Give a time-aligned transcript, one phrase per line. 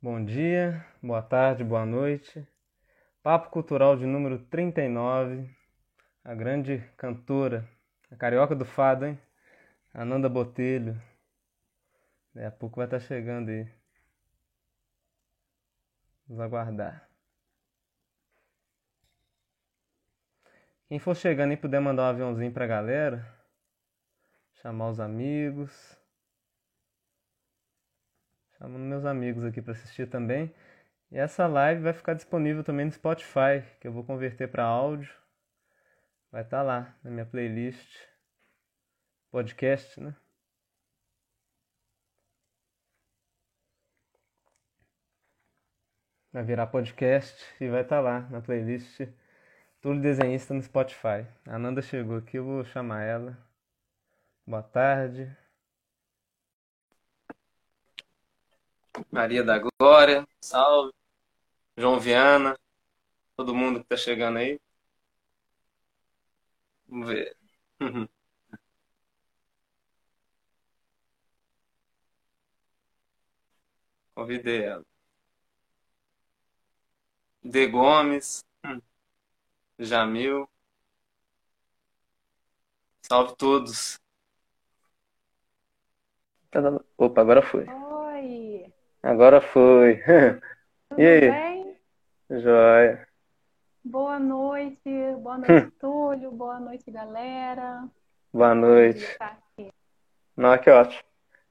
[0.00, 2.46] Bom dia, boa tarde, boa noite.
[3.20, 5.50] Papo Cultural de número 39.
[6.22, 7.68] A grande cantora,
[8.08, 9.20] a carioca do fado, hein?
[9.92, 10.94] Ananda Botelho.
[12.32, 13.68] Daqui a pouco vai estar chegando aí.
[16.28, 17.08] Vamos aguardar.
[20.86, 23.26] Quem for chegando e puder mandar um aviãozinho pra galera,
[24.62, 25.97] chamar os amigos.
[28.58, 30.52] Chamando meus amigos aqui para assistir também.
[31.10, 35.10] E essa live vai ficar disponível também no Spotify, que eu vou converter para áudio.
[36.30, 37.96] Vai estar tá lá na minha playlist.
[39.30, 40.14] Podcast, né?
[46.32, 49.00] Vai virar podcast e vai estar tá lá na playlist
[49.80, 51.26] Túlio Desenhista no Spotify.
[51.46, 53.38] A Nanda chegou aqui, eu vou chamar ela.
[54.46, 55.36] Boa tarde.
[59.10, 60.92] Maria da Glória, salve.
[61.76, 62.58] João Viana,
[63.36, 64.60] todo mundo que tá chegando aí.
[66.88, 67.36] Vamos ver.
[74.14, 74.84] Convidei ela.
[77.42, 78.44] De Gomes,
[79.78, 80.48] Jamil.
[83.02, 83.98] Salve todos.
[86.96, 87.64] Opa, agora foi.
[89.08, 90.02] Agora foi.
[90.90, 91.30] Tudo e aí?
[91.30, 91.76] bem?
[92.28, 93.08] Joia.
[93.82, 94.82] Boa noite,
[95.22, 97.88] boa noite, Túlio, boa noite, galera.
[98.30, 99.16] Boa noite.
[100.36, 101.02] Não, que ótimo.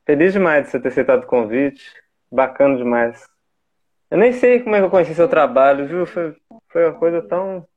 [0.05, 1.91] Feliz demais de você ter aceitado o convite.
[2.31, 3.27] Bacana demais.
[4.11, 6.05] Eu nem sei como é que eu conheci seu trabalho, viu?
[6.05, 7.67] Foi, foi uma coisa tão.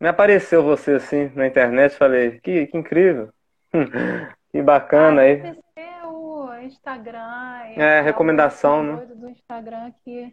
[0.00, 3.32] Me apareceu você assim na internet, falei, que, que incrível.
[4.50, 5.56] que bacana aí.
[6.66, 7.60] Instagram.
[7.76, 9.06] É, recomendação, né?
[9.06, 10.32] do Instagram que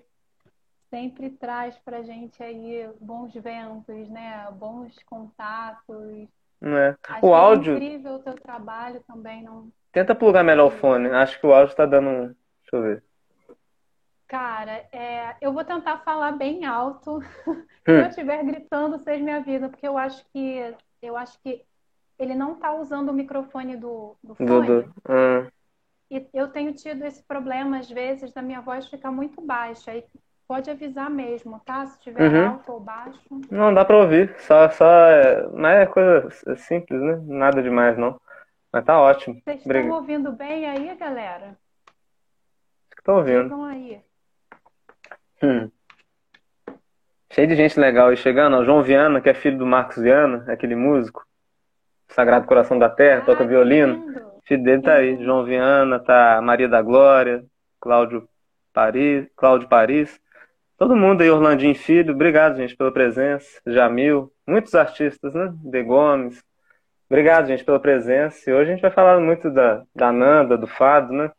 [0.89, 4.47] sempre traz pra gente aí bons ventos, né?
[4.51, 6.27] Bons contatos.
[6.61, 6.95] É.
[7.21, 7.73] o áudio.
[7.73, 9.69] É incrível o teu trabalho também, não.
[9.91, 11.09] Tenta plugar melhor o fone.
[11.09, 12.35] Acho que o áudio tá dando.
[12.61, 13.03] Deixa eu ver.
[14.27, 15.35] Cara, é...
[15.41, 17.21] eu vou tentar falar bem alto.
[17.85, 18.07] Se eu hum.
[18.07, 21.65] estiver gritando, vocês me avisam, porque eu acho que eu acho que
[22.17, 24.49] ele não tá usando o microfone do, do fone.
[24.49, 24.93] Do, do...
[25.09, 25.47] Hum.
[26.09, 29.91] E eu tenho tido esse problema, às vezes, da minha voz ficar muito baixa.
[29.91, 30.03] Aí
[30.47, 31.85] pode avisar mesmo, tá?
[31.85, 32.49] Se estiver uhum.
[32.49, 33.19] alto ou baixo.
[33.49, 34.35] Não, dá pra ouvir.
[34.39, 35.47] Só, só é...
[35.49, 37.21] Não é coisa simples, né?
[37.25, 38.19] Nada demais, não.
[38.71, 39.35] Mas tá ótimo.
[39.35, 39.95] Vocês estão Obrigado.
[39.95, 41.57] ouvindo bem aí, galera?
[42.97, 43.43] Estão ouvindo.
[43.43, 44.01] Estão aí.
[45.43, 45.69] Hum.
[47.31, 48.57] Cheio de gente legal aí chegando.
[48.57, 51.25] O João Viana, que é filho do Marcos Viana, aquele músico.
[52.13, 54.05] Sagrado Coração da Terra, ah, toca violino.
[54.05, 57.43] Lindo filho dele tá aí, João Viana, tá Maria da Glória,
[57.79, 58.27] Cláudio
[58.73, 60.19] Paris, Cláudio Paris,
[60.77, 66.43] todo mundo aí, Orlandinho Filho, obrigado, gente, pela presença, Jamil, muitos artistas, né, De Gomes,
[67.09, 70.67] obrigado, gente, pela presença, e hoje a gente vai falar muito da, da Nanda, do
[70.67, 71.31] fado, né,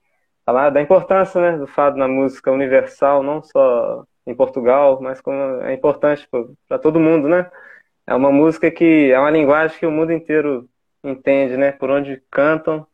[0.46, 5.60] falar da importância, né, do fado na música universal, não só em Portugal, mas como
[5.62, 6.26] é importante
[6.68, 7.50] para todo mundo, né,
[8.06, 10.68] é uma música que é uma linguagem que o mundo inteiro
[11.02, 12.86] entende, né, por onde cantam,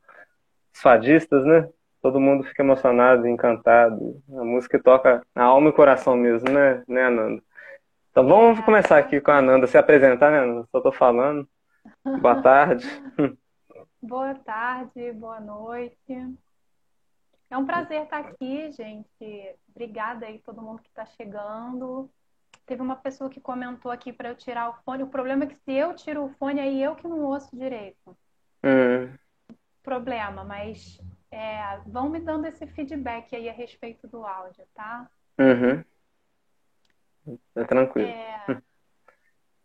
[0.73, 1.69] os fadistas, né?
[2.03, 4.23] Todo mundo fica emocionado, encantado.
[4.31, 7.43] A música toca na alma e coração mesmo, né, né Ananda?
[8.11, 10.67] Então vamos começar aqui com a Ananda se apresentar, né, Ananda?
[10.71, 11.49] Só tô falando.
[12.21, 12.87] Boa tarde.
[14.03, 16.37] Boa tarde, boa noite.
[17.51, 19.57] É um prazer estar aqui, gente.
[19.69, 22.09] Obrigada aí todo mundo que está chegando.
[22.71, 25.03] Teve uma pessoa que comentou aqui para eu tirar o fone.
[25.03, 28.17] O problema é que se eu tiro o fone, aí eu que não ouço direito.
[28.63, 29.11] Hum
[29.83, 35.09] problema, mas é, vão me dando esse feedback aí a respeito do áudio, tá?
[35.39, 35.85] Uhum.
[37.57, 38.09] É tranquilo.
[38.09, 38.63] É...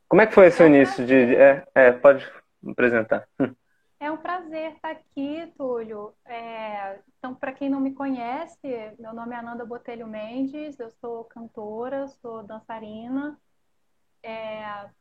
[0.07, 1.35] Como é que foi esse é início de.
[1.35, 2.27] É, é, pode
[2.67, 3.27] apresentar.
[3.99, 6.13] É um prazer estar aqui, Túlio.
[6.25, 8.67] É, então, para quem não me conhece,
[8.99, 13.39] meu nome é Ananda Botelho Mendes, eu sou cantora, sou dançarina.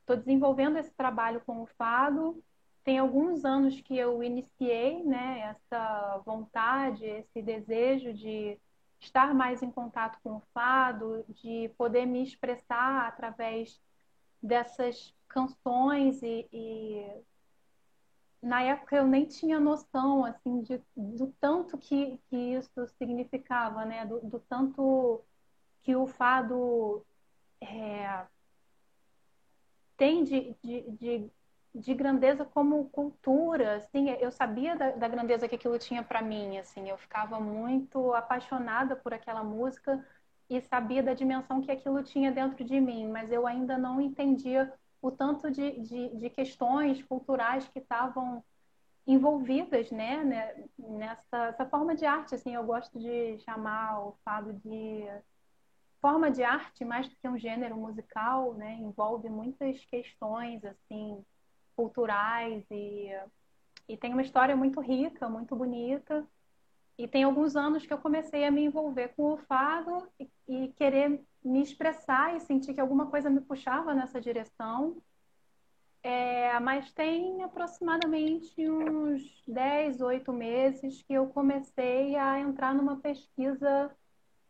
[0.01, 2.43] Estou é, desenvolvendo esse trabalho com o fado
[2.85, 8.61] tem alguns anos que eu iniciei né, essa vontade, esse desejo de
[9.01, 13.81] estar mais em contato com o fado, de poder me expressar através
[14.43, 17.07] dessas canções e, e
[18.45, 24.07] na época eu nem tinha noção assim de, do tanto que, que isso significava, né?
[24.07, 25.23] Do, do tanto
[25.83, 27.05] que o fado
[27.61, 28.27] é,
[29.97, 31.31] tem de, de, de
[31.75, 36.57] de grandeza como cultura, assim, eu sabia da, da grandeza que aquilo tinha para mim,
[36.57, 40.07] assim, eu ficava muito apaixonada por aquela música
[40.49, 44.73] e sabia da dimensão que aquilo tinha dentro de mim, mas eu ainda não entendia
[45.05, 48.43] o tanto de, de, de questões culturais que estavam
[49.07, 55.07] envolvidas, né, né, nessa forma de arte, assim, eu gosto de chamar o fado de
[56.01, 61.23] forma de arte mais do que um gênero musical, né, envolve muitas questões, assim,
[61.77, 63.11] culturais e,
[63.87, 66.27] e tem uma história muito rica, muito bonita.
[66.97, 70.69] E tem alguns anos que eu comecei a me envolver com o fado e, e
[70.77, 74.97] querer me expressar e sentir que alguma coisa me puxava nessa direção.
[76.03, 83.91] É, mas tem aproximadamente uns 10, 8 meses que eu comecei a entrar numa pesquisa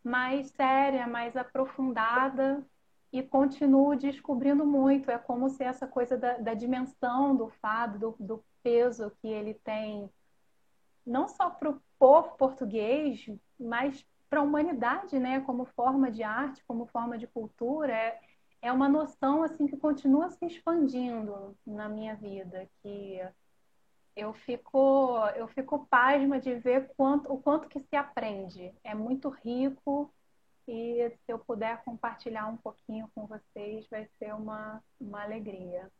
[0.02, 2.66] mais séria, mais aprofundada
[3.12, 5.10] e continuo descobrindo muito.
[5.10, 9.54] É como se essa coisa da, da dimensão do fado, do, do, peso que ele
[9.62, 10.10] tem,
[11.06, 13.26] não só para o povo português,
[13.58, 15.40] mas para a humanidade, né?
[15.40, 18.20] Como forma de arte, como forma de cultura, é,
[18.60, 23.22] é uma noção assim que continua se expandindo na minha vida, que
[24.14, 28.70] eu fico eu fico pasma de ver quanto, o quanto que se aprende.
[28.84, 30.12] É muito rico
[30.68, 35.90] e se eu puder compartilhar um pouquinho com vocês, vai ser uma, uma alegria.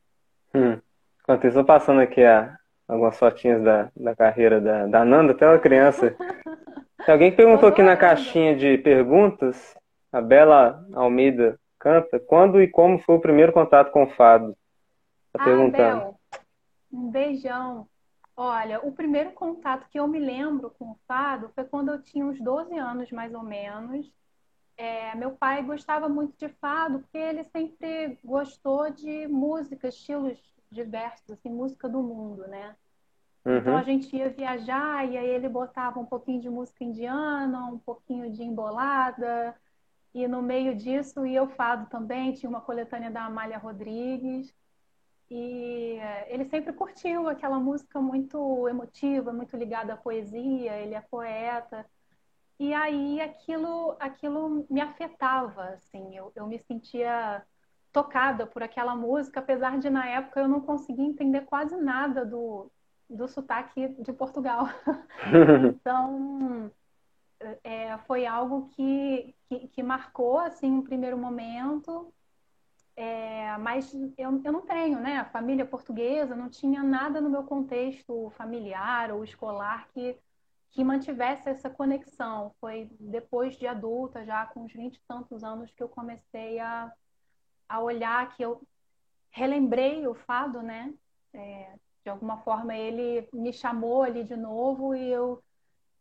[0.55, 0.79] Hum.
[1.23, 2.59] Enquanto isso, passando aqui a,
[2.89, 6.15] algumas fotinhas da, da carreira da, da Nanda, até uma criança.
[7.07, 9.75] alguém que perguntou aqui na caixinha de perguntas,
[10.13, 14.57] a Bela Almeida canta, quando e como foi o primeiro contato com o fado?
[15.33, 16.01] Tá ah, perguntando.
[16.01, 16.21] Bel,
[16.93, 17.87] um beijão.
[18.37, 22.25] Olha, o primeiro contato que eu me lembro com o fado foi quando eu tinha
[22.25, 24.13] uns 12 anos, mais ou menos.
[24.77, 30.37] É, meu pai gostava muito de fado porque ele sempre gostou de música, estilos
[30.75, 32.77] diversos, assim, música do mundo, né?
[33.45, 33.59] Uhum.
[33.59, 37.79] Então a gente ia viajar e aí ele botava um pouquinho de música indiana, um
[37.79, 39.55] pouquinho de embolada,
[40.15, 44.55] e no meio disso ia o fado também, tinha uma coletânea da Amália Rodrigues.
[45.31, 45.99] E
[46.29, 51.85] ele sempre curtiu aquela música muito emotiva, muito ligada à poesia, ele é poeta.
[52.59, 57.45] E aí aquilo, aquilo me afetava, assim, eu, eu me sentia
[57.95, 62.69] tocada por aquela música, apesar de na época eu não conseguia entender quase nada do,
[63.09, 64.67] do sotaque de Portugal.
[65.77, 66.73] então
[67.63, 72.13] é, foi algo que, que, que, marcou assim um primeiro momento.
[72.97, 75.25] É, mas eu, eu não tenho, né?
[75.33, 80.19] Família portuguesa, não tinha nada no meu contexto familiar ou escolar que
[80.73, 82.53] que mantivesse essa conexão.
[82.61, 86.93] Foi depois de adulta, já com uns 20 e tantos anos, que eu comecei a,
[87.69, 88.61] a olhar, que eu
[89.31, 90.93] relembrei o fado, né?
[91.33, 91.73] É,
[92.05, 95.43] de alguma forma ele me chamou ali de novo e eu,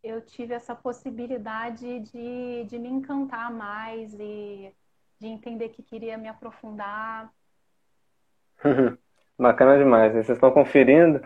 [0.04, 4.74] eu tive essa possibilidade de, de me encantar mais e
[5.20, 7.32] de entender que queria me aprofundar.
[9.40, 10.14] Bacana demais.
[10.14, 11.20] Vocês estão conferindo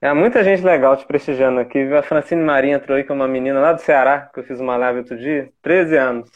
[0.00, 1.80] é muita gente legal te prestigiando aqui.
[1.92, 4.60] A Francine Marinha entrou aí, que é uma menina lá do Ceará, que eu fiz
[4.60, 6.30] uma live outro dia, 13 anos.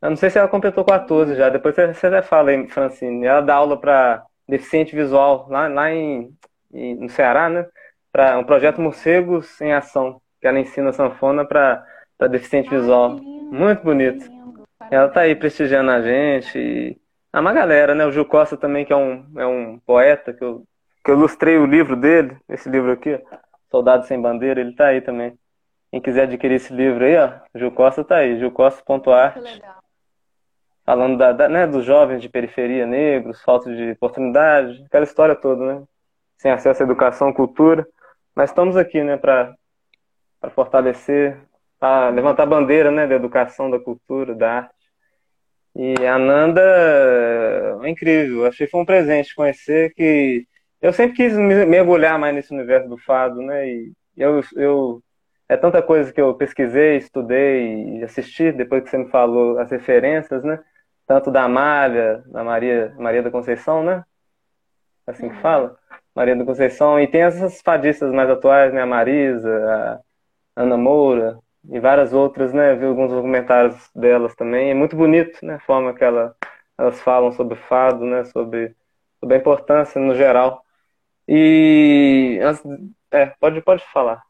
[0.00, 3.26] Eu não sei se ela completou 14 já, depois você até fala aí, Francine.
[3.26, 6.30] Ela dá aula para deficiente visual lá, lá em,
[6.72, 7.66] em, no Ceará, né?
[8.12, 11.84] Para um projeto Morcegos em Ação, que ela ensina sanfona para
[12.30, 13.14] deficiente Ai, visual.
[13.14, 14.24] Lindo, Muito bonito.
[14.24, 16.58] Lindo, ela tá aí prestigiando a gente.
[16.58, 16.96] E...
[17.32, 18.06] Ah, uma galera, né?
[18.06, 20.64] O Gil Costa também, que é um, é um poeta que eu
[21.08, 23.18] que eu ilustrei o livro dele, esse livro aqui,
[23.70, 25.38] Soldado Sem Bandeira, ele tá aí também.
[25.90, 29.38] Quem quiser adquirir esse livro aí, ó, Gil Costa tá aí, gilcosta.art.
[30.88, 35.62] Falando da, da, né, dos jovens de periferia, negros, falta de oportunidade, aquela história toda,
[35.62, 35.82] né?
[36.38, 37.86] Sem acesso à educação, cultura.
[38.34, 39.54] Mas estamos aqui, né, para
[40.54, 41.36] fortalecer,
[41.78, 44.74] para levantar a bandeira, né, da educação, da cultura, da arte.
[45.76, 46.62] E a Nanda
[47.82, 50.46] é incrível, achei que foi um presente conhecer que
[50.80, 53.68] eu sempre quis mergulhar mais nesse universo do fado, né?
[53.68, 55.02] E eu, eu
[55.50, 59.70] é tanta coisa que eu pesquisei, estudei e assisti depois que você me falou as
[59.70, 60.58] referências, né?
[61.08, 64.04] Tanto da Amália, da Maria, Maria da Conceição, né?
[65.06, 65.40] Assim que uhum.
[65.40, 65.78] fala,
[66.14, 68.82] Maria da Conceição, e tem essas fadistas mais atuais, né?
[68.82, 69.50] A Marisa,
[70.56, 71.38] a Ana Moura
[71.70, 72.74] e várias outras, né?
[72.76, 74.70] Vi alguns documentários delas também.
[74.70, 75.54] É muito bonito, né?
[75.54, 76.36] A forma que ela,
[76.76, 78.24] elas falam sobre fado, né?
[78.26, 78.76] Sobre,
[79.18, 80.62] sobre a importância no geral
[81.28, 82.40] e
[83.10, 84.22] é, pode, pode falar.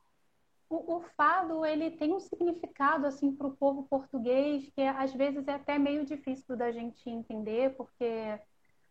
[0.70, 5.48] O, o, fado ele tem um significado assim para o povo português que às vezes
[5.48, 8.38] é até meio difícil da gente entender, porque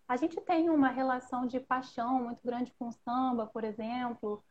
[0.07, 4.43] a gente tem uma relação de paixão muito grande com o samba, por exemplo,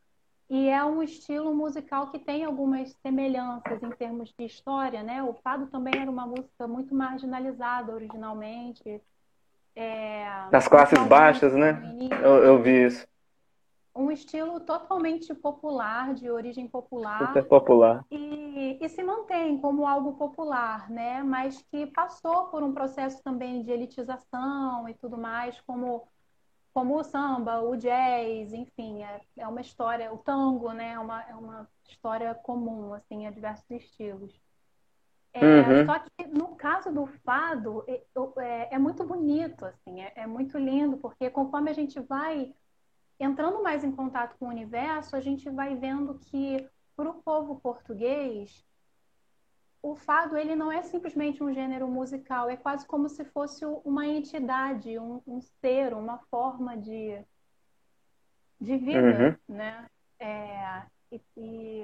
[0.49, 5.21] e é um estilo musical que tem algumas semelhanças em termos de história, né?
[5.21, 9.01] O fado também era uma música muito marginalizada originalmente.
[9.75, 10.47] É...
[10.49, 11.81] Das classes baixas, né?
[12.23, 13.05] Eu, eu vi isso
[13.97, 17.27] um estilo totalmente popular, de origem popular.
[17.27, 18.05] Super popular.
[18.11, 21.23] E, e, se mantém como algo popular, né?
[21.23, 26.07] Mas que passou por um processo também de elitização e tudo mais, como,
[26.73, 30.91] como o samba, o jazz, enfim, é, é uma história, o tango, né?
[30.91, 34.39] É uma, é uma história comum, assim, a diversos estilos.
[35.33, 35.85] É, uhum.
[35.85, 37.83] Só que no caso do fado,
[38.37, 42.53] é, é, muito bonito, assim, é, é muito lindo, porque conforme a gente vai
[43.19, 47.59] entrando mais em contato com o universo, a gente vai vendo que para o povo
[47.59, 48.65] português
[49.81, 54.05] o fado ele não é simplesmente um gênero musical, é quase como se fosse uma
[54.05, 57.23] entidade, um, um ser, uma forma de,
[58.59, 59.55] de vida, uhum.
[59.55, 59.87] né?
[60.19, 61.83] É, e, e,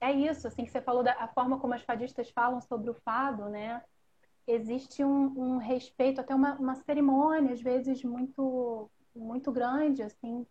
[0.00, 3.48] é isso, assim, que você falou da forma como as fadistas falam sobre o fado,
[3.48, 3.82] né?
[4.46, 10.46] Existe um, um respeito, até uma, uma cerimônia, às vezes, muito muito grande, assim,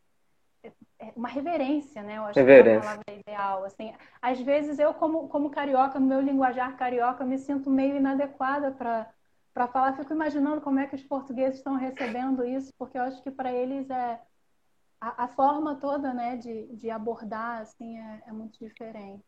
[0.64, 2.18] é, é uma reverência, né?
[2.18, 2.64] Eu acho reverência.
[2.64, 3.64] que é a palavra ideal.
[3.66, 8.72] Assim, às vezes eu, como, como carioca, no meu linguajar carioca, me sinto meio inadequada
[8.72, 9.10] para
[9.54, 9.94] para falar.
[9.98, 13.52] Fico imaginando como é que os portugueses estão recebendo isso, porque eu acho que para
[13.52, 14.20] eles é
[15.00, 19.26] a, a, forma toda, né, de, de abordar assim é, é muito diferente.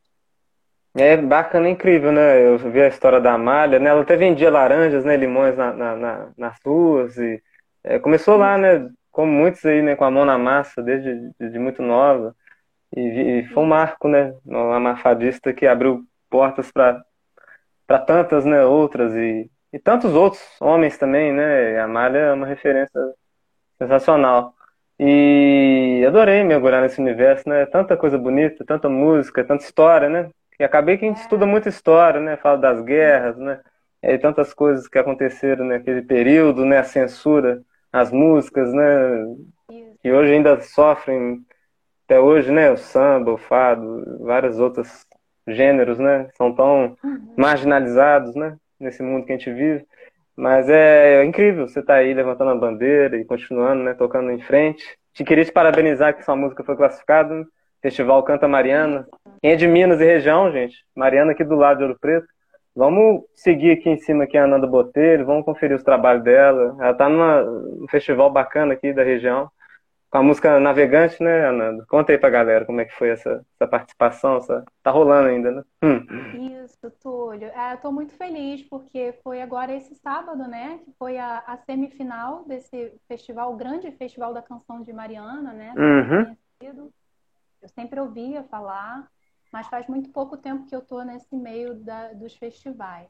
[0.95, 2.45] É bacana, incrível, né?
[2.45, 3.89] Eu vi a história da Amália, né?
[3.89, 7.41] Ela até vendia laranjas, né, limões na, na, na nas ruas e
[7.83, 8.87] é, começou lá, né?
[9.13, 12.35] Como muitos aí, né, com a mão na massa desde de, muito nova.
[12.95, 13.01] E,
[13.41, 17.03] e, foi um marco, né, uma mafadista que abriu portas para
[17.87, 21.79] para tantas, né, outras e, e tantos outros homens também, né?
[21.79, 22.99] A Amália é uma referência
[23.77, 24.55] sensacional.
[24.99, 27.65] E adorei mergulhar nesse universo, né?
[27.67, 30.29] Tanta coisa bonita, tanta música, tanta história, né?
[30.59, 32.37] E acabei que a gente estuda muita história, né?
[32.37, 33.59] Fala das guerras, né?
[34.01, 36.79] E tantas coisas que aconteceram naquele período, né?
[36.79, 37.61] A censura
[37.93, 39.23] as músicas, né?
[40.01, 41.45] Que hoje ainda sofrem,
[42.05, 42.71] até hoje, né?
[42.71, 45.05] O samba, o fado, vários outros
[45.47, 46.27] gêneros, né?
[46.35, 47.33] São tão uhum.
[47.37, 48.57] marginalizados, né?
[48.79, 49.85] Nesse mundo que a gente vive.
[50.35, 53.93] Mas é, é incrível você estar tá aí levantando a bandeira e continuando, né?
[53.93, 54.83] Tocando em frente.
[55.13, 57.45] Te queria te parabenizar que sua música foi classificada no
[57.81, 59.07] Festival Canta Mariana.
[59.39, 62.25] Quem é de Minas e região, gente, Mariana aqui do lado de Ouro Preto,
[62.75, 66.75] Vamos seguir aqui em cima aqui a Ananda Botelho, vamos conferir os trabalhos dela.
[66.79, 69.49] Ela está num festival bacana aqui da região,
[70.09, 71.85] com a música Navegante, né, Ananda?
[71.87, 74.63] Conta aí pra galera como é que foi essa, essa participação, essa...
[74.81, 75.63] tá rolando ainda, né?
[75.83, 76.63] Hum.
[76.63, 77.47] Isso, Túlio.
[77.47, 81.57] É, eu tô muito feliz porque foi agora esse sábado, né, que foi a, a
[81.57, 85.73] semifinal desse festival, o grande festival da canção de Mariana, né?
[85.77, 86.35] Uhum.
[87.61, 89.07] Eu sempre ouvia falar,
[89.53, 93.07] mas faz muito pouco tempo que eu estou nesse meio da, dos festivais.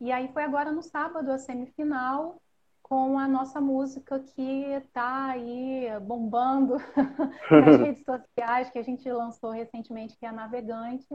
[0.00, 2.40] E aí foi agora no sábado a semifinal
[2.80, 6.76] com a nossa música que está aí bombando
[7.50, 11.08] nas redes sociais, que a gente lançou recentemente, que é a Navegante.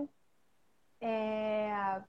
[1.00, 2.02] É...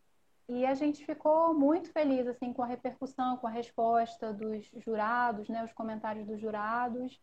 [0.48, 5.48] E a gente ficou muito feliz assim com a repercussão, com a resposta dos jurados,
[5.48, 7.20] né, os comentários dos jurados.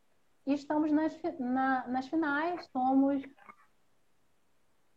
[0.47, 3.21] E estamos nas, na, nas finais, somos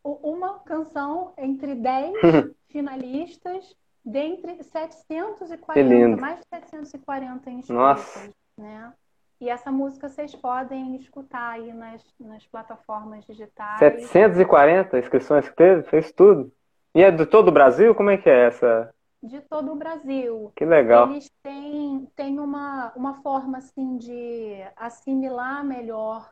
[0.04, 2.12] uma canção entre 10
[2.68, 7.68] finalistas, dentre 740, mais de 740 inscritos.
[7.68, 8.30] Nossa.
[8.58, 8.92] Né?
[9.40, 13.78] E essa música vocês podem escutar aí nas, nas plataformas digitais.
[13.78, 15.82] 740 inscrições que teve?
[15.82, 16.52] Fez tudo.
[16.94, 17.94] E é de todo o Brasil?
[17.94, 18.94] Como é que é essa?
[19.22, 20.52] De todo o Brasil.
[20.54, 21.10] Que legal.
[21.10, 26.30] Eles têm, têm uma, uma forma assim de assimilar melhor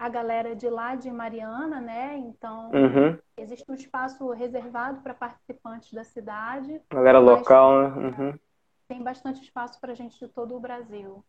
[0.00, 2.16] a galera de lá de Mariana, né?
[2.16, 3.18] Então, uhum.
[3.36, 6.80] existe um espaço reservado para participantes da cidade.
[6.90, 7.88] Galera local, né?
[8.08, 8.34] Uhum.
[8.88, 11.22] Tem bastante espaço para gente de todo o Brasil.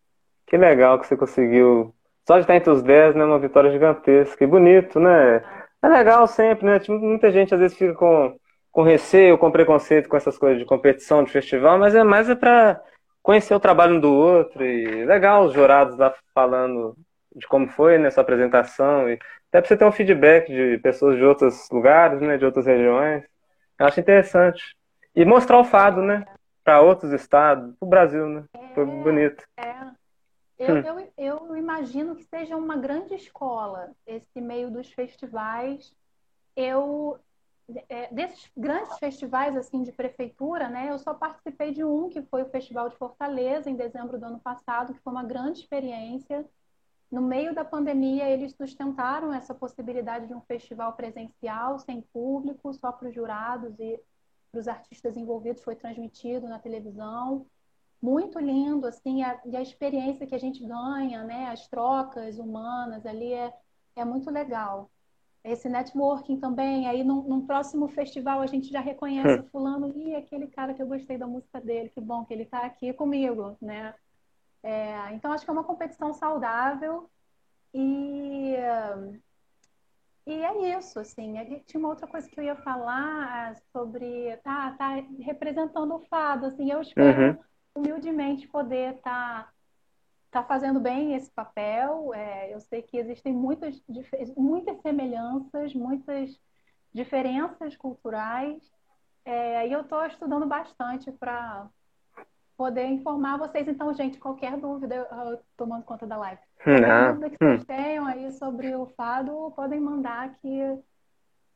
[0.47, 1.93] Que legal que você conseguiu.
[2.25, 3.25] Só de estar entre os 10, né?
[3.25, 4.37] Uma vitória gigantesca.
[4.37, 5.43] Que bonito, né?
[5.81, 6.79] É legal sempre, né?
[6.79, 8.37] Tipo, muita gente às vezes fica com,
[8.71, 12.35] com receio, com preconceito com essas coisas de competição, de festival, mas é mais é
[12.35, 12.81] para
[13.21, 14.63] conhecer o trabalho um do outro.
[14.63, 16.95] E legal os jurados lá falando
[17.35, 19.13] de como foi nessa né, apresentação e
[19.49, 23.23] até para você ter um feedback de pessoas de outros lugares, né, de outras regiões.
[23.77, 24.75] Eu acho interessante.
[25.15, 26.25] E mostrar o fado, né,
[26.63, 28.43] para outros estados, para o Brasil, né.
[28.73, 29.43] Foi é, bonito.
[29.57, 29.91] É.
[30.57, 30.83] Eu, hum.
[30.85, 35.93] eu, eu imagino que seja uma grande escola esse meio dos festivais.
[36.55, 37.19] Eu
[37.89, 40.89] é, desses grandes festivais assim de prefeitura, né?
[40.89, 44.39] Eu só participei de um que foi o Festival de Fortaleza em dezembro do ano
[44.39, 46.45] passado, que foi uma grande experiência.
[47.11, 52.91] No meio da pandemia, eles sustentaram essa possibilidade de um festival presencial, sem público, só
[52.91, 53.99] para os jurados e
[54.49, 57.45] para os artistas envolvidos, foi transmitido na televisão.
[58.01, 61.49] Muito lindo, assim, a, e a experiência que a gente ganha, né?
[61.49, 63.53] As trocas humanas ali é,
[63.95, 64.89] é muito legal
[65.43, 66.87] esse networking também.
[66.87, 70.81] Aí, num, num, próximo festival, a gente já reconhece o fulano e aquele cara que
[70.81, 73.93] eu gostei da música dele, que bom que ele está aqui comigo, né?
[74.63, 77.09] É, então, acho que é uma competição saudável
[77.73, 78.55] e,
[80.25, 81.33] e é isso, assim.
[81.65, 84.37] Tinha uma outra coisa que eu ia falar sobre...
[84.37, 86.71] Tá, tá representando o fado, assim.
[86.71, 87.43] Eu espero, uhum.
[87.75, 89.45] humildemente, poder estar...
[89.45, 89.53] Tá
[90.31, 92.13] está fazendo bem esse papel.
[92.13, 93.83] É, eu sei que existem muitas,
[94.37, 96.39] muitas semelhanças, muitas
[96.93, 98.63] diferenças culturais.
[99.25, 101.69] É, e eu estou estudando bastante para
[102.61, 103.67] poder informar vocês.
[103.67, 106.39] Então, gente, qualquer dúvida, eu, tomando conta da live.
[106.63, 107.65] Qualquer dúvida que vocês hum.
[107.65, 110.77] tenham aí sobre o fado, podem mandar que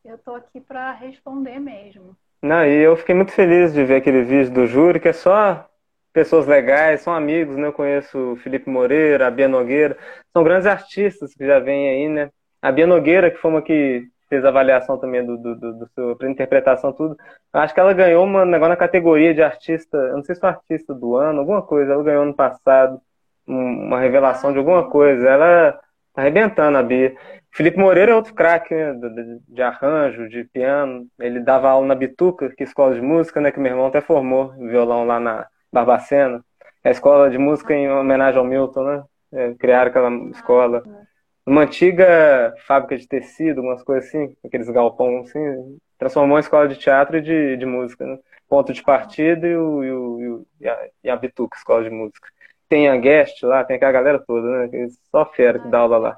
[0.04, 2.18] eu estou aqui para responder mesmo.
[2.42, 5.70] Não, e eu fiquei muito feliz de ver aquele vídeo do júri, que é só
[6.12, 7.68] pessoas legais, são amigos, né?
[7.68, 9.96] Eu conheço o Felipe Moreira, a Bia Nogueira,
[10.34, 12.32] são grandes artistas que já vêm aí, né?
[12.64, 16.28] A Bia Nogueira, que foi uma que fez a avaliação também do, do, do, do
[16.28, 17.18] interpretação, tudo.
[17.54, 20.94] Acho que ela ganhou uma negócio na categoria de artista, não sei se foi artista
[20.94, 23.00] do ano, alguma coisa, ela ganhou ano passado,
[23.48, 25.28] uma revelação de alguma coisa.
[25.28, 25.74] Ela
[26.14, 27.16] tá arrebentando a Bia.
[27.52, 28.94] Felipe Moreira é outro craque, né?
[28.94, 31.08] De, de, arranjo, de piano.
[31.20, 33.52] Ele dava aula na Bituca, que é escola de música, né?
[33.52, 36.42] Que meu irmão até formou violão lá na, Barbacena,
[36.82, 39.04] a escola de música em homenagem ao Milton, né?
[39.34, 40.82] É, criaram aquela escola.
[41.46, 46.76] Uma antiga fábrica de tecido, umas coisas assim, aqueles galpões assim, transformou em escola de
[46.76, 48.18] teatro e de, de música, né?
[48.50, 52.28] Ponto de partida e, o, e, o, e, a, e a Bituca, escola de música.
[52.68, 54.88] Tem a Guest lá, tem aquela galera toda, né?
[55.12, 56.18] Só fera que dá aula lá.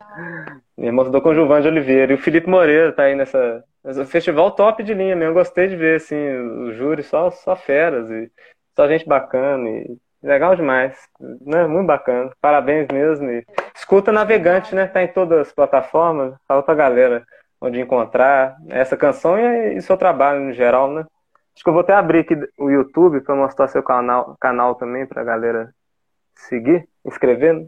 [0.78, 2.14] Minha irmã estudou com o Gilvan de Oliveira.
[2.14, 3.64] E o Felipe Moreira tá aí nessa.
[4.08, 5.32] Festival top de linha mesmo.
[5.32, 8.10] Eu gostei de ver, assim, o júri só, só feras.
[8.10, 8.32] E
[8.76, 11.68] só gente bacana e legal demais, né?
[11.68, 12.32] Muito bacana.
[12.42, 13.30] Parabéns mesmo.
[13.30, 14.88] E escuta Navegante, né?
[14.88, 16.36] Tá em todas as plataformas.
[16.48, 17.26] Fala pra galera
[17.60, 21.06] onde encontrar essa canção e, e seu trabalho no geral, né?
[21.56, 25.08] Acho que eu vou até abrir aqui o YouTube para mostrar seu canal, canal também
[25.08, 25.74] pra galera
[26.36, 27.66] seguir, inscrever, né?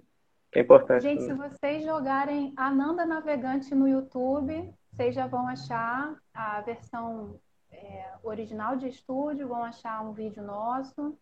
[0.54, 1.02] é importante.
[1.02, 7.40] Gente, se vocês jogarem Ananda Navegante no YouTube, vocês já vão achar a versão
[7.72, 11.18] é, original de estúdio, vão achar um vídeo nosso,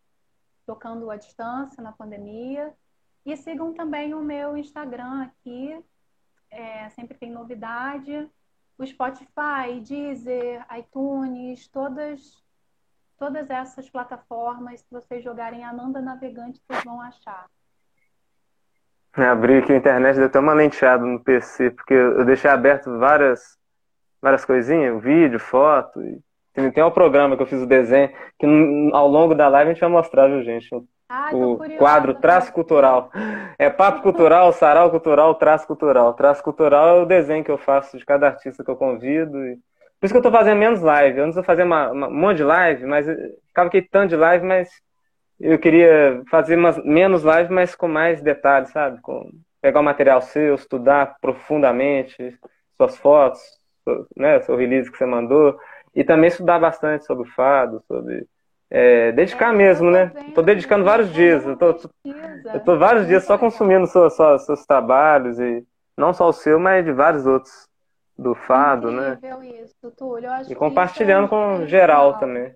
[0.67, 2.73] tocando à distância na pandemia.
[3.25, 5.83] E sigam também o meu Instagram aqui,
[6.51, 8.29] é, sempre tem novidade.
[8.77, 12.21] O Spotify, Deezer, iTunes, todas,
[13.17, 17.49] todas essas plataformas, se vocês jogarem Amanda Navegante, vocês vão achar.
[19.13, 23.57] Abri aqui a internet, deu até uma lenteada no PC, porque eu deixei aberto várias,
[24.21, 26.21] várias coisinhas, vídeo, foto, e
[26.73, 28.47] tem um programa que eu fiz o desenho, que
[28.93, 30.69] ao longo da live a gente vai mostrar, viu, gente?
[31.09, 33.09] Ah, o quadro Traço Cultural.
[33.57, 36.13] É papo cultural, sarau cultural, traço cultural.
[36.13, 39.37] Traço cultural é o desenho que eu faço de cada artista que eu convido.
[39.45, 39.55] E...
[39.99, 41.21] Por isso que eu tô fazendo menos live.
[41.21, 43.05] Antes eu fazia uma, uma, um monte de live, mas
[43.47, 44.69] ficava aqui tanto de live, mas
[45.39, 48.99] eu queria fazer umas, menos live, mas com mais detalhes, sabe?
[49.01, 49.29] Com,
[49.61, 52.37] pegar o material seu, estudar profundamente
[52.75, 53.41] suas fotos,
[54.15, 55.57] né, seu release que você mandou
[55.95, 58.27] e também estudar bastante sobre o fado, sobre.
[58.69, 60.11] É, dedicar é, mesmo, né?
[60.27, 61.45] Estou dedicando vários dias.
[61.45, 61.67] Eu tô,
[62.53, 66.59] eu tô vários dias só consumindo seus, seus, seus trabalhos, e não só o seu,
[66.59, 67.67] mas de vários outros
[68.17, 69.17] do fado, né?
[69.43, 70.27] Isso, Túlio.
[70.27, 72.53] Eu acho e compartilhando é com geral também.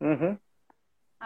[0.00, 0.36] Uhum.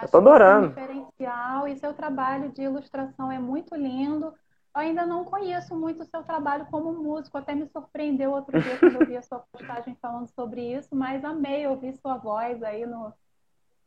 [0.02, 0.66] eu tô adorando.
[0.66, 4.34] É um diferencial e seu trabalho de ilustração é muito lindo.
[4.74, 8.78] Eu ainda não conheço muito o seu trabalho como músico, até me surpreendeu outro dia
[8.78, 12.87] quando eu vi a sua postagem falando sobre isso, mas amei ouvir sua voz aí
[12.87, 13.12] no,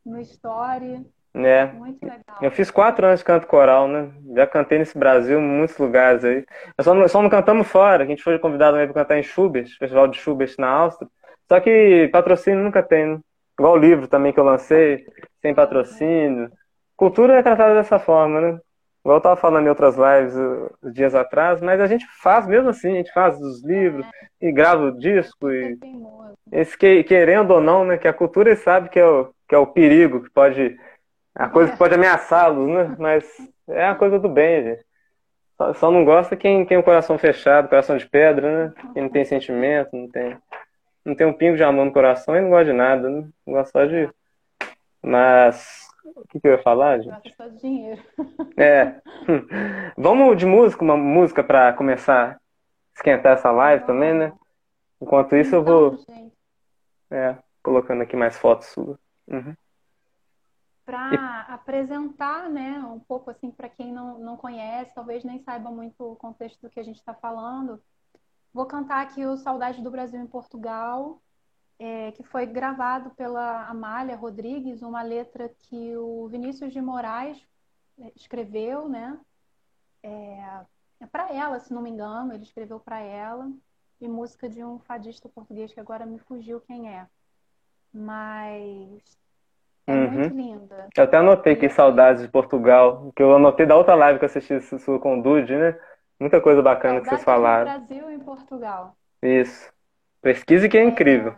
[0.04, 1.06] no Story.
[1.34, 1.66] É.
[1.66, 2.36] Muito legal.
[2.42, 4.12] Eu fiz quatro anos de canto coral, né?
[4.34, 6.44] Já cantei nesse Brasil, em muitos lugares aí.
[6.76, 9.68] Eu só não, só não cantamos fora, a gente foi convidado para cantar em Schubert,
[9.78, 11.08] Festival de Schubert na Áustria.
[11.48, 13.20] Só que patrocínio nunca tem, né?
[13.58, 15.06] Igual o livro também que eu lancei,
[15.40, 16.50] sem patrocínio.
[16.96, 18.60] Cultura é tratada dessa forma, né?
[19.04, 22.68] Igual eu estava falando em outras lives uh, dias atrás, mas a gente faz mesmo
[22.68, 24.06] assim, a gente faz os livros
[24.40, 24.48] é.
[24.48, 25.76] e grava o disco e
[26.52, 29.58] esse que, querendo ou não, né, que a cultura sabe que é o, que é
[29.58, 30.78] o perigo, que pode
[31.34, 32.94] a coisa que pode ameaçá-los, né?
[32.98, 33.24] Mas
[33.68, 34.84] é a coisa do bem, gente.
[35.56, 38.74] Só, só não gosta quem tem o coração fechado, coração de pedra, né?
[38.92, 40.36] Quem não tem sentimento, não tem.
[41.04, 43.28] não tem um pingo de amor no coração e não gosto de nada, né?
[43.46, 44.08] não gosto só de.
[45.02, 45.81] Mas.
[46.04, 47.12] O que, que eu ia falar, gente?
[47.12, 48.02] Gosto só de dinheiro.
[48.56, 49.00] É.
[49.96, 52.40] Vamos de música, uma música para começar a
[52.94, 54.32] esquentar essa live também, né?
[55.00, 55.94] Enquanto isso, eu vou.
[55.94, 56.32] Então,
[57.10, 58.98] É, colocando aqui mais fotos suas.
[59.28, 59.54] Uhum.
[60.84, 66.12] para apresentar, né, um pouco assim para quem não, não conhece, talvez nem saiba muito
[66.12, 67.80] o contexto do que a gente está falando,
[68.52, 71.22] vou cantar aqui o Saudade do Brasil em Portugal,
[71.78, 77.38] é, que foi gravado pela Amália Rodrigues, uma letra que o Vinícius de Moraes
[77.98, 79.18] é, escreveu, né?
[80.02, 80.60] É,
[81.00, 83.50] é para ela, se não me engano, ele escreveu para ela,
[84.00, 87.06] e música de um fadista português que agora me fugiu quem é.
[87.92, 89.16] Mas
[89.86, 90.10] é Uhum.
[90.10, 90.88] muito linda.
[90.96, 94.26] Eu até anotei aqui saudades de Portugal, que eu anotei da outra live que eu
[94.26, 95.78] assisti sua com o Dude, né?
[96.18, 97.64] Muita coisa bacana que vocês falaram.
[97.64, 98.96] Brasil em Portugal.
[99.22, 99.72] Isso.
[100.20, 101.34] Pesquise que é incrível.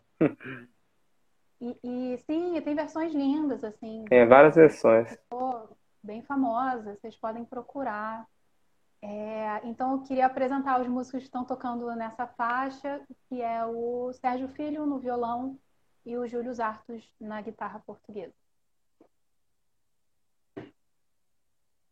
[1.60, 5.16] E, e, sim, tem versões lindas, assim, Tem várias versões.
[6.02, 8.26] bem famosas, vocês podem procurar.
[9.00, 14.12] É, então, eu queria apresentar os músicos que estão tocando nessa faixa, que é o
[14.14, 15.58] Sérgio Filho no violão
[16.04, 18.34] e o Júlio Zartos na guitarra portuguesa.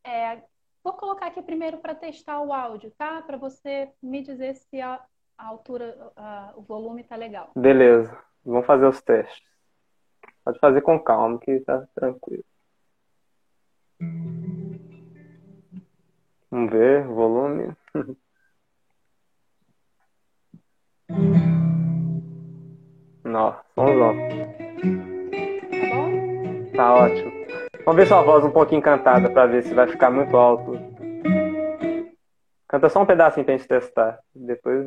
[0.05, 0.43] É,
[0.83, 3.23] vou colocar aqui primeiro para testar o áudio, tá?
[3.23, 5.03] Para você me dizer se a,
[5.39, 7.51] a altura, a- o volume tá legal.
[7.57, 8.17] Beleza.
[8.45, 9.43] Vamos fazer os testes.
[10.45, 12.45] Pode fazer com calma, que tá tranquilo.
[16.51, 17.75] Vamos ver, volume.
[23.25, 24.15] Nossa, somzão.
[25.71, 26.73] Tá bom?
[26.77, 27.33] Tá ótimo.
[27.85, 30.73] Vamos ver sua voz um pouquinho cantada pra ver se vai ficar muito alto.
[32.69, 34.19] Canta só um pedacinho pra gente testar.
[34.35, 34.87] Depois.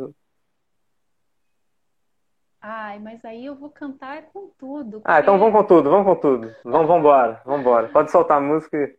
[2.68, 5.00] Ai, mas aí eu vou cantar com tudo.
[5.06, 6.56] Ah, então porque- vamos com tudo, vamos com tudo.
[6.64, 7.90] Vamos, vambora, vambora.
[7.90, 8.76] Pode soltar a música.
[8.76, 8.98] e-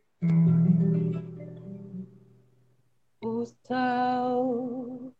[3.21, 5.11] O sal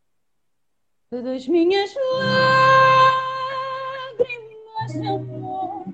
[1.12, 1.94] das minhas
[4.14, 5.86] lágrimas de amor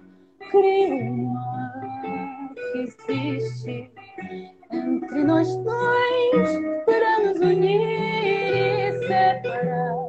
[0.51, 3.91] criou um mar que existe
[4.71, 10.02] entre nós dois para nos unir e separar.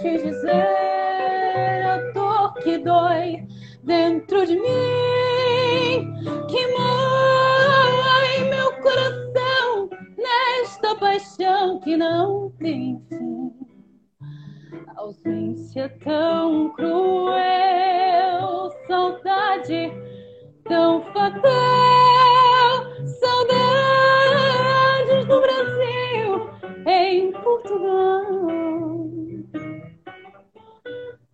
[0.00, 3.46] Te dizer a dor que dói
[3.82, 6.14] dentro de mim
[6.48, 13.52] que mói meu coração nesta paixão que não tem fim.
[14.96, 19.90] Ausência tão cruel, saudade
[20.68, 22.67] tão fatal,
[26.88, 28.24] em Portugal.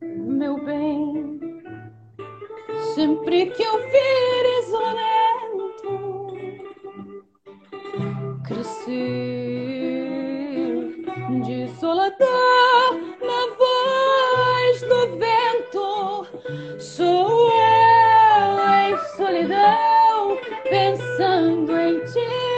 [0.02, 1.34] Meu bem,
[2.94, 5.90] Sempre que eu vir isolamento,
[8.46, 8.94] crescer
[11.42, 12.90] desolador
[13.20, 16.26] na voz do vento,
[16.78, 20.38] sou eu em solidão
[20.70, 22.53] pensando em ti,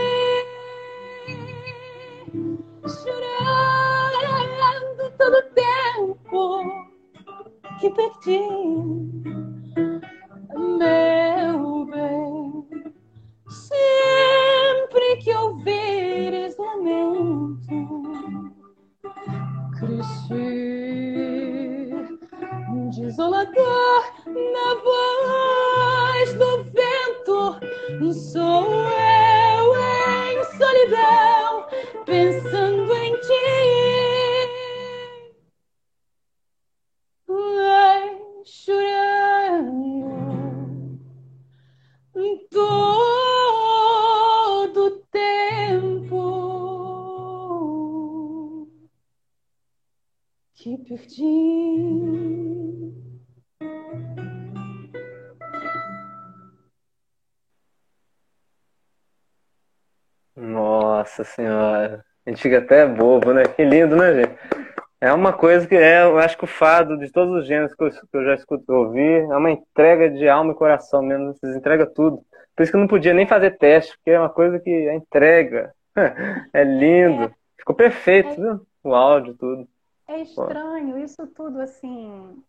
[8.23, 8.39] que
[62.37, 63.45] gente fica até bobo, né?
[63.45, 64.39] Que lindo, né, gente?
[65.01, 67.83] É uma coisa que é, eu acho que o fado de todos os gêneros que
[67.83, 71.35] eu, que eu já escuto ouvir é uma entrega de alma e coração mesmo.
[71.35, 72.23] Vocês entregam tudo.
[72.55, 74.95] Por isso que eu não podia nem fazer teste, porque é uma coisa que é
[74.95, 75.75] entrega.
[76.53, 77.35] É lindo.
[77.57, 78.67] Ficou perfeito, viu?
[78.85, 79.67] O áudio, tudo.
[80.07, 82.43] É estranho isso tudo assim,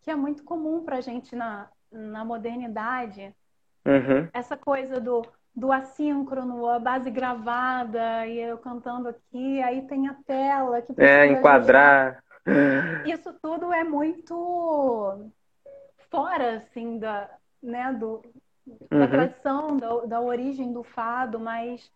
[0.00, 3.34] que é muito comum pra gente na, na modernidade.
[3.84, 4.26] Uhum.
[4.32, 5.22] Essa coisa do,
[5.54, 11.26] do assíncrono, a base gravada, e eu cantando aqui, aí tem a tela que É,
[11.26, 12.22] enquadrar.
[13.04, 15.30] isso tudo é muito
[16.10, 17.28] fora, assim, da,
[17.62, 18.22] né, do,
[18.90, 19.08] da uhum.
[19.08, 21.90] tradição, da, da origem do fado, mas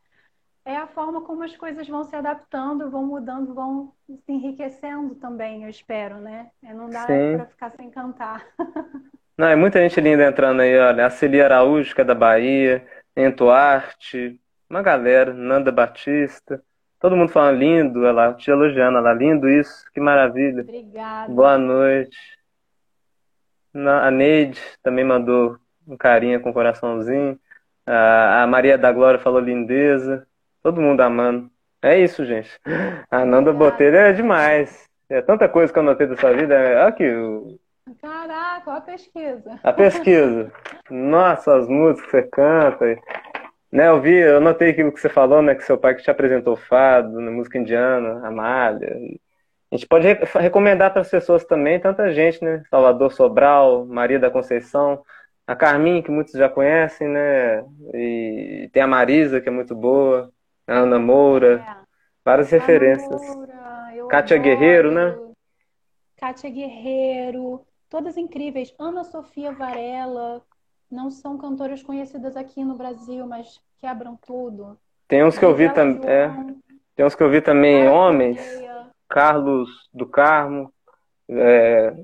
[0.64, 5.64] é a forma como as coisas vão se adaptando, vão mudando, vão se enriquecendo também,
[5.64, 6.50] eu espero, né?
[6.62, 8.44] É, não dá para ficar sem cantar.
[9.36, 11.06] Não, é muita gente linda entrando aí, olha.
[11.06, 16.62] A Celia Araújo, que é da Bahia, Entoarte, uma galera, Nanda Batista.
[16.98, 20.62] Todo mundo falando lindo, lá, te elogiando, lá, lindo isso, que maravilha.
[20.62, 21.32] Obrigada.
[21.32, 22.16] Boa noite.
[23.74, 27.38] A Neide também mandou um carinho com um coraçãozinho.
[27.86, 30.26] A Maria da Glória falou lindeza.
[30.62, 31.50] Todo mundo amando.
[31.82, 32.50] É isso, gente.
[33.10, 34.88] A Nanda Botelho é demais.
[35.08, 36.54] É tanta coisa que eu notei da sua vida.
[36.54, 37.04] Olha aqui.
[38.00, 39.60] Caraca, olha a pesquisa.
[39.62, 40.52] A pesquisa.
[40.88, 42.98] Nossa, as músicas que você canta.
[43.70, 45.54] Né, eu vi, eu notei aquilo que você falou, né?
[45.54, 48.96] Que seu pai que te apresentou fado, na música indiana, Amália.
[49.70, 50.06] A gente pode
[50.38, 52.62] recomendar para as pessoas também, tanta gente, né?
[52.68, 55.02] Salvador Sobral, Maria da Conceição,
[55.46, 57.64] a Carminha, que muitos já conhecem, né?
[57.94, 60.30] E tem a Marisa, que é muito boa,
[60.66, 61.76] a Ana Moura, é.
[62.22, 63.22] várias Ana referências.
[63.22, 63.54] Moura,
[64.10, 64.50] Kátia adoro.
[64.50, 65.18] Guerreiro, né?
[66.18, 68.74] Kátia Guerreiro, todas incríveis.
[68.78, 70.40] Ana Sofia Varela,
[70.90, 74.78] não são cantoras conhecidas aqui no Brasil, mas quebram tudo.
[75.06, 76.08] Tem uns que eu vi também.
[76.08, 76.30] É,
[76.96, 78.40] tem uns que eu vi também, homens.
[79.06, 80.72] Carlos do Carmo.
[81.28, 81.94] É,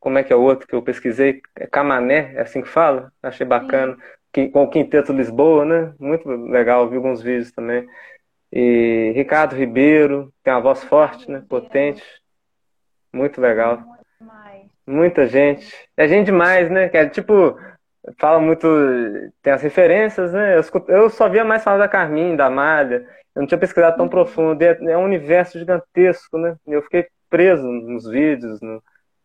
[0.00, 1.42] como é que é o outro que eu pesquisei?
[1.54, 3.12] É Camané, é assim que fala?
[3.22, 3.98] Achei bacana.
[4.34, 4.50] Sim.
[4.50, 5.94] Com o Quinteto Lisboa, né?
[5.98, 7.86] Muito legal, vi alguns vídeos também.
[8.50, 11.44] E Ricardo Ribeiro, tem uma voz forte, né?
[11.46, 12.02] Potente.
[13.12, 13.93] Muito legal.
[14.86, 15.72] Muita gente.
[15.96, 16.88] É gente demais, né?
[16.88, 17.58] Que é tipo,
[18.18, 18.66] fala muito,
[19.42, 20.56] tem as referências, né?
[20.58, 23.06] Eu, eu só via mais falar da Carminha, da Malha.
[23.34, 24.10] Eu não tinha pesquisado tão uhum.
[24.10, 24.62] profundo.
[24.62, 26.56] É, é um universo gigantesco, né?
[26.66, 28.82] Eu fiquei preso nos vídeos, no,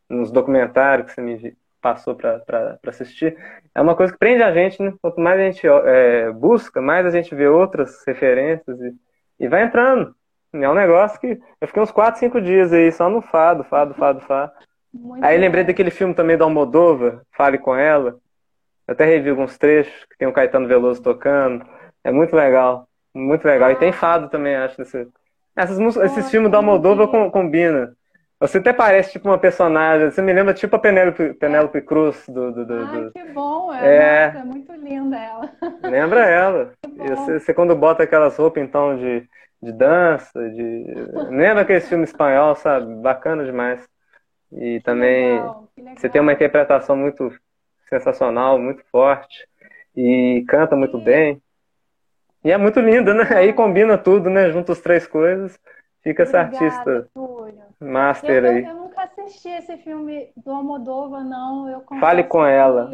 [0.09, 3.37] nos documentários que você me passou para assistir.
[3.73, 4.93] É uma coisa que prende a gente, né?
[5.01, 8.95] Quanto mais a gente é, busca, mais a gente vê outras referências e,
[9.39, 10.15] e vai entrando.
[10.53, 13.93] É um negócio que eu fiquei uns 4, 5 dias aí só no fado, fado,
[13.93, 14.51] fado, fado.
[14.93, 18.17] Muito aí lembrei daquele filme também do Almodova, Fale com Ela.
[18.87, 21.65] Eu até revi alguns trechos que tem o Caetano Veloso tocando.
[22.03, 22.87] É muito legal.
[23.13, 23.71] Muito legal.
[23.71, 24.79] E tem fado também, acho.
[24.79, 25.07] Nesse...
[25.55, 27.93] Essas, esses filmes da Almodóvar combinam.
[28.39, 30.09] Você até parece tipo uma personagem.
[30.09, 33.73] Você me lembra tipo a Penélope, Penélope Cruz do, do, do, Ai, que bom!
[33.73, 34.31] É, é...
[34.31, 35.49] Nossa, muito linda ela.
[35.83, 36.71] Lembra ela.
[36.99, 39.25] Você, você, quando bota aquelas roupas então de,
[39.63, 40.85] de dança, de.
[41.29, 42.93] Lembra aquele filme espanhol, sabe?
[42.95, 43.87] Bacana demais.
[44.51, 45.95] E que também legal, legal.
[45.95, 47.31] você tem uma interpretação muito
[47.87, 49.47] sensacional, muito forte.
[49.95, 51.03] E canta muito Sim.
[51.03, 51.41] bem.
[52.43, 53.23] E é muito linda, né?
[53.35, 54.49] Aí combina tudo, né?
[54.51, 55.59] Junta as três coisas.
[56.01, 57.63] Fica Obrigada, essa artista Túlio.
[57.79, 58.63] master eu, aí.
[58.63, 61.67] Eu nunca assisti esse filme do Almodóvar, não.
[61.67, 62.89] Eu Fale com ela.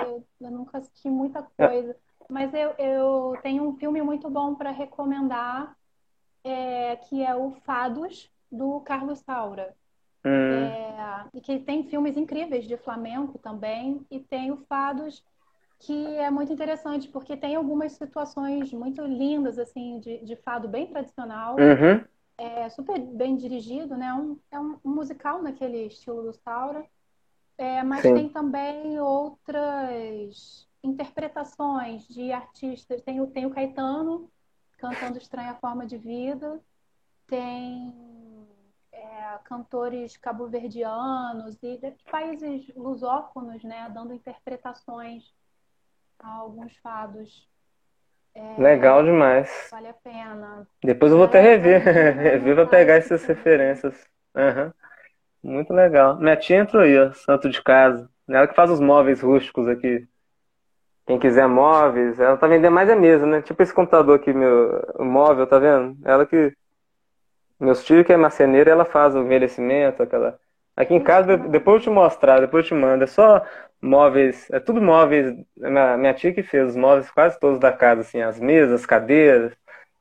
[0.00, 1.96] Eu, eu, nunca assisti muita coisa.
[2.28, 5.74] Mas eu, eu tenho um filme muito bom para recomendar,
[6.44, 9.74] é, que é o Fados, do Carlos Saura.
[10.26, 10.64] Hum.
[10.64, 14.04] É, e que tem filmes incríveis de flamenco também.
[14.10, 15.22] E tem o Fados
[15.78, 20.86] que é muito interessante, porque tem algumas situações muito lindas, assim, de, de fado bem
[20.86, 21.56] tradicional.
[21.56, 22.02] Uhum.
[22.38, 24.12] É super bem dirigido, né?
[24.14, 26.84] Um, é um, um musical naquele estilo do Saura.
[27.58, 28.14] É, mas Sim.
[28.14, 33.02] tem também outras interpretações de artistas.
[33.02, 34.30] Tem o, tem o Caetano
[34.78, 36.60] cantando Estranha Forma de Vida.
[37.26, 37.92] Tem
[39.16, 43.90] é, cantores cabo-verdianos e de países lusófonos, né?
[43.94, 45.34] Dando interpretações
[46.18, 47.48] alguns fados.
[48.34, 49.68] É, Legal demais.
[49.70, 50.66] Vale a pena.
[50.82, 51.82] Depois eu vou até rever.
[51.82, 54.06] rever pra pegar essas referências.
[54.34, 54.72] Uhum.
[55.42, 56.16] Muito legal.
[56.18, 58.10] Minha tia entrou aí, ó, santo de casa.
[58.28, 60.06] Ela que faz os móveis rústicos aqui.
[61.06, 63.40] Quem quiser móveis, ela tá vendendo mais a mesa, né?
[63.40, 65.96] Tipo esse computador aqui, meu móvel, tá vendo?
[66.04, 66.52] Ela que.
[67.58, 70.38] Meus tios que é marceneira, ela faz o envelhecimento, aquela.
[70.76, 73.04] Aqui em casa, depois eu te mostrar, depois eu te mando.
[73.04, 73.42] É só
[73.80, 75.34] móveis, é tudo móveis.
[75.56, 78.86] Minha, minha tia que fez os móveis quase todos da casa, assim, as mesas, as
[78.86, 79.52] cadeiras,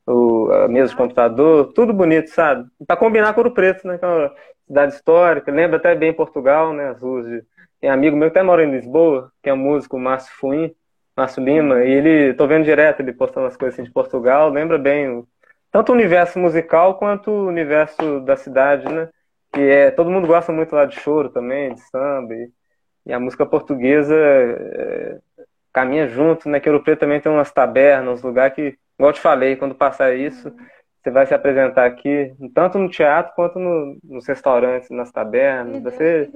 [0.05, 2.69] o, a mesa de computador, tudo bonito, sabe?
[2.85, 3.97] Para combinar com o Preto, né?
[3.97, 4.33] Que é uma
[4.67, 6.89] cidade histórica, lembra até bem Portugal, né?
[6.89, 7.43] As ruas de...
[7.81, 10.73] Tem amigo meu que até mora em Lisboa, que é o músico Márcio Fuim,
[11.15, 14.77] Márcio Lima, e ele, tô vendo direto ele postando as coisas assim de Portugal, lembra
[14.77, 15.27] bem o,
[15.75, 19.09] tanto o universo musical quanto o universo da cidade, né?
[19.51, 22.49] Que é, todo mundo gosta muito lá de choro também, de samba, e,
[23.07, 25.17] e a música portuguesa é,
[25.73, 26.61] caminha junto, né?
[26.61, 29.75] Que Ouro Preto também tem umas tabernas, uns lugares que, igual eu te falei, quando
[29.75, 30.49] passar isso,
[31.03, 35.83] você vai se apresentar aqui, tanto no teatro quanto no, nos restaurantes, nas tabernas.
[35.83, 36.31] Vai ser,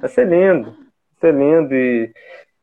[0.00, 0.70] vai ser lindo.
[0.70, 1.74] Vai ser lindo.
[1.74, 2.12] E,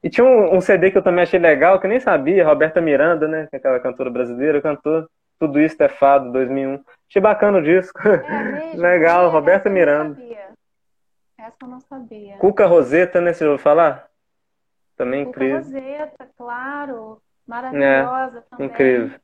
[0.01, 2.79] e tinha um, um, CD que eu também achei legal, que eu nem sabia, Roberta
[2.79, 3.49] Miranda, né?
[3.51, 5.05] É aquela cantora brasileira, cantou
[5.43, 6.81] Tudo Isso é Fado, 2001.
[7.09, 7.99] Achei bacana o disco.
[8.07, 10.17] É legal, Roberta Miranda.
[11.37, 12.37] Essa eu não sabia.
[12.37, 13.33] Cuca Roseta, né?
[13.33, 14.07] Você já ouviu falar?
[14.95, 15.57] Também Cuca incrível.
[15.57, 17.21] Roseta, claro.
[17.45, 18.67] Maravilhosa é, também.
[18.67, 19.19] Incrível.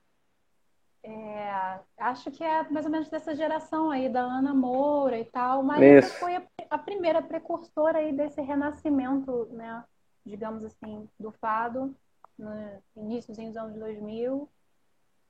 [1.03, 5.63] É, acho que é mais ou menos dessa geração aí, da Ana Moura e tal.
[5.63, 9.81] Mas foi a, a, primeira precursora aí desse renascimento, né?
[10.25, 11.95] Digamos assim, do fado,
[12.37, 12.51] no
[12.97, 14.49] início dos anos 2000.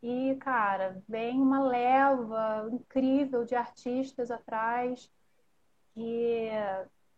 [0.02, 5.12] E, cara, vem uma leva incrível de artistas atrás
[5.94, 6.50] que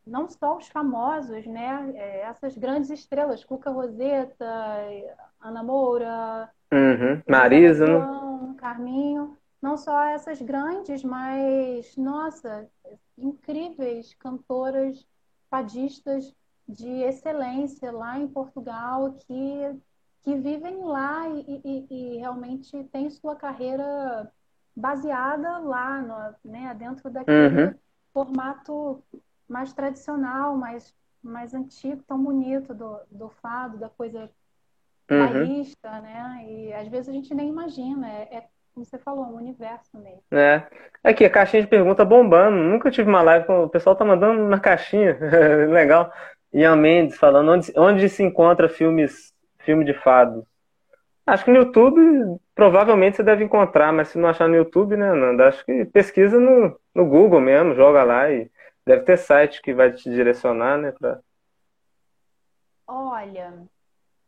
[0.06, 1.92] não só os famosos, né?
[1.96, 4.46] É, essas grandes estrelas, Cuca Roseta,
[5.40, 7.22] Ana Moura, uhum.
[7.30, 8.56] Marisa, né?
[8.58, 12.68] Carminho, não só essas grandes, mas nossa,
[13.18, 15.06] incríveis cantoras,
[15.50, 16.34] fadistas
[16.68, 19.76] de excelência lá em Portugal que
[20.24, 24.32] que vivem lá e, e, e realmente têm sua carreira
[24.76, 27.74] baseada lá, no, né, dentro daquele uhum
[28.14, 29.04] formato
[29.48, 34.30] mais tradicional, mais, mais antigo, tão bonito do, do fado, da coisa
[35.10, 35.20] uhum.
[35.20, 36.46] bairrista, né?
[36.48, 40.24] E às vezes a gente nem imagina, é, é como você falou, um universo mesmo.
[40.32, 40.66] É.
[41.04, 42.56] Aqui, a caixinha de pergunta bombando.
[42.56, 43.64] Nunca tive uma live com.
[43.66, 45.18] O pessoal tá mandando na caixinha.
[45.70, 46.10] Legal.
[46.54, 49.31] Ian Mendes falando onde, onde se encontra filmes,
[49.62, 50.46] filme de fado.
[51.26, 55.14] Acho que no YouTube provavelmente você deve encontrar, mas se não achar no YouTube, né,
[55.14, 55.48] Nanda?
[55.48, 58.52] Acho que pesquisa no, no Google mesmo, joga lá e
[58.86, 60.92] deve ter site que vai te direcionar, né?
[60.92, 61.20] Pra...
[62.88, 63.66] Olha,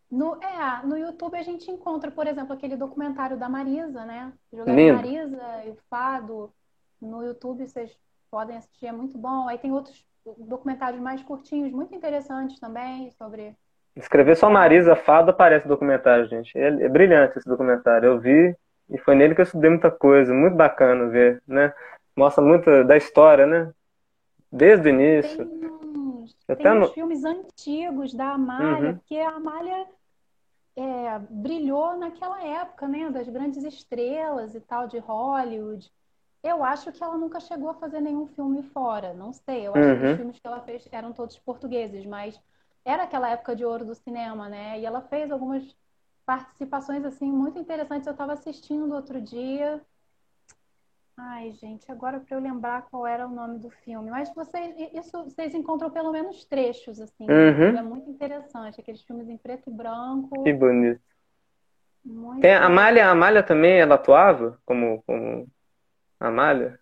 [0.09, 4.31] no, é, no YouTube a gente encontra, por exemplo, aquele documentário da Marisa, né?
[4.51, 6.53] Jogar Marisa e o Fado.
[7.01, 7.97] No YouTube vocês
[8.29, 9.47] podem assistir, é muito bom.
[9.47, 10.05] Aí tem outros
[10.37, 13.57] documentários mais curtinhos, muito interessantes também, sobre
[13.95, 16.57] Escrever só Marisa Fado aparece no documentário, gente.
[16.57, 18.07] É, é, brilhante esse documentário.
[18.07, 18.55] Eu vi
[18.89, 20.33] e foi nele que eu estudei muita coisa.
[20.33, 21.73] Muito bacana ver, né?
[22.15, 23.71] Mostra muito da história, né?
[24.51, 25.45] Desde o início.
[25.45, 26.87] Tem uns, Até tem no...
[26.89, 28.97] filmes antigos da Amália, uhum.
[28.97, 29.85] porque a Amália
[30.75, 33.09] é, brilhou naquela época, né?
[33.11, 35.91] Das grandes estrelas e tal de Hollywood.
[36.43, 39.13] Eu acho que ela nunca chegou a fazer nenhum filme fora.
[39.13, 39.67] Não sei.
[39.67, 39.99] Eu acho uhum.
[39.99, 40.17] que os uhum.
[40.17, 42.39] filmes que ela fez eram todos portugueses, mas
[42.85, 44.79] era aquela época de ouro do cinema, né?
[44.79, 45.63] E ela fez algumas
[46.25, 48.07] participações assim muito interessantes.
[48.07, 49.81] Eu estava assistindo outro dia.
[51.15, 54.09] Ai, gente, agora para eu lembrar qual era o nome do filme.
[54.09, 57.25] Mas vocês, isso vocês encontram pelo menos trechos assim.
[57.29, 57.77] Uhum.
[57.77, 60.43] É muito interessante, aqueles filmes em preto e branco.
[60.43, 61.01] Que bonito.
[62.03, 65.47] Muito Tem a Amália, a Amália também, ela atuava como como
[66.19, 66.79] Amália?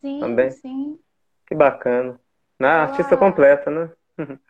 [0.00, 0.50] Sim, também.
[0.50, 0.98] sim.
[1.46, 2.18] Que bacana.
[2.58, 2.82] Na ela...
[2.84, 3.90] artista completa, né?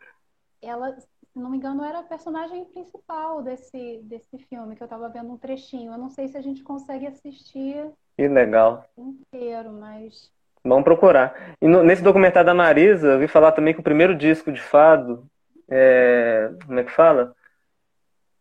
[0.67, 5.09] ela, se não me engano, era a personagem principal desse, desse filme, que eu estava
[5.09, 5.93] vendo um trechinho.
[5.93, 8.85] Eu não sei se a gente consegue assistir que legal.
[8.97, 10.33] inteiro, mas.
[10.65, 11.55] Vamos procurar.
[11.61, 14.61] E no, nesse documentário da Marisa, eu vi falar também que o primeiro disco de
[14.61, 15.25] fado,
[15.69, 17.35] é, como é que fala?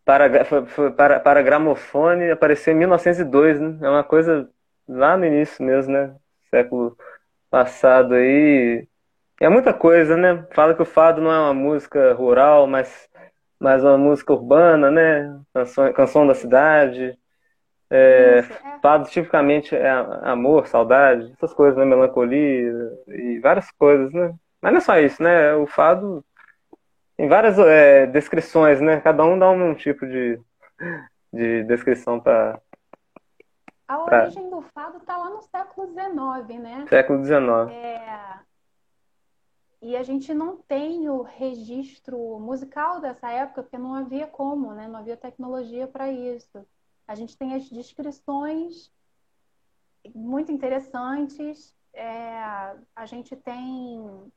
[0.03, 3.77] Para, foi, foi, para, para gramofone apareceu em 1902, né?
[3.81, 4.49] É uma coisa
[4.87, 6.15] lá no início mesmo, né?
[6.49, 6.97] Século
[7.49, 8.87] passado aí.
[9.39, 10.45] É muita coisa, né?
[10.53, 13.09] Fala que o fado não é uma música rural, mas,
[13.59, 15.39] mas uma música urbana, né?
[15.53, 17.17] Canção, canção da cidade.
[17.89, 18.79] É, Isso, é.
[18.81, 19.89] Fado tipicamente é
[20.23, 21.85] amor, saudade, essas coisas, né?
[21.85, 22.71] Melancolia
[23.07, 24.33] e várias coisas, né?
[24.61, 25.53] Mas não é só isso, né?
[25.55, 26.23] O fado
[27.17, 28.99] tem várias é, descrições, né?
[29.01, 30.39] Cada um dá um, um tipo de,
[31.31, 32.59] de descrição para.
[33.87, 34.57] A origem pra...
[34.57, 36.85] do fado está lá no século XIX, né?
[36.89, 37.71] Século XIX.
[37.71, 38.44] É,
[39.85, 44.87] e a gente não tem o registro musical dessa época, porque não havia como, né?
[44.87, 46.65] Não havia tecnologia para isso.
[47.07, 48.91] A gente tem as descrições
[50.15, 51.77] muito interessantes.
[51.93, 52.41] É,
[52.95, 54.31] a gente tem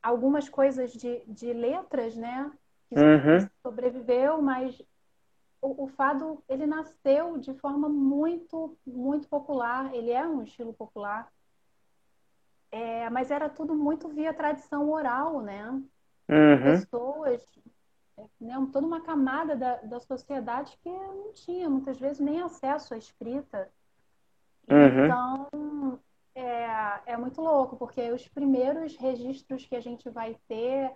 [0.00, 2.48] algumas coisas de, de letras, né?
[2.88, 3.50] Que uhum.
[3.60, 4.80] sobreviveu, mas
[5.60, 9.92] o, o, fado ele nasceu de forma muito, muito popular.
[9.92, 11.28] Ele é um estilo popular.
[12.72, 15.80] É, mas era tudo muito via tradição oral, né?
[16.28, 16.80] Uhum.
[16.80, 17.46] Pessoas,
[18.40, 22.96] né, toda uma camada da, da sociedade que não tinha muitas vezes nem acesso à
[22.96, 23.68] escrita.
[24.70, 25.04] Uhum.
[25.04, 26.00] Então,
[26.34, 30.90] é, é muito louco, porque os primeiros registros que a gente vai ter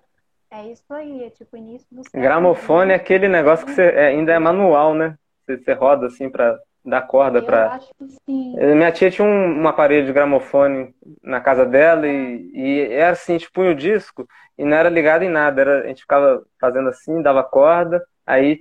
[0.51, 4.33] é isso aí, é tipo início do Gramofone é aquele negócio que você, é, ainda
[4.33, 5.19] é manual, né?
[5.45, 7.81] Você, você roda assim para dar corda para.
[8.25, 8.57] sim.
[8.57, 13.35] Minha tia tinha um, um aparelho de gramofone na casa dela e, e era assim,
[13.35, 14.27] a gente punha o disco
[14.57, 18.61] e não era ligado em nada, era, a gente ficava fazendo assim, dava corda, aí,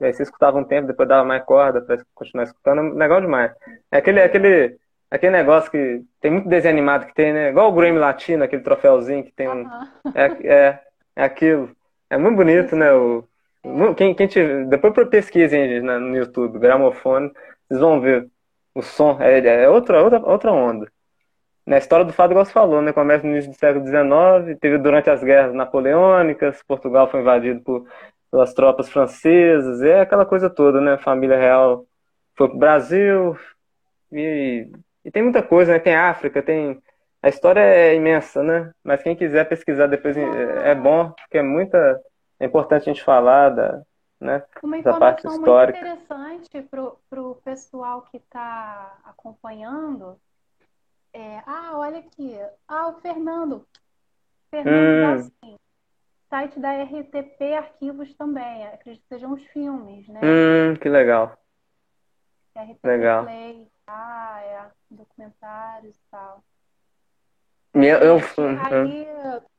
[0.00, 3.52] aí você escutava um tempo, depois dava mais corda para continuar escutando, legal demais.
[3.90, 4.76] É aquele, aquele,
[5.10, 7.50] aquele negócio que tem muito desenho animado que tem, né?
[7.50, 9.66] Igual o Grammy Latino, aquele troféuzinho que tem um.
[10.14, 10.80] É, é,
[11.16, 11.70] é aquilo.
[12.10, 12.92] É muito bonito, né?
[12.92, 13.24] O,
[13.96, 17.30] quem, quem te, depois pesquisem no YouTube, gramofone,
[17.70, 18.28] vocês vão ver
[18.74, 19.16] o som.
[19.20, 20.90] É, é outra, outra, outra onda.
[21.64, 22.92] Na história do fado, igual você falou, né?
[22.92, 27.86] Começa no início do século XIX, teve durante as guerras napoleônicas, Portugal foi invadido por,
[28.30, 30.98] pelas tropas francesas, é aquela coisa toda, né?
[30.98, 31.86] Família real
[32.36, 33.36] foi pro Brasil,
[34.10, 34.68] e,
[35.04, 35.78] e tem muita coisa, né?
[35.78, 36.82] Tem África, tem.
[37.22, 38.72] A história é imensa, né?
[38.82, 42.00] Mas quem quiser pesquisar depois é, é bom, porque é muita
[42.40, 43.82] é importante a gente falar da,
[44.20, 46.62] né, Uma informação muito interessante
[47.08, 50.20] para o pessoal que está acompanhando
[51.12, 52.36] é, ah, olha aqui,
[52.68, 53.66] ah, o Fernando,
[54.48, 55.58] Fernando Hum, Dalcin,
[56.28, 60.20] site da RTP Arquivos também, acredito que sejam os filmes, né?
[60.22, 61.36] hum, que legal,
[62.54, 63.24] RTP legal.
[63.24, 66.44] Play, ah, é, documentários e tal.
[67.74, 68.16] Eu, eu,
[68.68, 69.06] aí,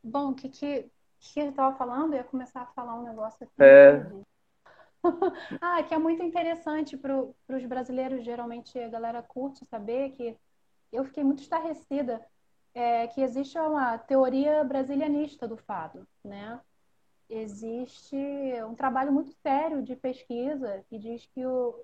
[0.03, 0.89] bom, o que que,
[1.19, 2.13] que eu estava falando?
[2.13, 4.05] Eu ia começar a falar um negócio aqui, é.
[5.61, 10.37] Ah, que é muito interessante para os brasileiros, geralmente a galera curte saber que
[10.91, 12.25] eu fiquei muito estarrecida
[12.73, 16.59] é, que existe uma teoria brasilianista do fado, né?
[17.29, 18.15] Existe
[18.67, 21.83] um trabalho muito sério de pesquisa que diz que o,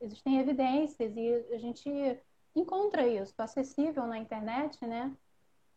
[0.00, 2.20] existem evidências e a gente
[2.54, 5.14] encontra isso acessível na internet, né?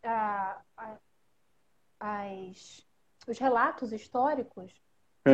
[0.02, 0.98] A, a,
[1.98, 2.86] as,
[3.26, 4.72] os relatos históricos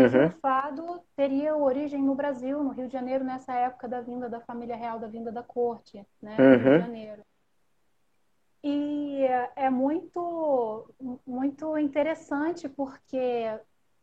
[0.03, 4.01] que o uhum, fado teria origem no Brasil, no Rio de Janeiro, nessa época da
[4.01, 7.23] vinda da família real, da vinda da corte, né, no Rio de uhum, Janeiro.
[8.63, 9.27] E
[9.57, 10.91] é muito,
[11.27, 13.45] muito interessante porque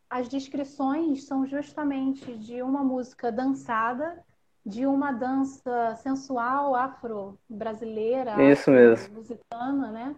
[0.08, 4.24] as descrições são justamente de uma música dançada,
[4.64, 9.04] de uma dança sensual afro-brasileira, isso mesmo.
[9.04, 10.16] afro-lusitana, né?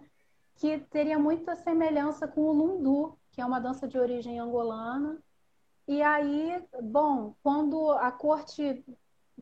[0.57, 5.19] Que teria muita semelhança com o lundu, que é uma dança de origem angolana.
[5.87, 8.85] E aí, bom, quando a corte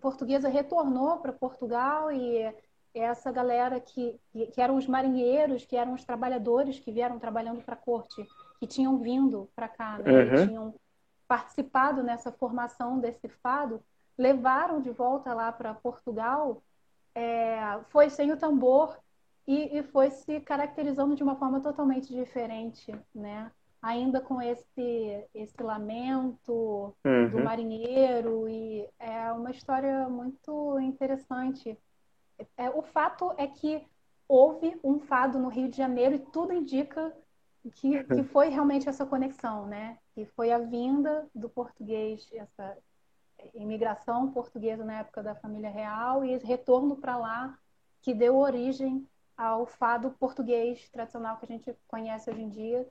[0.00, 2.52] portuguesa retornou para Portugal e
[2.94, 4.20] essa galera que,
[4.52, 8.26] que eram os marinheiros, que eram os trabalhadores que vieram trabalhando para a corte,
[8.60, 10.74] que tinham vindo para cá, né, Uhum, tinham
[11.26, 13.82] participado nessa formação desse fado,
[14.18, 16.62] levaram de volta lá para Portugal,
[17.14, 18.98] é, foi sem o tambor
[19.46, 23.50] e, e foi se caracterizando de uma forma totalmente diferente, né?
[23.82, 31.76] Ainda com esse, esse lamento do uhum, marinheiro e é uma história muito interessante.
[32.56, 33.84] É, o fato é que
[34.28, 37.12] houve um fado no Rio de Janeiro e tudo indica
[37.74, 39.98] que, que foi realmente essa conexão, né?
[40.14, 42.78] Que foi a vinda do português, essa
[43.54, 47.58] imigração portuguesa na época da família real e esse retorno para lá
[48.00, 49.06] que deu origem
[49.36, 52.88] ao fado português tradicional que a gente conhece hoje em dia.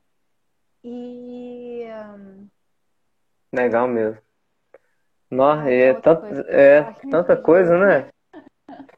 [0.83, 2.47] E hum,
[3.53, 4.21] legal mesmo.
[5.29, 6.45] Nossa, é é, outra tant, coisa.
[6.49, 7.43] é tanta incrível.
[7.43, 8.09] coisa, né?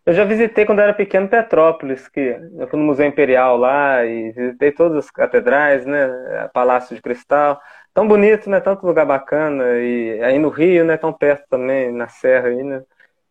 [0.06, 2.20] Eu já visitei quando era pequeno Petrópolis, que
[2.58, 6.50] eu fui no Museu Imperial lá e visitei todas as catedrais, né?
[6.54, 7.62] Palácio de Cristal.
[7.94, 8.60] Tão bonito, né?
[8.60, 9.64] Tanto lugar bacana.
[9.80, 10.98] E aí no Rio, né?
[10.98, 12.84] Tão perto também, na Serra aí, né?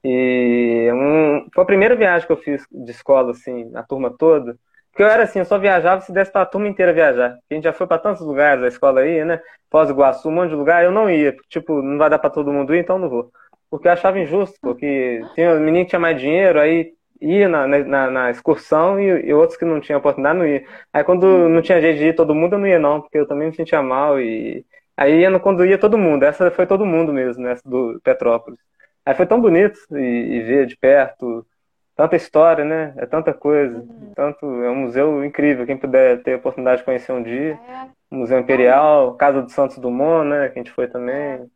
[0.04, 4.56] E um, foi a primeira viagem que eu fiz de escola, assim, a turma toda.
[4.92, 7.38] Porque eu era assim, eu só viajava se desse pra turma inteira viajar.
[7.50, 9.40] A gente já foi pra tantos lugares, a escola aí, né?
[9.70, 11.34] Do Iguaçu, um monte de lugar, eu não ia.
[11.48, 13.32] Tipo, não vai dar pra todo mundo ir, então não vou.
[13.70, 18.10] Porque eu achava injusto, porque tinha menino que tinha mais dinheiro, aí ia na, na,
[18.10, 20.64] na excursão e, e outros que não tinham oportunidade não ia.
[20.92, 23.26] Aí quando não tinha jeito de ir todo mundo, eu não ia não, porque eu
[23.26, 24.64] também me sentia mal e
[24.96, 26.24] aí ia quando ia todo mundo.
[26.24, 28.58] Essa foi todo mundo mesmo, essa do Petrópolis.
[29.06, 31.46] Aí foi tão bonito e, e ver de perto,
[32.02, 32.92] tanta história, né?
[32.96, 34.12] É tanta coisa, Uhum.
[34.14, 35.64] tanto é um museu incrível.
[35.64, 39.50] Quem puder ter a oportunidade de conhecer um dia, É, Museu não, Imperial, Casa do
[39.50, 40.48] Santos Dumont, né?
[40.48, 41.46] Que a gente foi é, também.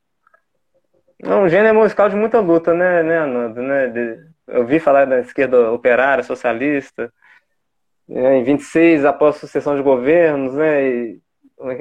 [1.25, 3.89] É um gênero musical de muita luta, né, né, Ananda, né?
[3.89, 4.19] De-
[4.49, 7.13] eu vi falar da esquerda operária, socialista,
[8.09, 11.21] né, em 26, após sucessão de governos, né, e-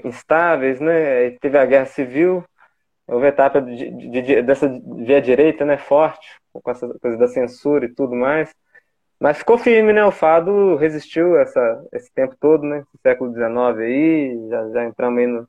[0.03, 2.43] instáveis, né, e teve a guerra civil,
[3.07, 6.25] houve a etapa de, de- de- dessa via direita, né, forte,
[6.61, 8.53] com essa coisa da censura e tudo mais,
[9.19, 13.79] mas ficou firme, né, o fado resistiu essa, esse tempo todo, né, esse século XIX
[13.79, 15.47] aí, já, já entramos aí no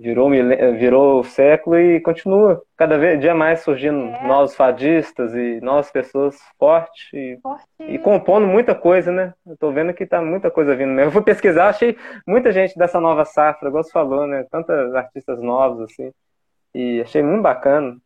[0.00, 0.30] virou,
[0.78, 4.26] virou século e continua cada vez dia mais surgindo é.
[4.26, 7.38] novos fadistas e novas pessoas fortes e,
[7.80, 9.34] e, compondo muita coisa, né?
[9.46, 11.08] Eu tô vendo que tá muita coisa vindo mesmo.
[11.08, 14.46] Eu fui pesquisar, achei muita gente dessa nova safra, igual você falou, né?
[14.50, 16.10] Tantas artistas novos, assim.
[16.74, 17.96] E achei muito bacana.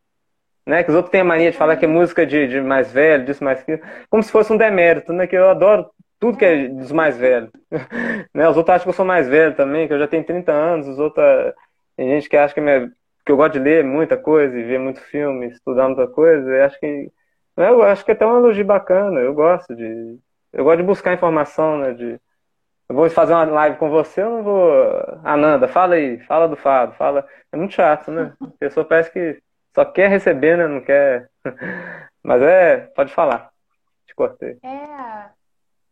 [0.67, 0.83] Né?
[0.83, 3.25] Que os outros têm a mania de falar que é música de, de mais velho,
[3.25, 5.27] disso mais que como se fosse um demérito, né?
[5.27, 7.51] Que eu adoro tudo que é dos mais velhos.
[8.35, 8.49] né?
[8.49, 10.89] Os outros acham que eu sou mais velho também, que eu já tenho 30 anos,
[10.89, 11.25] os outros
[11.97, 12.91] tem gente que acha que, minha,
[13.25, 16.51] que eu gosto de ler muita coisa e ver muito filme, estudar muita coisa.
[16.51, 17.13] Eu acho que
[17.57, 19.21] eu acho que é até um elogio bacana.
[19.21, 20.19] Eu gosto de
[20.53, 21.93] eu gosto de buscar informação, né?
[21.93, 22.21] De
[22.89, 24.73] eu vou fazer uma live com você, eu não vou.
[25.25, 27.27] Ananda, fala aí, fala do Fado, fala.
[27.53, 28.35] É muito chato, né?
[28.41, 29.43] A pessoa parece que
[29.75, 30.69] só quer receber, né?
[30.69, 31.31] Não quer.
[32.23, 33.53] Mas é, pode falar.
[34.07, 34.59] Te cortei.
[34.63, 35.31] É,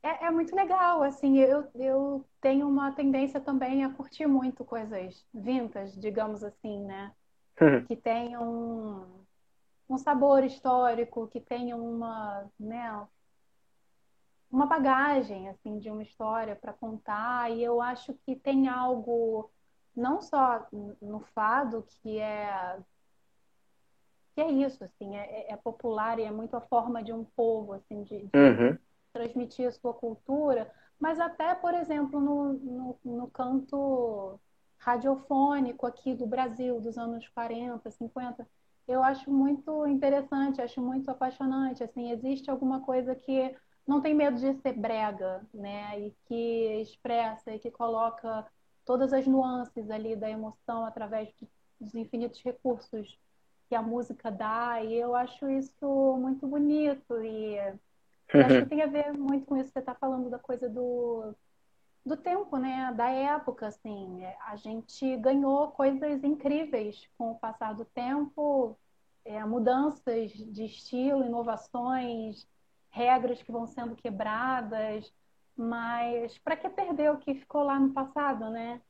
[0.03, 5.27] é, é, muito legal, assim, eu, eu tenho uma tendência também a curtir muito coisas
[5.35, 7.13] vintas, digamos assim, né?
[7.61, 7.85] Uhum.
[7.85, 13.07] Que tenham um, um sabor histórico, que tenham uma, né,
[14.51, 19.51] uma bagagem, assim, de uma história para contar, e eu acho que tem algo,
[19.95, 20.67] não só
[21.01, 22.79] no fado, que é
[24.35, 27.73] que é isso, assim, é, é popular e é muito a forma de um povo,
[27.73, 28.79] assim, de, de uhum
[29.13, 34.39] transmitir a sua cultura, mas até, por exemplo, no, no, no canto
[34.79, 38.49] radiofônico aqui do Brasil, dos anos 40, 50,
[38.89, 41.85] eu acho muito interessante, acho muito apaixonante.
[41.85, 43.55] Assim, existe alguma coisa que
[43.87, 46.01] não tem medo de ser brega, né?
[46.01, 48.45] E que expressa e que coloca
[48.85, 51.49] todas as nuances ali da emoção através de,
[51.81, 53.19] dos infinitos recursos
[53.73, 54.83] que a música dá.
[54.83, 59.69] E eu acho isso muito bonito e acho que tem a ver muito com isso
[59.69, 61.35] que você está falando da coisa do,
[62.05, 62.93] do tempo, né?
[62.95, 64.23] Da época, assim.
[64.47, 68.77] A gente ganhou coisas incríveis com o passar do tempo,
[69.25, 72.47] é, mudanças de estilo, inovações,
[72.91, 75.11] regras que vão sendo quebradas,
[75.57, 78.83] mas para que perder o que ficou lá no passado, né?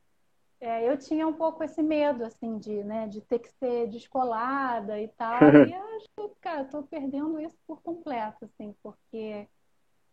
[0.62, 5.00] É, eu tinha um pouco esse medo, assim, de, né, de ter que ser descolada
[5.00, 5.40] e tal.
[5.68, 9.48] e acho que, cara, tô perdendo isso por completo, assim, porque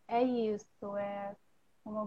[0.07, 1.35] é isso, é...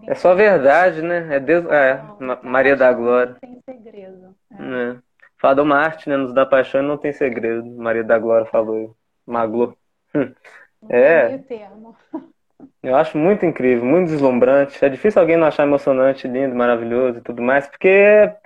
[0.07, 1.37] É só verdade, né?
[1.37, 3.33] É, Deus, é não, Maria da Glória.
[3.33, 4.35] Não tem segredo.
[4.51, 4.55] É.
[4.55, 4.99] É.
[5.39, 6.17] Fala uma arte, né?
[6.17, 7.65] Nos dá paixão e não tem segredo.
[7.65, 8.97] Maria da Glória falou.
[9.27, 9.77] Maglou.
[10.89, 11.39] É.
[11.39, 11.97] Termo.
[12.83, 14.85] Eu acho muito incrível, muito deslumbrante.
[14.85, 18.37] É difícil alguém não achar emocionante, lindo, maravilhoso e tudo mais, porque é,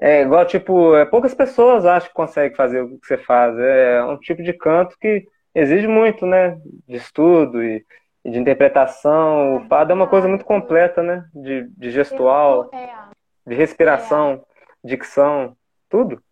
[0.00, 3.58] é igual, tipo, é, poucas pessoas acham que conseguem fazer o que você faz.
[3.58, 6.56] É um tipo de canto que exige muito, né?
[6.88, 7.84] De estudo e,
[8.24, 9.56] e de interpretação.
[9.56, 11.24] O fado é uma coisa muito completa, né?
[11.34, 12.88] De, de gestual, é.
[13.46, 14.44] de respiração,
[14.84, 15.56] dicção,
[15.88, 16.22] tudo.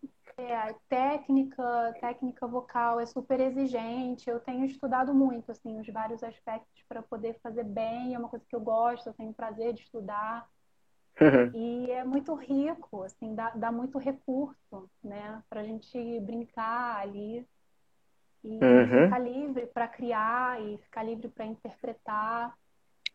[0.49, 4.27] É, técnica, técnica vocal é super exigente.
[4.27, 8.15] Eu tenho estudado muito, assim, os vários aspectos para poder fazer bem.
[8.15, 10.49] É uma coisa que eu gosto, eu tenho prazer de estudar.
[11.21, 11.51] Uhum.
[11.53, 15.43] E é muito rico, assim, dá, dá muito recurso, né?
[15.47, 17.45] Para a gente brincar ali
[18.43, 19.03] e uhum.
[19.03, 22.57] ficar livre para criar e ficar livre para interpretar.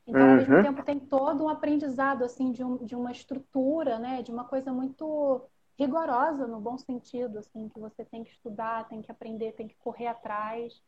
[0.07, 0.31] Então, uhum.
[0.31, 0.63] ao mesmo uhum.
[0.63, 4.23] tempo, tem todo um aprendizado, assim, de, um, de uma estrutura, né?
[4.23, 5.43] De uma coisa muito
[5.79, 9.77] rigorosa no bom sentido, assim, que você tem que estudar, tem que aprender, tem que
[9.77, 10.81] correr atrás,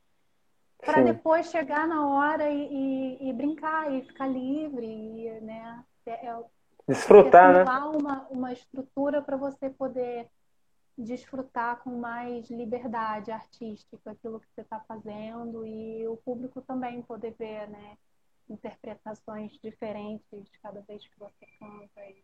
[0.78, 5.84] para depois chegar na hora e, e, e, brincar e ficar livre, e, né?
[6.04, 6.44] É, é,
[6.86, 7.64] Desfrutar, né?
[7.64, 10.28] Uma, uma estrutura para você poder
[10.96, 17.34] desfrutar com mais liberdade artística aquilo que você está fazendo e o público também poder
[17.38, 17.98] ver, né?
[18.48, 22.00] Interpretações diferentes cada vez que você canta.
[22.08, 22.22] E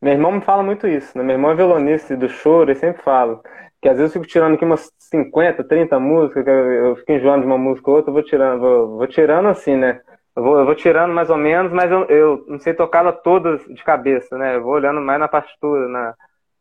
[0.00, 1.24] meu irmão me fala muito isso, né?
[1.24, 3.40] Meu irmão é violonista do choro e sempre fala
[3.80, 7.46] que às vezes eu fico tirando aqui umas 50, 30 músicas, eu, fico enjoando de
[7.46, 10.00] uma música ou outra, eu vou tirando, vou, vou tirando assim, né?
[10.36, 13.64] Eu vou, eu vou tirando mais ou menos, mas eu, eu não sei tocá-la todas
[13.64, 14.56] de cabeça, né?
[14.56, 16.14] Eu vou olhando mais na partitura, na,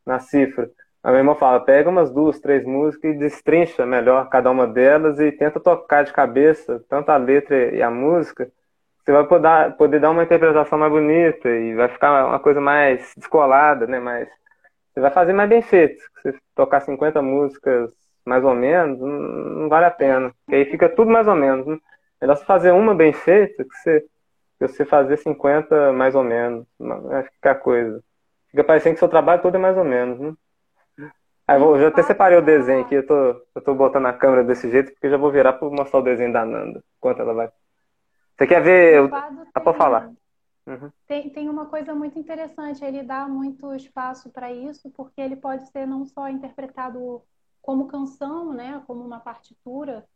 [0.06, 0.70] na cifra.
[1.04, 5.20] A meu irmão fala, pega umas duas, três músicas e destrincha melhor cada uma delas
[5.20, 8.50] e tenta tocar de cabeça, tanto a letra e a música,
[9.10, 13.12] você vai poder, poder dar uma interpretação mais bonita e vai ficar uma coisa mais
[13.18, 14.00] descolada, né?
[14.00, 14.30] Mais,
[14.94, 16.00] você vai fazer mais bem feito.
[16.22, 17.92] Se você tocar 50 músicas
[18.24, 20.32] mais ou menos, não, vale a pena.
[20.46, 21.66] Porque aí fica tudo mais ou menos.
[21.66, 21.80] Né?
[22.22, 24.02] Melhor você fazer uma bem feita que você,
[24.60, 26.68] que você fazer 50 mais ou menos.
[26.78, 28.04] Vai ficar coisa.
[28.52, 30.34] Fica parecendo que seu trabalho todo é mais ou menos, né?
[31.48, 34.44] Aí vou, já até separei o desenho aqui, eu tô, eu tô botando a câmera
[34.44, 37.50] desse jeito, porque já vou virar para mostrar o desenho da Nanda, enquanto ela vai
[38.40, 39.14] você quer ver.
[39.54, 40.10] Ah, pode falar.
[40.66, 40.90] Uhum.
[41.06, 45.68] Tem, tem uma coisa muito interessante, ele dá muito espaço para isso, porque ele pode
[45.70, 47.22] ser não só interpretado
[47.62, 50.08] como canção, né, como uma partitura,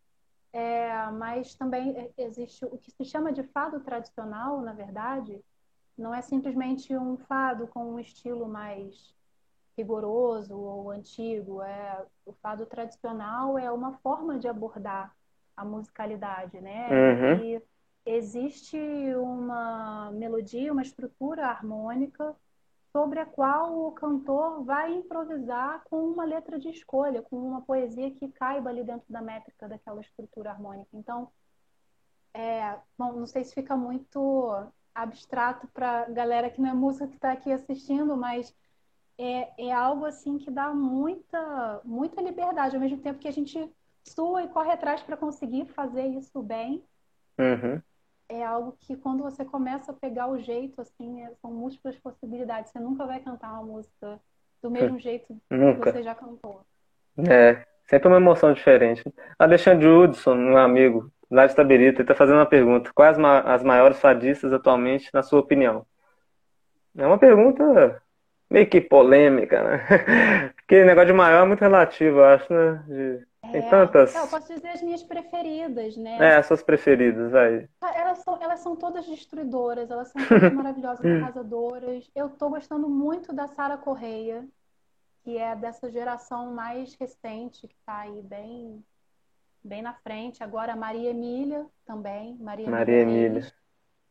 [0.54, 5.44] é, mas também existe o que se chama de fado tradicional, na verdade,
[5.98, 9.14] não é simplesmente um fado com um estilo mais
[9.78, 11.62] rigoroso ou antigo.
[11.62, 15.14] É, o fado tradicional é uma forma de abordar
[15.58, 16.90] a musicalidade, né?
[16.90, 17.44] Uhum.
[17.44, 17.64] E
[18.06, 18.78] existe
[19.16, 22.36] uma melodia, uma estrutura harmônica
[22.92, 28.12] sobre a qual o cantor vai improvisar com uma letra de escolha, com uma poesia
[28.12, 30.90] que caiba ali dentro da métrica daquela estrutura harmônica.
[30.94, 31.28] Então,
[32.34, 37.16] é, bom, não sei se fica muito abstrato para galera que não é música que
[37.16, 38.54] está aqui assistindo, mas
[39.18, 43.72] é, é algo assim que dá muita, muita liberdade, ao mesmo tempo que a gente
[44.04, 46.84] sua e corre atrás para conseguir fazer isso bem.
[47.40, 47.82] Uhum
[48.30, 52.72] é algo que quando você começa a pegar o jeito, assim, é, são múltiplas possibilidades.
[52.72, 54.20] Você nunca vai cantar uma música
[54.62, 55.92] do mesmo jeito nunca.
[55.92, 56.62] que você já cantou.
[57.30, 59.04] É, sempre uma emoção diferente.
[59.38, 62.92] Alexandre Hudson, um amigo lá de Tabirita, está fazendo uma pergunta.
[62.94, 65.86] Quais as maiores fadistas atualmente, na sua opinião?
[66.98, 68.02] É uma pergunta
[68.50, 69.86] meio que polêmica, né?
[70.56, 72.84] Porque negócio de maior é muito relativo, eu acho, né?
[72.88, 74.16] De tem é, tantas.
[74.16, 76.18] eu posso dizer as minhas preferidas, né?
[76.18, 77.70] É, as suas preferidas, aí.
[77.80, 82.10] Ah, elas são, elas são todas destruidoras, elas são todas maravilhosas, arrasadoras.
[82.16, 84.44] Eu tô gostando muito da Sara Correia,
[85.24, 88.84] que é dessa geração mais recente, que tá aí bem,
[89.64, 90.44] bem na frente.
[90.44, 93.42] Agora a Maria Emília também, Maria, Maria Emília.
[93.42, 93.54] Reis,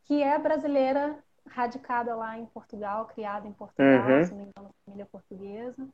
[0.04, 1.18] que é brasileira,
[1.48, 4.24] radicada lá em Portugal, criada em Portugal, uhum.
[4.24, 5.88] se não me engano, família portuguesa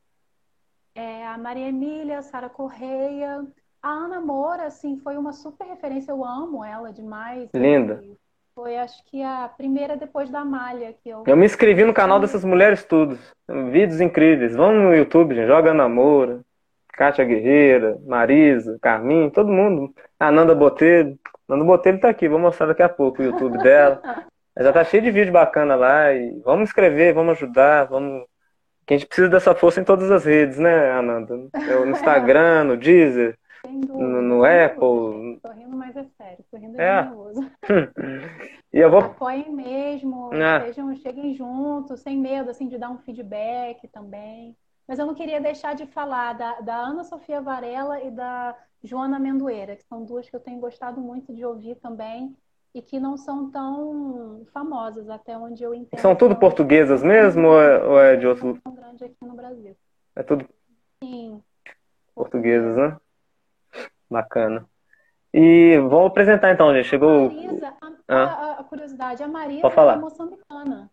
[0.99, 3.45] é, a Maria Emília, a Sara Correia.
[3.81, 6.11] A Ana Moura, assim, foi uma super referência.
[6.11, 7.49] Eu amo ela demais.
[7.55, 8.03] Linda.
[8.53, 11.23] Foi, acho que, a primeira depois da Malha que eu.
[11.25, 13.21] Eu me inscrevi no canal dessas mulheres todas.
[13.71, 14.57] Vídeos incríveis.
[14.57, 15.47] Vão no YouTube, gente.
[15.47, 16.41] Joga Ana Moura,
[16.89, 19.95] Kátia Guerreira, Marisa, Carminho, todo mundo.
[20.19, 21.17] A Nanda Botelho.
[21.49, 24.03] Nanda Botelho tá aqui, vou mostrar daqui a pouco o YouTube dela.
[24.59, 26.13] Já tá cheio de vídeo bacana lá.
[26.13, 28.27] E vamos escrever, vamos ajudar, vamos
[28.89, 31.37] que a gente precisa dessa força em todas as redes, né, Ananda?
[31.37, 31.51] No
[31.93, 35.39] Instagram, no Deezer, no, no Apple.
[35.43, 37.03] Tô rindo, mas é sério, tô rindo é.
[37.03, 37.51] nervoso.
[38.73, 39.01] e eu vou...
[39.01, 40.63] Apoiem mesmo, ah.
[40.63, 44.57] sejam, cheguem juntos, sem medo assim, de dar um feedback também.
[44.89, 49.19] Mas eu não queria deixar de falar da, da Ana Sofia Varela e da Joana
[49.19, 52.35] Mendoeira, que são duas que eu tenho gostado muito de ouvir também
[52.79, 56.01] e que não são tão famosas, até onde eu entendo.
[56.01, 58.57] São tudo portuguesas mesmo ou é, ou é de outro?
[58.63, 59.77] São grande aqui no Brasil.
[60.15, 60.49] É tudo
[61.03, 61.43] Sim.
[62.15, 62.97] portuguesas, né?
[64.09, 64.65] Bacana.
[65.35, 66.87] E vou apresentar então, gente.
[66.87, 67.27] Chegou.
[67.27, 68.25] A Marisa, a, ah.
[68.25, 69.95] a, a curiosidade, a falar.
[69.95, 70.91] é moçambicana.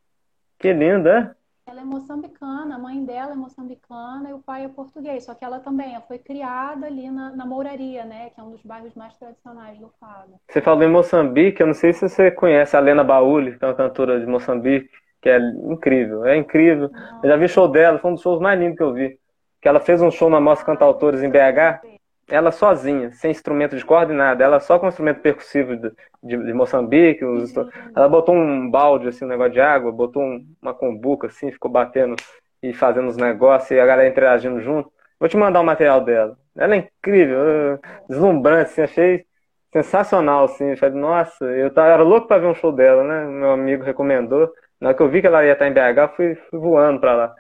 [0.58, 1.45] Que linda, é?
[1.68, 5.24] Ela é moçambicana, a mãe dela é moçambicana e o pai é português.
[5.24, 8.30] Só que ela também ela foi criada ali na, na Mouraria, né?
[8.30, 10.36] Que é um dos bairros mais tradicionais do Fado.
[10.48, 13.68] Você falou em Moçambique, eu não sei se você conhece a Lena Baúli, que é
[13.68, 16.92] uma cantora de Moçambique, que é incrível, é incrível.
[17.24, 19.20] Eu já vi show dela, foi um dos shows mais lindos que eu vi.
[19.60, 21.95] Que ela fez um show na Mostra Cantautores em BH
[22.28, 25.92] ela sozinha, sem instrumento de corda e nada, ela só com instrumento percussivo de,
[26.24, 27.54] de, de Moçambique, os,
[27.96, 31.70] ela botou um balde, assim, um negócio de água, botou um, uma combuca, assim, ficou
[31.70, 32.16] batendo
[32.64, 34.92] e fazendo os negócios, e a galera interagindo junto.
[35.20, 36.38] Vou te mandar o material dela.
[36.58, 39.26] Ela é incrível, deslumbrante, assim, achei
[39.72, 40.76] sensacional, assim.
[40.76, 43.26] Falei, nossa, eu tava, era louco pra ver um show dela, né?
[43.26, 44.52] Meu amigo recomendou.
[44.80, 47.14] Na hora que eu vi que ela ia estar em BH, fui, fui voando pra
[47.16, 47.36] lá.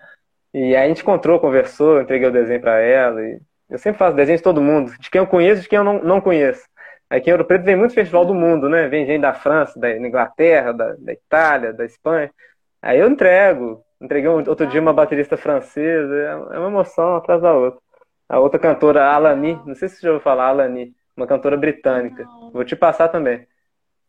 [0.54, 4.16] E aí a gente encontrou, conversou, entreguei o desenho pra ela e eu sempre faço
[4.16, 6.64] desenho de todo mundo, de quem eu conheço e de quem eu não, não conheço.
[7.10, 8.88] Aqui em Ouro Preto vem muito festival do mundo, né?
[8.88, 12.32] Vem gente da França, da Inglaterra, da, da Itália, da Espanha.
[12.82, 13.84] Aí eu entrego.
[14.02, 16.16] Entreguei um, outro dia uma baterista francesa.
[16.16, 17.80] É, é uma emoção atrás da outra.
[18.28, 22.26] A outra cantora, Alani, não sei se você já ouviu falar, Alani, uma cantora britânica.
[22.52, 23.48] Vou te passar também.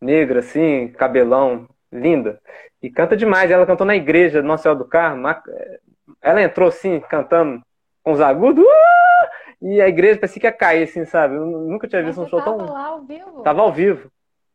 [0.01, 2.41] Negra, assim, cabelão, linda.
[2.83, 3.51] E canta demais.
[3.51, 5.29] Ela cantou na igreja Nossa Senhora do Carmo.
[6.23, 7.63] Ela entrou assim, cantando
[8.03, 8.65] com os agudos.
[8.65, 9.36] Uh!
[9.69, 11.35] E a igreja parecia que ia cair, assim, sabe?
[11.35, 12.73] Eu nunca tinha visto um show tava tão.
[12.73, 13.43] Lá ao vivo?
[13.43, 14.13] Tava ao vivo.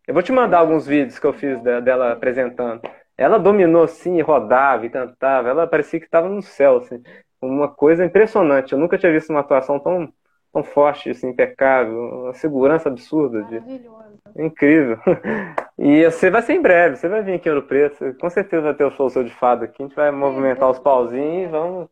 [0.07, 2.81] Eu vou te mandar alguns vídeos que eu fiz dela apresentando.
[3.17, 5.49] Ela dominou assim, rodava e cantava.
[5.49, 7.03] Ela parecia que estava no céu, assim.
[7.41, 8.71] Uma coisa impressionante.
[8.71, 10.13] Eu nunca tinha visto uma atuação tão,
[10.53, 11.93] tão forte, assim, impecável.
[11.93, 13.43] Uma segurança absurda.
[13.43, 13.61] De...
[14.37, 14.97] Incrível.
[15.83, 16.95] E você vai ser em breve.
[16.95, 18.15] Você vai vir aqui em Ouro Preto.
[18.19, 19.81] Com certeza vai ter o show seu de fado aqui.
[19.81, 21.89] A gente vai movimentar os pauzinhos e vamos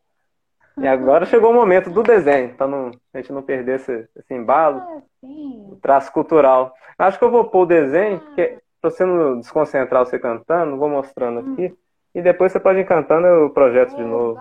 [0.82, 4.80] e agora chegou o momento do desenho, para a gente não perder esse, esse embalo.
[4.80, 6.74] Ah, o traço cultural.
[6.98, 8.36] Acho que eu vou pôr o desenho, ah.
[8.36, 11.68] que pra você não desconcentrar você cantando, vou mostrando aqui.
[11.68, 11.78] Hum.
[12.16, 14.40] E depois você pode ir cantando o projeto de novo.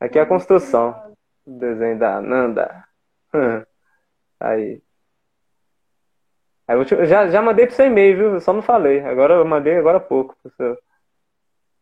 [0.00, 1.14] Aqui é a construção.
[1.46, 2.84] O desenho da Nanda.
[4.40, 4.82] Aí.
[6.66, 8.34] Aí eu te, já, já mandei pro seu e-mail, viu?
[8.34, 9.00] Eu só não falei.
[9.04, 10.36] Agora eu mandei agora há pouco.
[10.42, 10.78] Pro seu...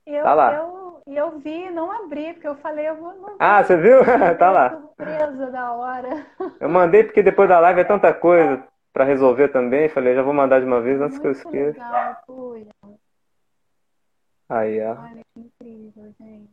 [0.06, 0.54] Eu, tá lá.
[0.56, 0.79] Eu,
[1.16, 3.14] eu vi, não abri, porque eu falei, eu vou.
[3.14, 4.00] Não ah, você viu?
[4.38, 4.70] tá lá.
[4.70, 6.26] Surpresa da hora.
[6.60, 9.88] Eu mandei porque depois da live é tanta coisa para resolver também.
[9.88, 11.78] Falei, já vou mandar de uma vez antes Muito que eu esqueça.
[11.78, 12.98] Legal,
[14.48, 14.96] Aí, ó.
[14.96, 16.50] Olha que incrível, gente.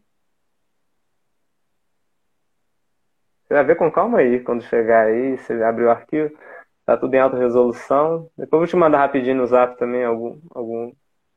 [3.47, 6.37] Você vai ver com calma aí, quando chegar aí, você abre o arquivo,
[6.85, 8.29] tá tudo em alta resolução.
[8.37, 10.91] Depois eu vou te mandar rapidinho no zap também algum, algum,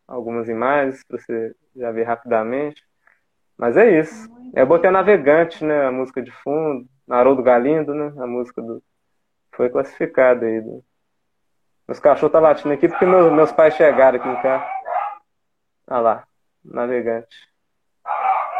[0.09, 2.83] algumas imagens para você já ver rapidamente.
[3.61, 4.27] Mas é isso.
[4.55, 5.85] Eu botei Navegante, né?
[5.85, 8.11] A música de fundo, Haroldo Galindo, né?
[8.19, 8.83] A música do.
[9.53, 10.63] Foi classificada aí.
[10.63, 10.83] Do...
[11.87, 14.67] Meus cachorros tá latindo aqui porque meus, meus pais chegaram aqui em casa.
[15.89, 16.29] Olha lá,
[16.65, 17.37] Navegante.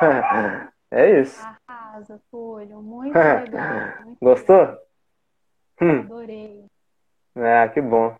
[0.91, 1.43] é isso.
[1.67, 2.83] Arrasa, Túlio.
[2.83, 4.05] Muito legal.
[4.05, 4.77] Muito Gostou?
[5.81, 6.01] Hum.
[6.01, 6.67] Adorei.
[7.37, 8.15] Ah, que bom.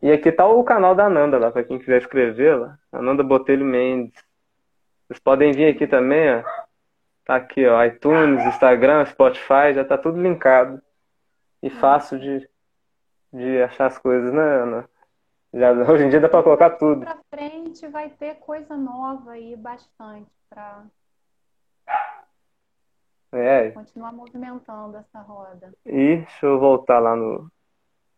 [0.00, 2.78] E aqui tá o canal da Nanda lá, para quem quiser escrevê-la.
[2.92, 4.22] Ananda Botelho Mendes.
[5.12, 6.42] Vocês podem vir aqui também, ó.
[7.22, 10.80] Tá aqui, ó, iTunes, Instagram, Spotify, já tá tudo linkado.
[11.62, 12.48] E fácil de,
[13.30, 14.88] de achar as coisas, né, Ana?
[15.52, 17.02] Já, hoje em dia dá para colocar tudo.
[17.02, 20.84] Pra frente vai ter coisa nova aí, bastante, para
[23.32, 23.70] é.
[23.70, 25.74] continuar movimentando essa roda.
[25.84, 27.52] E deixa eu voltar lá no,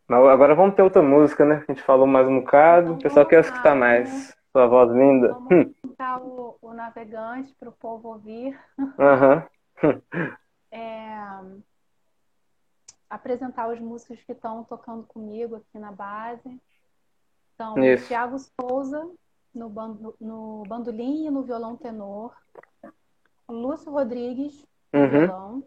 [0.08, 1.64] Agora vamos ter outra música, né?
[1.66, 2.86] A gente falou mais um bocado.
[2.86, 4.28] Então, o pessoal quer escutar mais.
[4.28, 4.34] Né?
[4.52, 5.32] Sua voz linda.
[5.32, 5.74] Vamos hum.
[6.22, 8.58] O, o navegante para o povo ouvir.
[8.78, 9.92] Uhum.
[10.70, 11.16] é,
[13.08, 16.60] apresentar os músicos que estão tocando comigo aqui na base.
[17.54, 18.08] Então, Isso.
[18.08, 19.10] Thiago Souza
[19.54, 22.36] no, bando, no bandolim e no violão tenor.
[23.48, 25.08] Lúcio Rodrigues no uhum.
[25.08, 25.64] violão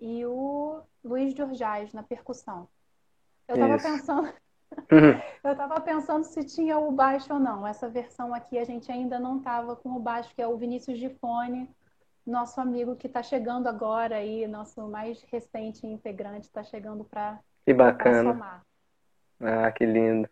[0.00, 2.68] e o Luiz Jorjais na percussão.
[3.48, 4.32] Eu estava pensando,
[5.42, 7.66] eu estava pensando se tinha o baixo ou não.
[7.66, 10.98] Essa versão aqui a gente ainda não estava com o baixo, que é o Vinícius
[10.98, 11.68] Gifone,
[12.26, 17.72] nosso amigo que está chegando agora aí, nosso mais recente integrante está chegando para que
[17.72, 18.32] bacana.
[18.32, 18.62] Somar.
[19.40, 20.28] Ah, que lindo.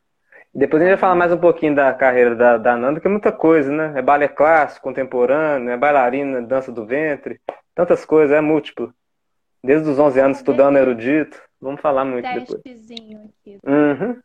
[0.55, 3.11] Depois a gente vai falar mais um pouquinho da carreira da, da Nanda, que é
[3.11, 3.93] muita coisa, né?
[3.97, 7.41] É balé clássico, contemporâneo, é bailarina, dança do ventre,
[7.75, 8.93] tantas coisas, é múltiplo.
[9.65, 11.41] Desde os 11 anos estudando erudito.
[11.61, 12.61] Vamos falar muito depois.
[12.61, 13.59] aqui.
[13.65, 14.21] Uhum.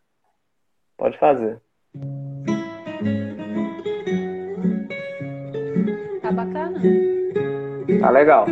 [0.98, 1.62] Pode fazer.
[6.22, 6.80] Tá bacana?
[8.02, 8.46] Tá legal.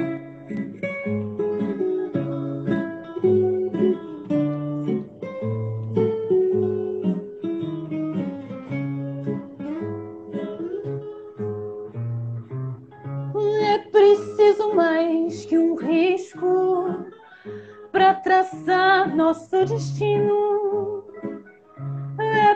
[18.25, 20.54] traçar nosso destino.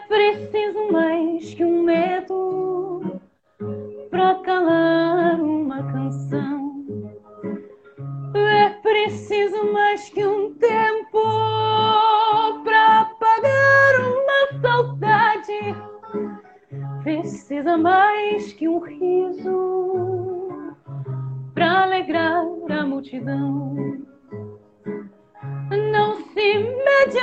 [0.09, 3.21] Preciso mais que um medo
[4.09, 6.83] para calar uma canção.
[8.33, 11.21] É preciso mais que um tempo
[12.63, 15.75] para apagar uma saudade.
[17.03, 20.49] Precisa mais que um riso
[21.53, 23.75] para alegrar a multidão
[25.69, 27.19] não se mede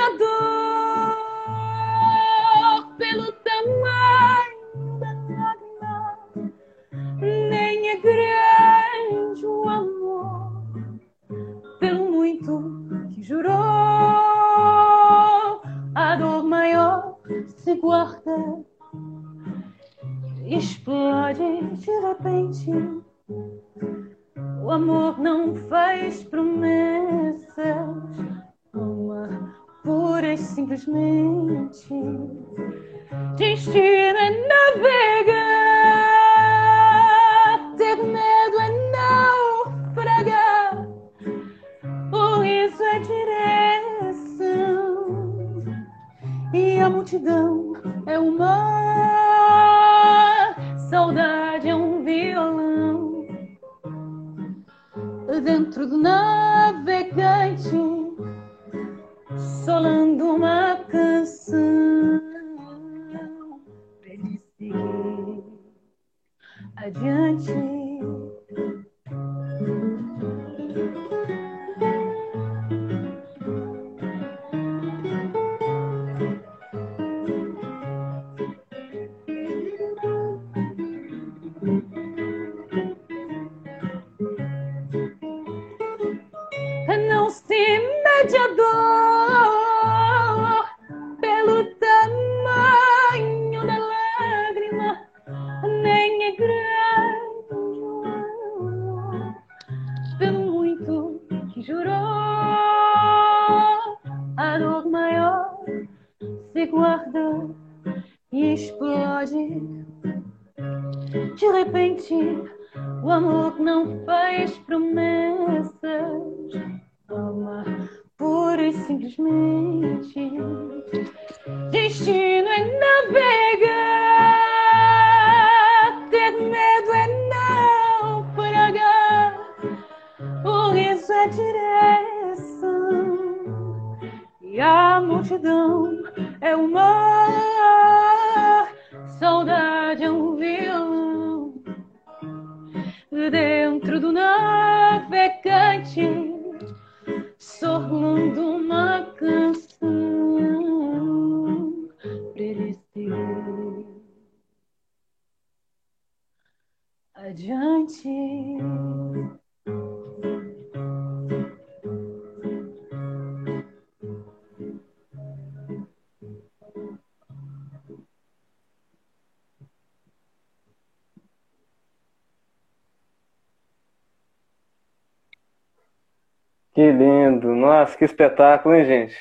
[176.77, 177.55] Que lindo.
[177.55, 179.15] Nossa, que espetáculo, hein, gente?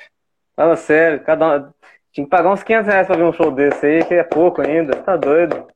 [0.54, 1.72] Fala sério, cada um...
[2.12, 4.61] Tinha que pagar uns 500 reais pra ver um show desse aí, que é pouco
[4.61, 4.94] ainda.
[4.94, 5.66] Tá doido.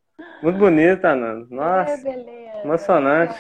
[0.43, 1.47] Muito bonito, Ananda.
[1.51, 3.35] Nossa, É, emocionante.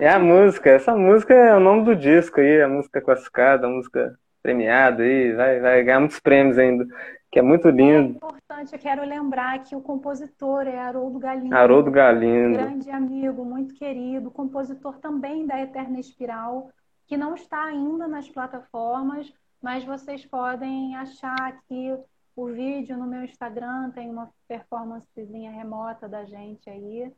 [0.00, 0.70] É a música.
[0.70, 5.32] Essa música é o nome do disco aí, a música classificada, a música premiada aí.
[5.32, 6.86] Vai, vai ganhar muitos prêmios ainda,
[7.32, 8.10] que é muito É lindo.
[8.16, 12.58] importante, eu quero lembrar que o compositor é Haroldo Galindo, Haroldo Galindo.
[12.58, 16.70] grande amigo, muito querido, compositor também da Eterna Espiral,
[17.10, 21.92] que não está ainda nas plataformas, mas vocês podem achar aqui
[22.36, 27.12] o vídeo no meu Instagram, tem uma performancezinha remota da gente aí.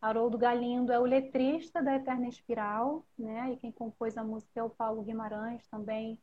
[0.00, 3.52] Haroldo Galindo é o letrista da Eterna Espiral, né?
[3.52, 6.18] E quem compôs a música é o Paulo Guimarães, também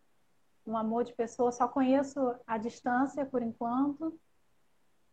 [0.65, 1.51] um amor de pessoa.
[1.51, 4.19] Só conheço à distância por enquanto.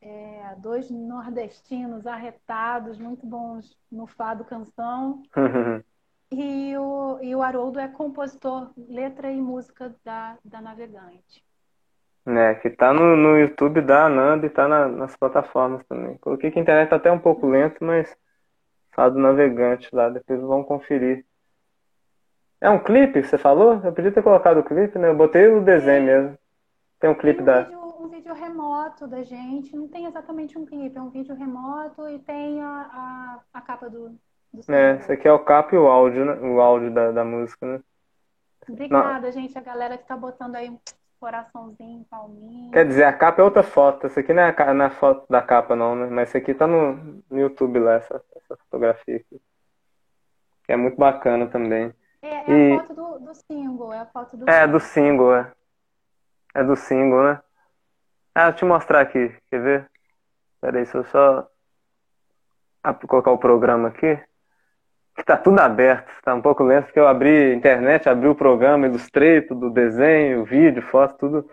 [0.00, 5.22] É, dois nordestinos arretados, muito bons no fado canção.
[6.30, 11.42] E o, e o Haroldo é compositor, letra e música da, da Navegante.
[12.26, 16.18] Né, que tá no, no YouTube da Ananda e tá na- nas plataformas também.
[16.18, 18.14] Coloquei que a internet tá até um pouco lento, mas
[18.94, 21.24] fala do navegante lá, depois vão conferir.
[22.60, 23.80] É um clipe, você falou?
[23.82, 25.08] Eu podia ter colocado o clipe, né?
[25.08, 26.38] Eu botei o desenho mesmo.
[27.00, 27.62] Tem um Tem clipe um da.
[27.62, 32.08] vídeo, um vídeo remoto da gente, não tem exatamente um clipe, é um vídeo remoto
[32.08, 34.18] e tem a, a, a capa do
[34.60, 35.00] É, single.
[35.00, 36.34] esse aqui é o cap e o áudio, né?
[36.40, 37.80] O áudio da, da música, né?
[38.68, 40.78] Obrigada, gente, a galera que tá botando aí um
[41.18, 42.70] coraçãozinho, palminha.
[42.70, 44.06] quer dizer, a capa é outra foto.
[44.06, 46.06] Essa aqui não é a, não é a foto da capa, não, né?
[46.10, 46.94] Mas essa aqui tá no,
[47.30, 49.40] no YouTube lá, essa, essa fotografia aqui.
[50.64, 51.94] Que é muito bacana também.
[52.20, 55.32] É, é a E foto do, do single, é a foto do é do single.
[55.32, 55.52] single, é.
[56.54, 57.40] É do single, né?
[58.34, 59.90] Ah, deixa eu te mostrar aqui, quer ver?
[60.60, 61.48] Peraí, deixa eu só
[63.06, 64.18] colocar o programa aqui.
[65.18, 68.36] Que tá tudo aberto, tá um pouco lento, porque eu abri a internet, abri o
[68.36, 71.50] programa, ilustrei tudo, o desenho, vídeo, foto, tudo.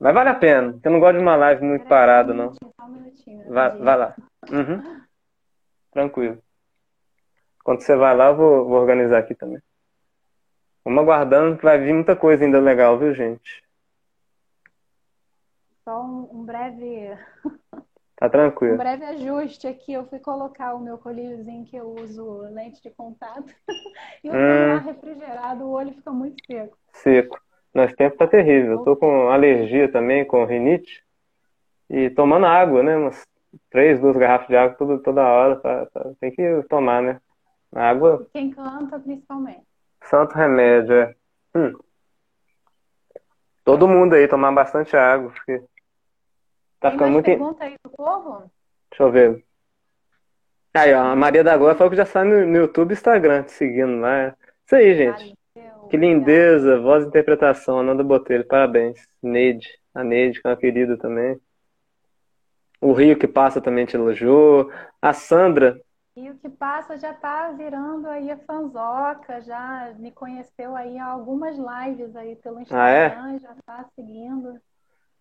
[0.00, 2.54] Mas vale a pena, porque eu não gosto de uma live muito parada, não.
[2.54, 4.16] só um minutinho, Vai, vai lá.
[4.50, 5.02] Uhum,
[5.92, 6.38] tranquilo.
[7.62, 9.60] Quando você vai lá, eu vou, vou organizar aqui também.
[10.82, 13.62] Vamos aguardando que vai vir muita coisa ainda legal, viu, gente?
[15.84, 17.16] Só um, um breve,
[18.22, 18.76] Tá um tranquilo.
[18.76, 19.92] breve ajuste aqui.
[19.92, 23.52] Eu fui colocar o meu colíriozinho que eu uso lente de contato
[24.22, 26.78] e o Hum, refrigerado, o olho fica muito seco.
[26.92, 27.40] seco.
[27.74, 28.72] Nosso tempo tá terrível.
[28.72, 31.02] Eu tô com alergia também, com rinite.
[31.90, 32.96] E tomando água, né?
[32.96, 33.26] Umas
[33.70, 35.56] três, duas garrafas de água toda, toda hora.
[35.56, 37.20] pra- pra- tem que tomar, né?
[37.74, 39.62] Água, Quem canta, principalmente.
[40.04, 41.14] santo remédio, é.
[41.56, 41.72] Hum.
[43.64, 45.60] Todo mundo aí tomar bastante água, porque
[46.82, 47.24] tá Tem ficando muito.
[47.24, 48.50] pergunta aí do povo?
[48.90, 49.44] Deixa eu ver.
[50.74, 53.42] Aí, ó, a Maria da Glória falou que já está no, no YouTube e Instagram,
[53.44, 54.36] te seguindo lá.
[54.66, 55.34] Isso aí, gente.
[55.54, 59.06] Valeu, Que lindeza, voz e interpretação, Ananda Botelho, parabéns.
[59.22, 61.40] Neide, a Neide, que é uma querida também.
[62.82, 64.70] O Rio que passa também te elogiou.
[65.00, 65.80] A Sandra,
[66.16, 71.56] E o que passa já tá virando aí a fanzoca, já me conheceu aí algumas
[71.56, 73.06] lives aí pelo ah é?
[73.08, 74.60] Instagram, já tá seguindo.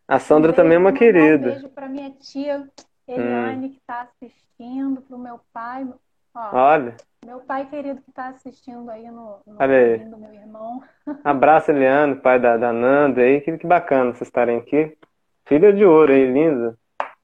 [0.07, 1.51] A Sandra também é uma mandar um querida.
[1.51, 2.67] beijo para minha tia
[3.07, 5.87] Hum, Eliane, que está assistindo, para o meu pai.
[6.33, 6.95] Ó, olha,
[7.25, 9.97] Meu pai querido que está assistindo aí no, no Olha aí.
[10.05, 10.81] do meu irmão.
[11.23, 13.41] Abraço, Eliane, pai da, da Nanda aí.
[13.41, 14.97] Que, que bacana vocês estarem aqui.
[15.45, 16.77] Filha de ouro aí, linda.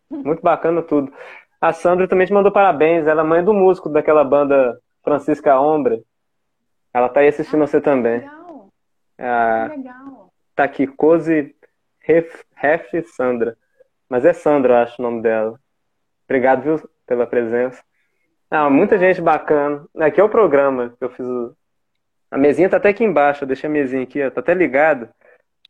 [0.09, 1.11] Muito bacana tudo.
[1.61, 3.07] A Sandra também te mandou parabéns.
[3.07, 6.03] Ela é mãe do músico daquela banda Francisca Ombre.
[6.93, 8.19] Ela tá aí assistindo Ah, você também.
[8.19, 8.69] Legal,
[9.19, 10.33] Ah, que legal.
[10.55, 11.55] tá aqui, Cozy
[12.07, 13.57] Ref, Ref Sandra.
[14.07, 15.59] Mas é Sandra, eu acho o nome dela.
[16.25, 17.83] Obrigado, viu, pela presença.
[18.49, 19.85] Ah, muita gente bacana.
[19.99, 21.25] Aqui é o programa que eu fiz.
[21.27, 21.53] o-
[22.31, 23.43] A mesinha tá até aqui embaixo.
[23.43, 25.09] Eu deixei a mesinha aqui, ó, tá até ligada.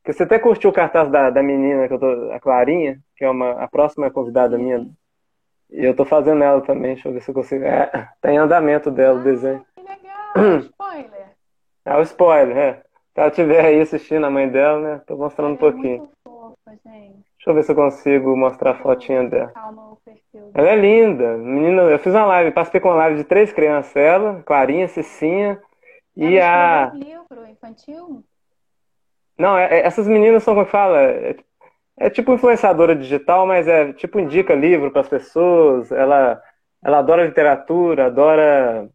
[0.03, 3.25] Que você até curtiu o cartaz da, da menina, que eu tô, a Clarinha, que
[3.25, 4.87] é uma, a próxima convidada minha.
[5.71, 6.93] E eu tô fazendo ela também.
[6.93, 7.63] Deixa eu ver se eu consigo.
[7.65, 7.87] É,
[8.21, 9.65] tá em andamento dela o desenho.
[9.75, 10.59] Que legal.
[10.59, 11.27] Spoiler.
[11.83, 12.73] Ah, o spoiler, é.
[12.73, 15.01] Se ela estiver aí assistindo a mãe dela, né?
[15.07, 16.09] Tô mostrando um é pouquinho.
[16.71, 17.25] Gente.
[17.37, 19.53] Deixa eu ver se eu consigo mostrar a fotinha dela.
[20.03, 20.51] Perfil.
[20.53, 21.37] Ela é linda.
[21.37, 25.59] Menina, eu fiz uma live, participei com uma live de três crianças, ela, Clarinha, Cicinha
[26.15, 26.83] e Ela a.
[26.87, 28.23] escreveu livro infantil?
[29.37, 31.01] Não, é- é- essas meninas são, como que fala?
[31.01, 31.35] É,
[31.97, 35.91] é tipo influenciadora digital, mas é tipo indica livro para as pessoas.
[35.91, 36.41] Ela,
[36.83, 38.89] ela adora literatura, adora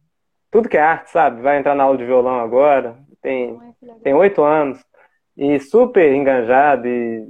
[0.51, 1.41] tudo que é arte, sabe?
[1.41, 2.95] Vai entrar na aula de violão agora.
[4.03, 4.83] Tem oito anos
[5.37, 7.25] e super enganjada e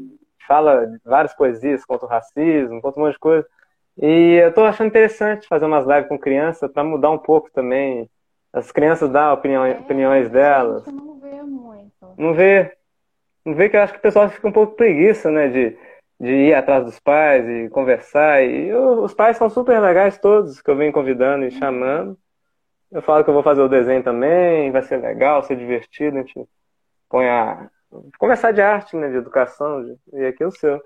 [0.47, 3.47] fala várias poesias contra o racismo, contra um monte de coisa.
[4.01, 8.09] E eu tô achando interessante fazer umas lives com criança para mudar um pouco também.
[8.51, 10.85] As crianças dão opinião, É, opiniões delas.
[10.87, 11.91] não vê muito.
[12.17, 12.71] Não vê,
[13.45, 15.77] não vê que eu acho que o pessoal fica um pouco preguiça, né, de,
[16.19, 18.43] de ir atrás dos pais e conversar.
[18.43, 22.17] E eu- os pais são super legais todos que eu venho convidando e chamando.
[22.91, 26.21] Eu falo que eu vou fazer o desenho também, vai ser legal, ser divertido, a
[26.21, 26.45] gente
[27.09, 27.69] põe a
[28.17, 30.81] conversar de arte, né, de educação, de- e aqui é o seu.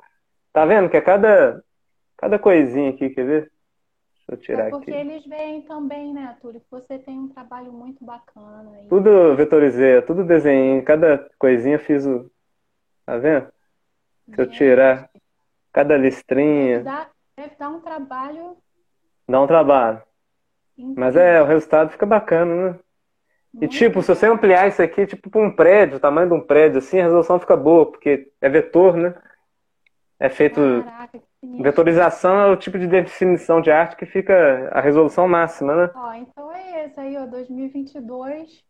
[0.53, 1.63] Tá vendo que é cada
[2.17, 3.51] cada coisinha aqui, quer ver?
[4.27, 4.99] Deixa eu tirar É porque aqui.
[4.99, 8.81] eles veem também, né, Túlio, que você tem um trabalho muito bacana.
[8.81, 12.29] E Tudo vetorizei, tudo desenhei, cada coisinha eu fiz o.
[13.05, 13.47] Tá vendo?
[14.33, 15.09] Se eu tirar
[15.71, 18.57] cada listrinha, dar, deve dar um trabalho
[19.29, 20.01] dá um trabalho.
[20.95, 21.21] Mas incrível.
[21.21, 22.79] é, o resultado fica bacana, né?
[23.61, 26.41] E tipo, se você ampliar isso aqui, tipo, para um prédio, o tamanho de um
[26.41, 29.15] prédio, assim, a resolução fica boa, porque é vetor, né?
[30.19, 30.59] É feito.
[30.83, 31.19] Caraca.
[31.61, 35.91] Vetorização é o tipo de definição de arte que fica a resolução máxima, né?
[35.95, 38.63] Ó, então é esse aí, ó, 2022,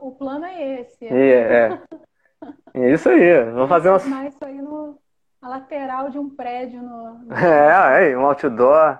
[0.00, 1.06] o, plano é esse.
[1.06, 1.82] É, é.
[2.74, 4.06] É isso aí, vamos fazer umas.
[4.06, 4.96] Isso aí no,
[5.42, 8.98] na lateral de um prédio no, É, é, um outdoor.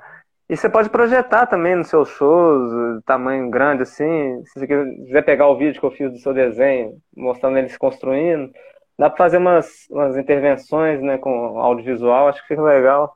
[0.49, 4.43] E você pode projetar também nos seus shows, tamanho grande assim.
[4.47, 8.51] Se você quiser pegar o vídeo que eu fiz do seu desenho, mostrando eles construindo,
[8.99, 13.13] dá para fazer umas, umas intervenções, né, com audiovisual, acho que fica legal.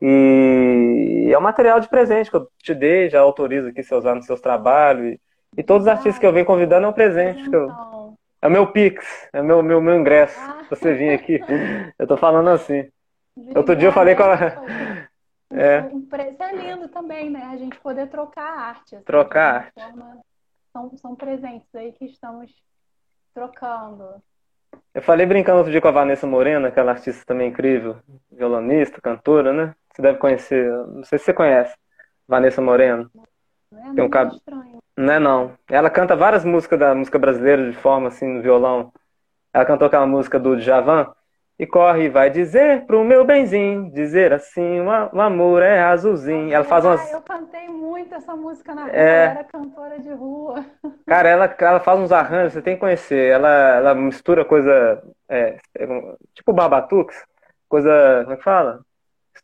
[0.00, 4.14] E é um material de presente que eu te dei, já autorizo aqui você usar
[4.14, 5.12] nos seus trabalhos.
[5.12, 5.20] E,
[5.58, 7.42] e todos os artistas que eu venho convidando é um presente.
[7.52, 10.62] Eu, Então, é o meu Pix, é o meu, meu, meu ingresso Ah.
[10.70, 11.38] você vir aqui.
[11.98, 12.88] Eu tô falando assim.
[13.54, 15.09] Outro dia eu falei com ela-.
[15.52, 15.80] É.
[15.92, 17.44] Isso é lindo também, né?
[17.52, 18.94] A gente poder trocar arte.
[18.96, 20.20] assim, Trocar de uma forma-
[20.72, 22.52] São, são presentes aí que estamos
[23.34, 24.22] trocando.
[24.94, 27.96] Eu falei brincando outro dia com a Vanessa Moreno, aquela artista também incrível,
[28.30, 29.74] violonista, cantora, né?
[29.92, 31.76] Você deve conhecer, não sei se você conhece,
[32.28, 33.10] Vanessa Moreno.
[33.72, 34.78] Não é Tem um cab- estranho.
[34.96, 35.52] Não é não.
[35.68, 38.92] Ela canta várias músicas da música brasileira de forma assim no violão.
[39.52, 41.12] Ela cantou aquela música do Djavan
[41.60, 46.50] e corre e vai dizer pro meu benzinho, dizer assim, o amor é azulzinho.
[46.54, 49.26] Ela faz Ah, umas, eu cantei muito essa música na rua, É.
[49.26, 50.64] eu era cantora de rua.
[51.06, 53.30] cara, ela, ela faz uns arranjos, você tem que conhecer.
[53.30, 55.86] Ela, ela mistura coisa, é, é,
[56.32, 57.14] tipo Babatux,
[57.68, 58.80] coisa, como é que fala?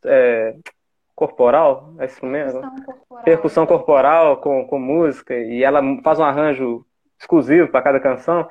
[0.03, 0.55] É,
[1.15, 2.53] corporal, é instrumento?
[2.61, 3.23] Percussão corporal.
[3.23, 6.83] percussão corporal com, com música e ela faz um arranjo
[7.19, 8.49] exclusivo para cada canção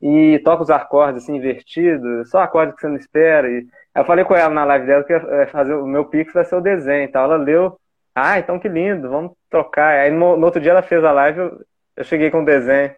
[0.00, 3.50] e toca os acordes assim invertidos, só acordes que você não espera.
[3.50, 6.44] E eu falei com ela na live dela que ia fazer o meu pix vai
[6.44, 7.24] ser o desenho e tal.
[7.24, 7.78] Ela leu,
[8.14, 9.98] ah, então que lindo, vamos trocar.
[9.98, 11.60] Aí no, no outro dia ela fez a live, eu,
[11.96, 12.94] eu cheguei com o desenho.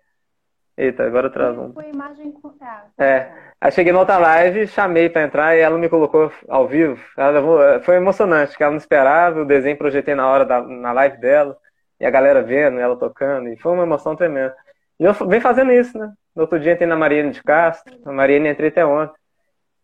[0.76, 1.72] Eita, agora travou.
[1.74, 2.54] Foi imagem com...
[2.98, 3.30] É.
[3.60, 6.98] Aí cheguei na outra live, chamei pra entrar e ela me colocou ao vivo.
[7.16, 10.92] Ela levou, foi emocionante, que ela não esperava, o desenho projetei na hora da na
[10.92, 11.54] live dela,
[11.98, 14.56] e a galera vendo, ela tocando, e foi uma emoção tremenda.
[15.00, 16.12] E eu venho fazendo isso, né?
[16.36, 19.18] No outro dia entrei na Mariane de Castro, a Mariane entrei até ontem.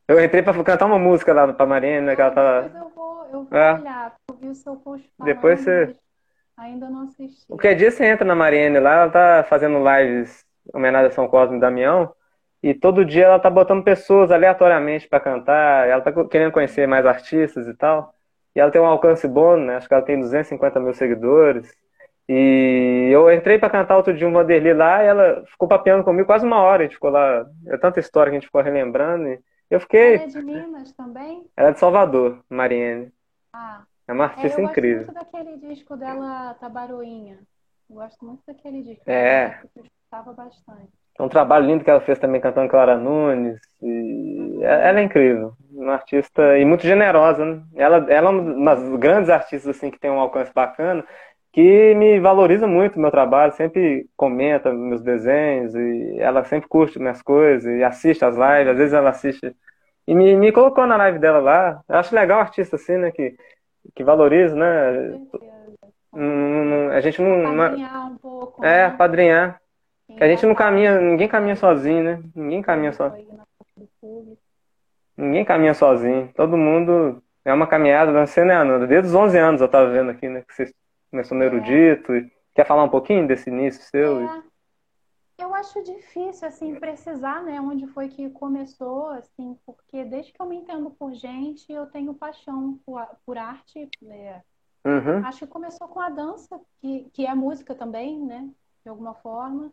[0.07, 2.15] Eu entrei pra cantar uma música lá pra Mariane, né?
[2.15, 2.63] Que ela tava.
[2.63, 3.75] Depois eu vou, eu vou É.
[3.75, 5.97] olhar, eu vi o seu post falando, Depois você-
[6.57, 7.47] ainda não assisti.
[7.49, 11.27] Qualquer dia você entra na Mariane lá, ela tá fazendo lives em homenagem a São
[11.27, 12.13] Cosme e Damião,
[12.63, 17.05] e todo dia ela tá botando pessoas aleatoriamente pra cantar, ela tá querendo conhecer mais
[17.07, 18.15] artistas e tal,
[18.55, 19.77] e ela tem um alcance bom, né?
[19.77, 21.75] Acho que ela tem 250 mil seguidores,
[22.29, 26.27] E eu entrei para cantar outro dia um Vanderly lá e ela ficou papeando comigo
[26.27, 26.83] quase uma hora.
[26.83, 27.47] A gente ficou lá.
[27.67, 29.29] É tanta história que a gente ficou relembrando.
[29.29, 30.15] E eu fiquei.
[30.17, 31.45] Ela é de Minas também?
[31.57, 33.13] Ela é de Salvador, Mariene.
[33.53, 33.83] Ah.
[34.09, 35.07] É uma artista é, eu incrível.
[35.07, 37.39] gosto muito daquele disco dela, Tabaroinha.
[37.89, 39.09] Eu gosto muito daquele disco.
[39.09, 39.61] É.
[39.75, 40.89] Eu gostava bastante.
[41.19, 43.59] É um trabalho lindo que ela fez também cantando Clara Nunes.
[43.83, 45.55] E ela é incrível.
[45.73, 47.63] Uma artista e muito generosa, né?
[47.75, 51.05] Ela, ela é uma das grandes artistas assim, que tem um alcance bacana,
[51.57, 56.99] que me valoriza muito o meu trabalho, sempre comenta meus desenhos, e ela sempre curte
[56.99, 59.57] minhas coisas, e assiste as lives, às vezes ela assiste.
[60.07, 61.81] E me, me colocou na live dela lá.
[61.89, 63.11] Eu acho legal artista assim, né?
[63.11, 63.35] Que,
[63.95, 65.19] que valoriza, né?
[66.95, 67.57] A gente não.
[67.57, 68.63] Padrinhar um pouco.
[68.63, 68.95] É, né?
[68.95, 69.61] padrinhar.
[70.15, 72.23] Que a gente vai não caminha, ninguém caminha sozinho, né?
[72.35, 73.41] Ninguém caminha sozinho.
[75.17, 76.29] Ninguém caminha sozinho.
[76.37, 78.87] Todo mundo é uma caminhada, você, né, Ananda?
[78.87, 80.45] Desde os 11 anos eu tava vendo aqui, né?
[80.47, 80.67] Que
[81.11, 81.47] começou no É.
[81.47, 82.15] erudito.
[82.15, 84.19] e- Quer falar um pouquinho desse início seu?
[84.21, 84.43] É,
[85.39, 90.47] eu acho difícil, assim, precisar, né, onde foi que começou, assim, porque desde que eu
[90.47, 94.43] me entendo por gente, eu tenho paixão por, por arte, né?
[94.87, 95.25] Uhum.
[95.27, 98.49] Acho que começou com a dança, que, que é música também, né,
[98.83, 99.71] de alguma forma.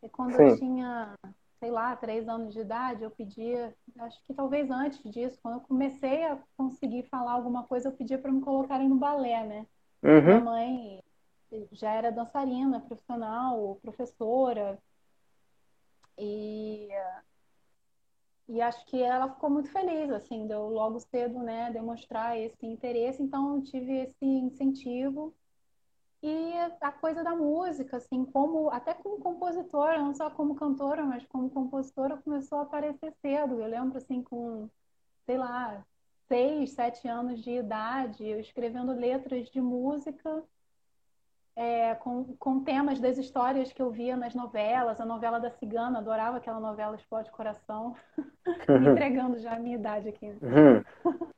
[0.00, 0.58] E quando eu Sim.
[0.58, 1.14] tinha,
[1.58, 5.60] sei lá, três anos de idade, eu pedia, acho que talvez antes disso, quando eu
[5.62, 9.66] comecei a conseguir falar alguma coisa, eu pedia para me colocarem no balé, né?
[10.04, 10.44] Minha Uhum.
[10.44, 11.02] mãe
[11.72, 14.78] já era dançarina profissional, professora,
[16.18, 16.88] e,
[18.48, 22.66] e acho que ela ficou muito feliz, assim, de eu logo cedo, né, demonstrar esse
[22.66, 25.34] interesse, então eu tive esse incentivo.
[26.22, 31.24] E a coisa da música, assim, como, até como compositora, não só como cantora, mas
[31.26, 33.60] como compositora, começou a aparecer cedo.
[33.60, 34.68] Eu lembro, assim, com,
[35.26, 35.84] sei lá,
[36.28, 40.42] seis, sete anos de idade, eu escrevendo letras de música
[41.56, 45.98] é, com, com temas das histórias que eu via nas novelas, a novela da Cigana,
[45.98, 47.94] adorava aquela novela Explode Coração,
[48.68, 50.26] me entregando já a minha idade aqui.
[50.26, 51.24] Uhum.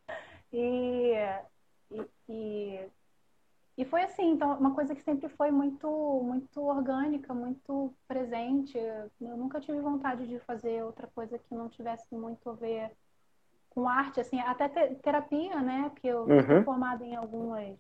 [0.53, 1.13] E,
[1.91, 2.89] e, e,
[3.77, 5.87] e foi assim, então, uma coisa que sempre foi muito,
[6.25, 8.79] muito orgânica, muito presente.
[9.21, 12.97] Eu nunca tive vontade de fazer outra coisa que não tivesse muito a ver
[13.77, 15.91] com arte, assim, até te- terapia, né?
[15.91, 16.47] Porque eu Uhum.
[16.49, 17.79] sou formada em algumas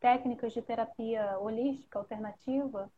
[0.00, 2.90] técnicas de terapia holística alternativa.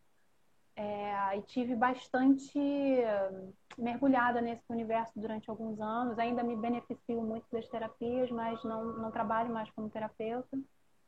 [0.77, 3.31] É, e tive bastante eh,
[3.77, 6.19] mergulhada nesse universo durante alguns anos.
[6.19, 10.59] Ainda me beneficio muito das terapias, mas não, não trabalho mais como terapeuta.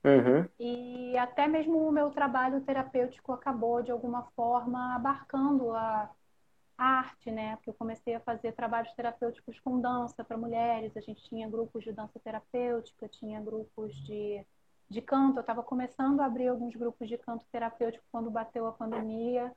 [0.05, 0.49] Uhum.
[0.59, 6.11] E até mesmo o meu trabalho terapêutico acabou, de alguma forma, abarcando a, a
[6.83, 7.57] arte, né?
[7.57, 10.97] Porque eu comecei a fazer trabalhos terapêuticos com dança para mulheres.
[10.97, 14.47] A gente tinha grupos de dança terapêutica, tinha grupos de,
[14.91, 15.39] de canto.
[15.39, 19.53] Eu estava começando a abrir alguns grupos de canto terapêutico quando bateu a pandemia.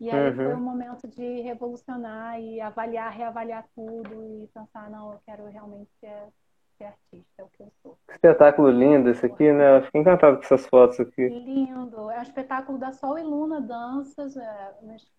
[0.00, 0.42] E aí Uhum.
[0.42, 5.90] foi um momento de revolucionar e avaliar, reavaliar tudo e pensar, não, eu quero realmente
[6.76, 7.98] ser, artista, é o que eu sou.
[8.06, 9.78] Que espetáculo lindo esse aqui, né?
[9.78, 11.28] Eu fiquei encantado com essas fotos aqui.
[11.28, 12.10] Lindo.
[12.10, 14.74] É um espetáculo da Sol e Luna Danças, é,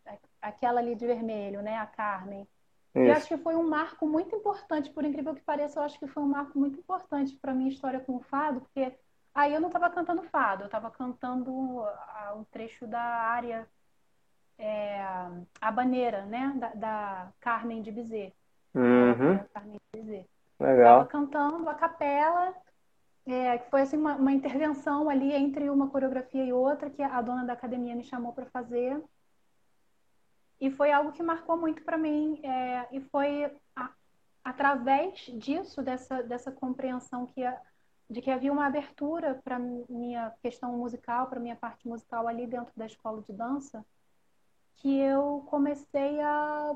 [0.05, 1.77] é aquela ali de vermelho, né?
[1.77, 2.47] A Carmen.
[2.95, 3.17] E eu Isso.
[3.17, 6.23] acho que foi um marco muito importante, por incrível que pareça, eu acho que foi
[6.23, 8.91] um marco muito importante para minha história com o fado, porque
[9.35, 13.67] aí eu não estava cantando fado, eu estava cantando ah, um trecho da área
[14.57, 15.05] é,
[15.61, 16.53] habaneira, né?
[16.55, 18.33] Da, da Carmen de Bizet.
[18.73, 19.37] Uhum.
[19.53, 20.27] Carmen de Bizet.
[20.59, 21.03] Legal.
[21.03, 22.55] Estava cantando a capela,
[23.25, 27.21] é, que foi assim uma, uma intervenção ali entre uma coreografia e outra que a
[27.21, 29.01] dona da academia me chamou para fazer.
[30.59, 32.39] E foi algo que marcou muito para mim.
[32.43, 33.91] é, e foi a-
[34.43, 37.61] através disso, dessa, dessa compreensão que a-
[38.09, 42.71] de que havia uma abertura para minha questão musical, para minha parte musical ali dentro
[42.75, 43.85] da escola de dança,
[44.77, 46.75] que eu comecei a,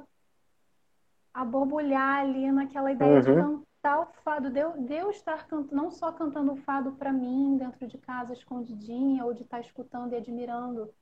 [1.34, 3.64] a borbulhar ali naquela ideia de Uhum.
[3.82, 7.12] Cantar o fado, de eu, de eu estar cantando, não só cantando o fado para
[7.12, 10.94] mim, dentro de casa, escondidinha, ou de estar escutando e admirando.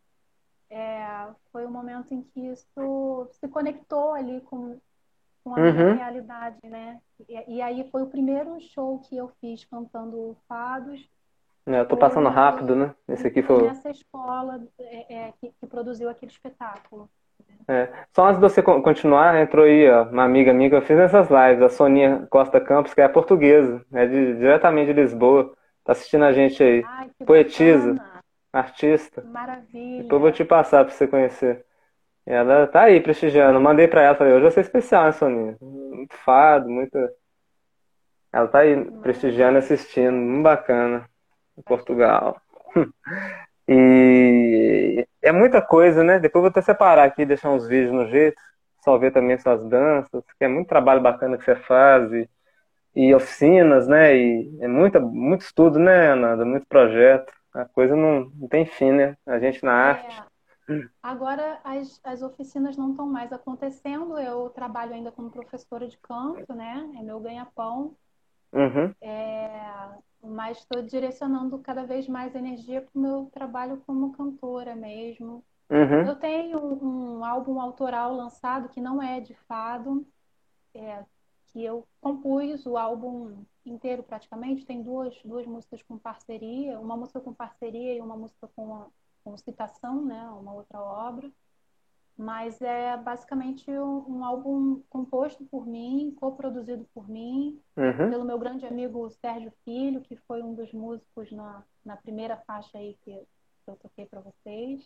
[0.70, 4.80] É, foi o momento em que isso se conectou ali com,
[5.44, 5.96] com a minha Uhum.
[5.96, 7.02] realidade, né?
[7.28, 11.10] E, e aí foi o primeiro show que eu fiz cantando fados.
[11.68, 12.96] É, Eu tô passando rápido, né?
[13.08, 13.64] Esse aqui foi.
[13.64, 17.10] nessa escola é, é, que, que produziu aquele espetáculo.
[17.70, 17.88] É.
[18.16, 20.98] Só antes de você con- continuar, entrou aí, ó, uma amiga minha que eu fiz
[20.98, 25.54] nessas lives, a Soninha Costa Campos, que é portuguesa, é de, diretamente de Lisboa.
[25.86, 26.84] Tá assistindo a gente aí.
[26.88, 27.94] Ai, Poetisa.
[27.94, 28.10] bacana,
[28.52, 29.24] Artista.
[29.24, 30.02] maravilha.
[30.02, 31.64] Depois eu vou te passar pra você conhecer.
[32.26, 33.60] Ela tá aí prestigiando.
[33.62, 35.58] Mandei pra ela, falei, hoje vai ser especial, né, Soninha?
[35.62, 36.98] Muito fado, muito.
[38.34, 40.14] Ela tá aí prestigiando e assistindo.
[40.14, 41.06] Muito bacana.
[41.58, 42.42] Em Portugal.
[43.72, 44.89] E
[45.30, 46.20] é muita coisa, né?
[46.20, 48.42] Depois vou até separar aqui, deixar uns vídeos no jeito,
[48.84, 52.30] só ver também suas danças, que é muito trabalho bacana que você faz, e,
[52.96, 54.16] e oficinas, né?
[54.18, 56.46] E é muita, muito estudo, né, Ananda?
[56.46, 57.32] Muito projeto.
[57.54, 59.18] A coisa não, não tem fim, né?
[59.28, 60.24] A gente na É, arte.
[61.04, 64.18] agora as, as oficinas não estão mais acontecendo.
[64.20, 66.92] Eu trabalho ainda como professora de canto, né?
[66.98, 67.98] É meu ganha-pão.
[68.52, 74.76] Uhum, É, mas estou direcionando cada vez mais energia para o meu trabalho como cantora
[74.76, 75.44] mesmo.
[75.70, 80.08] uhum, Eu tenho um, um álbum autoral lançado que não é de fado,
[80.74, 81.06] é,
[81.48, 84.66] que eu compus o álbum inteiro praticamente.
[84.66, 88.86] Tem duas, duas músicas com parceria, uma música com parceria e uma música com,
[89.24, 90.30] com citação, né?
[90.30, 91.32] Uma outra obra.
[92.20, 98.10] Mas é basicamente um, um álbum composto por mim, coproduzido por mim, uhum.
[98.10, 102.78] pelo meu grande amigo Sérgio Filho, que foi um dos músicos na, na primeira faixa
[102.78, 103.26] aí que,
[103.66, 104.82] eu toquei para vocês,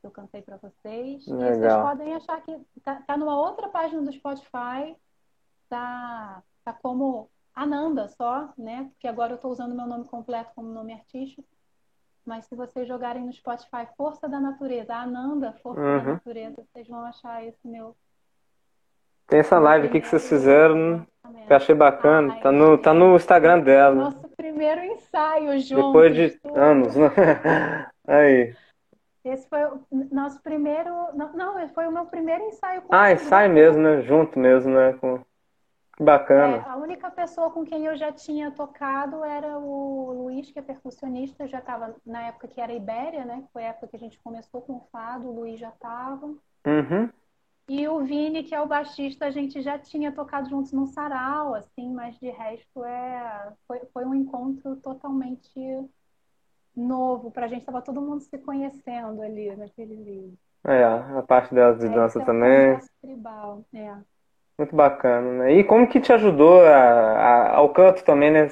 [0.00, 1.26] que eu cantei para vocês.
[1.26, 1.82] E vocês Legal.
[1.82, 4.94] podem achar que tá, tá numa outra página do Spotify,
[5.66, 8.90] tá, tá como Ananda só, né?
[8.90, 11.48] Porque agora eu estou usando meu nome completo como nome artístico.
[12.24, 16.12] Mas se vocês jogarem no Spotify Força da Natureza, Ananda, Força da Uhum.
[16.14, 17.96] Natureza, vocês vão achar esse meu,
[19.26, 20.80] Tem essa live aqui que vocês fizeram, que
[21.26, 21.52] eu lançamento.
[21.52, 22.32] achei bacana.
[22.34, 23.94] Ai, Tá no, tá no Instagram dela.
[23.94, 26.56] nosso primeiro ensaio Depois de tudo.
[26.56, 27.08] anos, né?
[28.06, 28.54] Aí.
[29.24, 29.80] Esse foi o
[30.10, 30.90] nosso primeiro.
[31.14, 34.00] Não, não, foi o meu primeiro ensaio com Ah, ensaio mesmo, né?
[34.02, 34.94] Junto mesmo, né?
[34.94, 35.20] Com...
[36.34, 36.64] Que É, bacana.
[36.64, 41.46] a única pessoa com quem eu já tinha tocado era o Luiz, que é percussionista,
[41.46, 43.46] já estava na época que era Ibéria, né?
[43.52, 46.34] Foi a época que a gente começou com o fado, o Luiz já estava.
[46.66, 47.10] Uhum.
[47.68, 51.54] E o Vini, que é o baixista, a gente já tinha tocado juntos num sarau,
[51.54, 55.88] assim, mas de resto é foi, foi um encontro totalmente
[56.74, 60.38] novo pra gente, tava todo mundo se conhecendo ali naquele vídeo.
[60.64, 61.54] É, a parte
[61.86, 62.72] É, dança é o também.
[62.74, 63.96] nosso tribal, é.
[64.60, 65.54] Muito bacana, né?
[65.54, 68.46] E como que te ajudou a, a- ao canto também, né?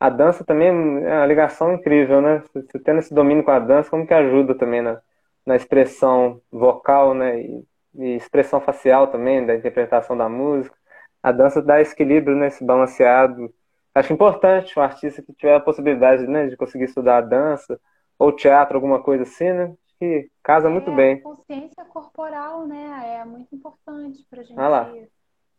[0.00, 2.40] A dança também é uma ligação incrível, né?
[2.52, 5.00] Você você tendo esse domínio com a dança, como que ajuda também na,
[5.46, 7.40] na expressão vocal, né?
[7.42, 7.64] E,
[7.94, 10.76] e expressão facial também, da interpretação da música.
[11.22, 12.48] A dança dá esse equilíbrio, né?
[12.48, 13.52] Esse balanceado.
[13.94, 17.80] Acho importante o artista que tiver a possibilidade, né, de conseguir estudar dança
[18.18, 19.74] ou teatro, alguma coisa assim, né?
[19.98, 21.20] Que casa muito É, a bem.
[21.22, 23.16] consciência corporal, né?
[23.20, 24.84] É muito importante Ah lá.
[24.90, 25.10] gente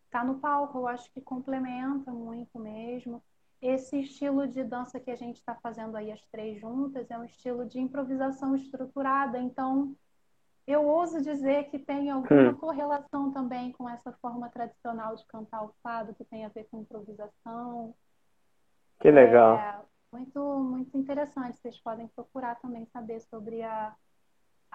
[0.05, 0.77] estar no palco.
[0.79, 3.21] Eu acho que complementa muito mesmo.
[3.61, 7.23] Esse estilo de dança que a gente está fazendo aí as três juntas é um
[7.25, 9.39] estilo de improvisação estruturada.
[9.39, 9.95] Então,
[10.67, 12.55] eu ouso dizer que tem alguma Hum.
[12.55, 16.81] correlação também com essa forma tradicional de cantar o fado, que tem a ver com
[16.81, 17.95] improvisação.
[18.99, 19.57] Que legal.
[19.57, 19.79] É
[20.11, 21.57] muito, muito interessante.
[21.57, 23.95] Vocês podem procurar também saber sobre a,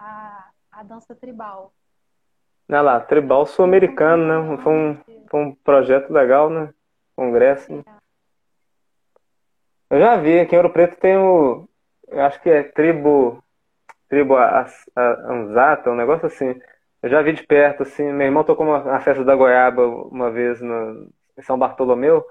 [0.03, 1.73] a, a dança tribal.
[2.69, 4.57] Olha lá, Tribal Sul-Americano, né?
[4.63, 4.99] Foi um,
[5.29, 6.73] foi um projeto legal, né?
[7.15, 7.73] Congresso.
[7.73, 7.85] né?
[9.91, 11.69] Eu já vi, aqui em Ouro Preto tem o.
[12.13, 13.43] Acho que é tribo.
[14.09, 14.35] Tribo
[14.97, 16.61] Anzata, um negócio assim.
[17.03, 18.13] Eu já vi de perto, assim.
[18.13, 22.25] Meu irmão tocou uma, na festa da Goiaba uma vez no, em São Bartolomeu,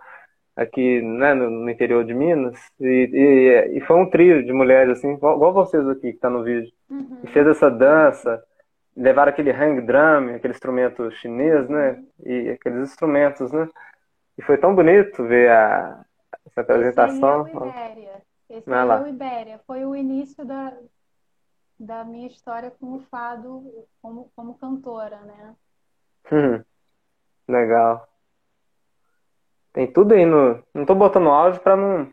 [0.56, 2.60] aqui, né, no, no interior de Minas.
[2.80, 6.30] E, e, e foi um trio de mulheres, assim, igual, igual vocês aqui que tá
[6.30, 6.72] no vídeo.
[6.90, 7.20] Uhum.
[7.24, 8.44] E fez essa dança.
[8.96, 12.04] Levaram aquele hang drum, aquele instrumento chinês, né?
[12.26, 13.68] E aqueles instrumentos, né?
[14.38, 16.04] E foi tão bonito ver a,
[16.46, 17.48] essa apresentação.
[17.48, 18.22] Esse é o Ibéria.
[18.50, 19.60] Esse é o Ibéria.
[19.66, 20.74] Foi o início da,
[21.80, 23.64] da minha história com o fado
[24.02, 25.56] como, como cantora, né?
[26.32, 26.64] Hum,
[27.48, 28.11] legal.
[29.74, 30.62] Tem tudo aí no.
[30.74, 32.08] Não tô botando áudio pra não.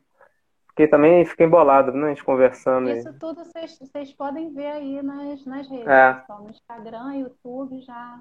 [0.66, 2.06] Porque também fica embolado, né?
[2.06, 2.98] A gente conversando aí.
[2.98, 6.12] Isso tudo vocês, podem ver aí nas, nas redes, É.
[6.14, 6.42] pessoal.
[6.42, 8.20] No Instagram, YouTube, já.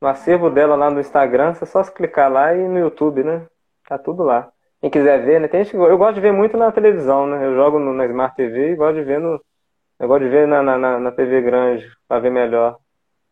[0.00, 3.46] No acervo dela lá no Instagram, você só clicar lá e no YouTube, né?
[3.88, 4.48] Tá tudo lá.
[4.80, 5.48] Quem quiser ver, né?
[5.48, 5.76] Tem gente que...
[5.76, 7.44] Eu gosto de ver muito na televisão, né?
[7.44, 9.40] Eu jogo no- na Smart TV e gosto de ver no.
[9.98, 12.78] Eu gosto de ver na, na, na- TV grande pra ver melhor.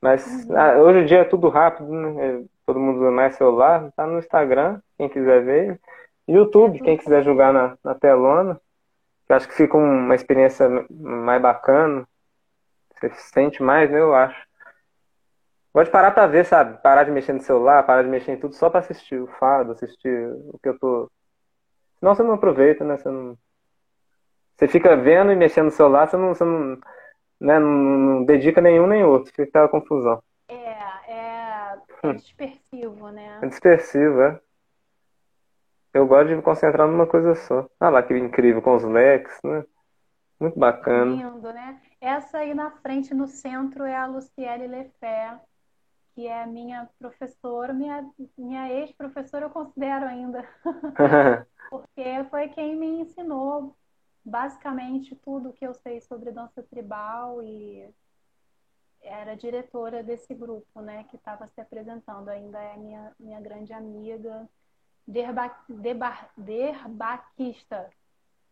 [0.00, 2.26] Mas ah, hoje em dia é tudo rápido, né?
[2.40, 5.80] É, Todo mundo usa mais celular, tá no Instagram, quem quiser ver.
[6.26, 8.60] YouTube, quem quiser jogar na, na telona.
[9.28, 12.06] Eu acho que fica uma experiência mais bacana.
[12.94, 14.00] Você sente mais, né?
[14.00, 14.46] Eu acho.
[15.74, 16.80] Gosto de parar pra ver, sabe?
[16.82, 19.72] Parar de mexer no celular, parar de mexer em tudo só pra assistir o fado,
[19.72, 21.10] assistir o que eu tô.
[21.98, 22.96] Senão você não aproveita, né?
[22.96, 23.36] Você não.
[24.56, 26.78] Você fica vendo e mexendo no celular, você não, você não,
[27.40, 27.58] né?
[27.58, 30.22] não, não dedica nenhum nem outro, fica aquela confusão.
[30.48, 30.54] É,
[31.08, 33.40] é, é dispersivo, né?
[33.42, 34.40] É dispersivo, é.
[35.94, 37.70] Eu gosto de me concentrar numa coisa só.
[37.78, 39.64] Ah lá, que incrível, com os leques, né?
[40.40, 41.12] Muito bacana.
[41.12, 41.80] Lindo, né?
[42.00, 45.40] Essa aí na frente, no centro, é a Luciele Lefé,
[46.14, 50.44] que é minha professora, minha, minha ex-professora, eu considero ainda.
[51.70, 53.76] Porque foi quem me ensinou
[54.24, 57.88] basicamente tudo que eu sei sobre dança tribal e
[59.00, 62.28] era diretora desse grupo, né, que estava se apresentando.
[62.30, 64.48] Ainda é minha, minha grande amiga,
[65.06, 67.90] derba, derba, derbaquista.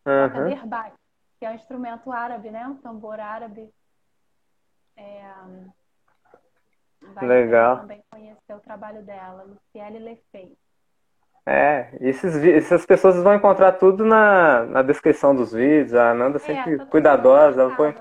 [0.07, 0.49] Uhum.
[0.49, 0.95] Derbak,
[1.39, 3.73] que é um instrumento árabe, né, um tambor árabe.
[4.97, 5.23] É,
[7.21, 7.79] Legal.
[7.79, 10.57] também conhecer o trabalho dela, Luciele Lefei.
[11.45, 15.95] É, esses, essas pessoas vão encontrar tudo na, na descrição dos vídeos.
[15.95, 17.95] A Ananda é, sempre é, cuidadosa, ela põe,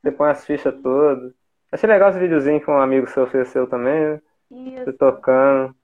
[0.00, 1.32] você põe as fichas todas.
[1.72, 4.20] Achei legal esse videozinho que um amigo seu ofereceu também, né?
[4.50, 4.84] Isso.
[4.84, 5.74] Você tocando.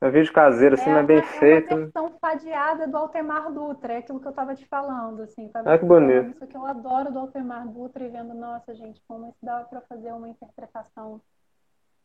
[0.00, 1.72] É um vídeo caseiro, assim, é, mas bem é feito.
[1.72, 5.48] É uma versão fadeada do Altemar Dutra, é aquilo que eu tava te falando, assim.
[5.48, 6.30] Tava ah, que bonito.
[6.30, 9.82] Isso que eu adoro do Altemar Dutra e vendo, nossa, gente, como isso dava pra
[9.82, 11.20] fazer uma interpretação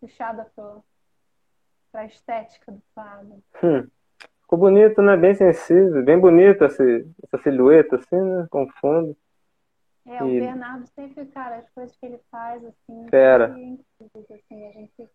[0.02, 0.84] puxada pro,
[1.92, 3.42] pra estética do fado.
[3.64, 3.88] Hum.
[4.42, 5.16] Ficou bonito, né?
[5.16, 6.84] Bem sensível, bem bonita essa,
[7.24, 8.46] essa silhueta, assim, né?
[8.52, 9.18] Com fundo.
[10.06, 13.56] É, o Bernardo sempre, cara, as coisas que ele faz, assim, Fera.
[13.56, 15.10] assim, a gente...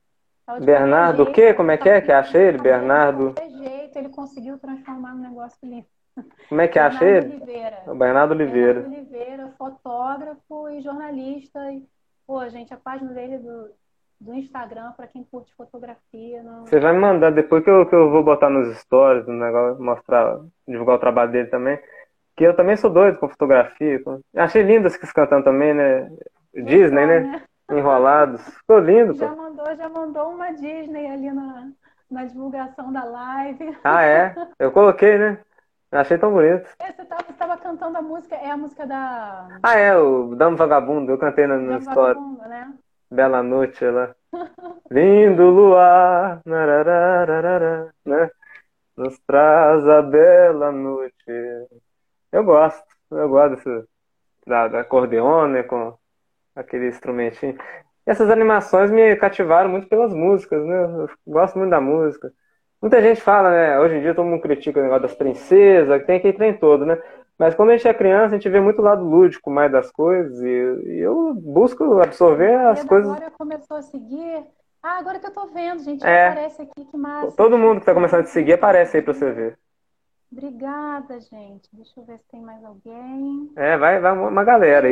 [0.58, 1.54] Bernardo, o quê?
[1.54, 2.58] Como é que é que acha ele?
[2.58, 3.34] Bernardo.
[3.34, 5.86] De jeito, ele conseguiu transformar no negócio lindo.
[6.48, 7.36] Como é que acha ele?
[7.36, 7.78] Oliveira.
[7.86, 8.80] O Bernardo Oliveira.
[8.80, 11.72] Bernardo Oliveira, fotógrafo e jornalista.
[11.72, 11.82] E,
[12.26, 13.70] pô, gente, a página dele do,
[14.20, 16.42] do Instagram para quem curte fotografia.
[16.42, 16.66] Não...
[16.66, 19.82] Você vai me mandar depois que eu, que eu vou botar nos stories, no negócio,
[19.82, 21.78] mostrar, divulgar o trabalho dele também.
[22.36, 24.02] Que eu também sou doido com fotografia.
[24.02, 24.20] Com...
[24.36, 26.10] Achei lindo esses cantando também, né?
[26.54, 27.20] Disney, né?
[27.20, 27.42] né?
[27.70, 28.42] Enrolados.
[28.56, 29.49] Ficou lindo, já pô.
[29.60, 31.70] Mandou, já mandou uma Disney ali na,
[32.10, 33.76] na divulgação da live.
[33.84, 34.34] Ah, é?
[34.58, 35.38] Eu coloquei, né?
[35.92, 36.66] Achei tão bonito.
[36.78, 39.48] É, você estava cantando a música, é a música da.
[39.62, 42.14] Ah, é, o Damo Vagabundo, eu cantei na, na história.
[42.14, 42.72] Vagabundo, né?
[43.10, 44.14] Bela noite lá.
[44.90, 48.30] Lindo luar, né?
[48.96, 51.14] Nos traz a bela noite.
[52.32, 53.88] Eu gosto, eu gosto desse,
[54.46, 55.98] da, da acordeone, né, com
[56.54, 57.58] aquele instrumentinho.
[58.10, 60.82] Essas animações me cativaram muito pelas músicas, né?
[60.82, 62.32] Eu gosto muito da música.
[62.82, 63.78] Muita gente fala, né?
[63.78, 66.84] Hoje em dia todo mundo critica o negócio das princesas, que tem aquele trem todo,
[66.84, 67.00] né?
[67.38, 70.42] Mas quando a gente é criança, a gente vê muito lado lúdico mais das coisas
[70.42, 70.48] e,
[70.88, 73.08] e eu busco absorver as coisas.
[73.12, 74.44] Agora começou a seguir.
[74.82, 76.30] Ah, agora que eu tô vendo, gente, é.
[76.30, 77.36] aparece aqui, que massa.
[77.36, 79.58] Todo mundo que tá começando a te seguir aparece aí pra você ver.
[80.32, 81.68] Obrigada, gente.
[81.72, 83.52] Deixa eu ver se tem mais alguém.
[83.56, 84.88] É, vai, vai uma galera.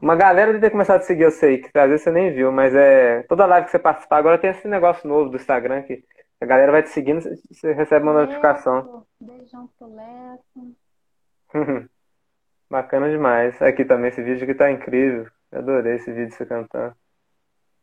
[0.00, 2.52] Uma galera de ter começado a seguir eu sei, que às vezes você nem viu,
[2.52, 3.24] mas é.
[3.24, 6.04] Toda live que você participar, agora tem esse negócio novo do Instagram que
[6.40, 9.04] a galera vai te seguindo, você recebe uma notificação.
[9.20, 10.76] Beijão pro Leto.
[12.70, 13.60] Bacana demais.
[13.60, 15.26] Aqui também, esse vídeo aqui tá incrível.
[15.50, 16.94] Eu adorei esse vídeo você cantando.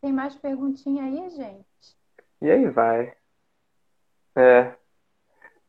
[0.01, 1.97] Tem mais perguntinha aí, gente?
[2.41, 3.13] E aí vai.
[4.35, 4.73] É.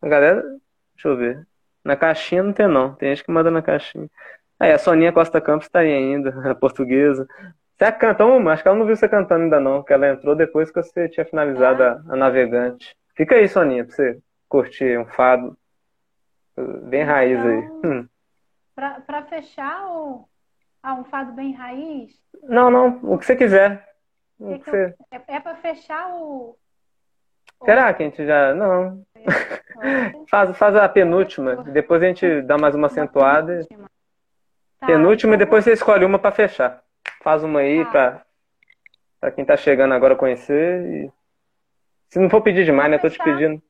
[0.01, 0.59] A galera,
[0.99, 1.47] deixa eu ver.
[1.83, 2.95] Na caixinha não tem não.
[2.95, 4.11] Tem gente que manda na caixinha.
[4.61, 7.27] Aí, a Soninha Costa Campos tá aí ainda, a portuguesa.
[7.77, 8.53] Você canta uma?
[8.53, 11.09] Acho que ela não viu você cantando ainda não, que ela entrou depois que você
[11.09, 12.95] tinha finalizado a, a navegante.
[13.17, 14.19] Fica aí, Soninha, pra você
[14.49, 15.57] curtir um fado
[16.83, 17.69] Bem raiz então, aí.
[17.85, 18.09] Hum.
[18.75, 20.29] Para fechar o
[20.83, 22.13] ah, um fado bem raiz?
[22.45, 23.87] Não, não, o que você quiser.
[24.39, 24.95] Que que você...
[25.11, 26.57] É, é para fechar o.
[27.65, 28.55] Será que a gente já.
[28.55, 29.05] Não.
[30.29, 31.57] Faz, faz a penúltima.
[31.57, 33.53] Depois a gente dá mais uma acentuada.
[33.53, 33.91] Penúltima,
[34.81, 35.43] tá, penúltima então...
[35.43, 36.83] e depois você escolhe uma para fechar.
[37.23, 38.23] Faz uma aí tá.
[39.21, 40.85] para quem tá chegando agora conhecer.
[40.87, 41.13] E...
[42.11, 42.99] Se não for pedir demais, né?
[42.99, 43.63] Tô te pedindo.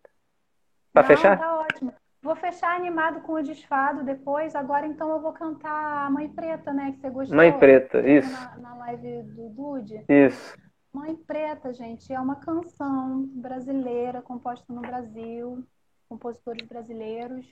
[0.93, 1.39] Para fechar?
[1.39, 1.93] Tá ótimo.
[2.23, 4.55] Vou fechar animado com o desfado depois.
[4.55, 6.93] Agora então eu vou cantar Mãe Preta, né?
[6.93, 7.37] Que você gostou.
[7.37, 8.33] Mãe Preta, isso.
[8.57, 10.05] Na, na live do Dude.
[10.09, 10.57] Isso.
[10.93, 15.65] Mãe Preta, gente, é uma canção brasileira composta no Brasil,
[16.09, 17.47] compositores brasileiros.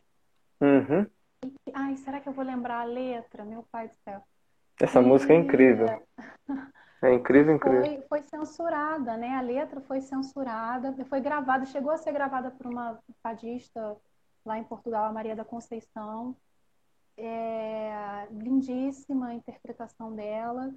[0.61, 1.07] Uhum.
[1.45, 3.45] E, ai, será que eu vou lembrar a letra?
[3.45, 4.23] Meu pai do céu.
[4.81, 5.05] Essa e...
[5.05, 5.87] música é incrível.
[7.03, 7.85] É incrível, incrível.
[7.85, 9.37] Foi, foi, censurada, né?
[9.37, 13.97] A letra foi censurada, foi gravada, chegou a ser gravada por uma fadista
[14.45, 16.35] lá em Portugal, a Maria da Conceição.
[17.19, 20.75] É, lindíssima a interpretação dela.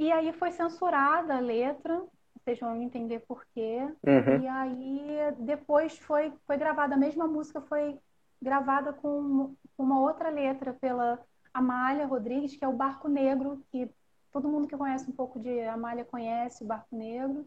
[0.00, 2.02] E aí foi censurada a letra,
[2.34, 3.80] vocês vão entender por quê.
[4.02, 4.40] Uhum.
[4.40, 7.98] E aí depois foi, foi gravada, a mesma música foi
[8.40, 11.20] gravada com uma outra letra pela
[11.52, 13.90] Amália Rodrigues, que é o Barco Negro, que
[14.32, 17.46] todo mundo que conhece um pouco de Amália conhece o Barco Negro.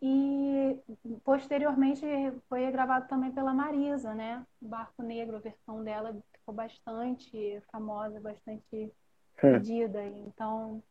[0.00, 0.80] E
[1.22, 2.02] posteriormente
[2.48, 4.42] foi gravado também pela Marisa, né?
[4.62, 8.90] O Barco Negro, a versão dela ficou bastante famosa, bastante hum.
[9.36, 10.02] pedida.
[10.02, 10.82] Então.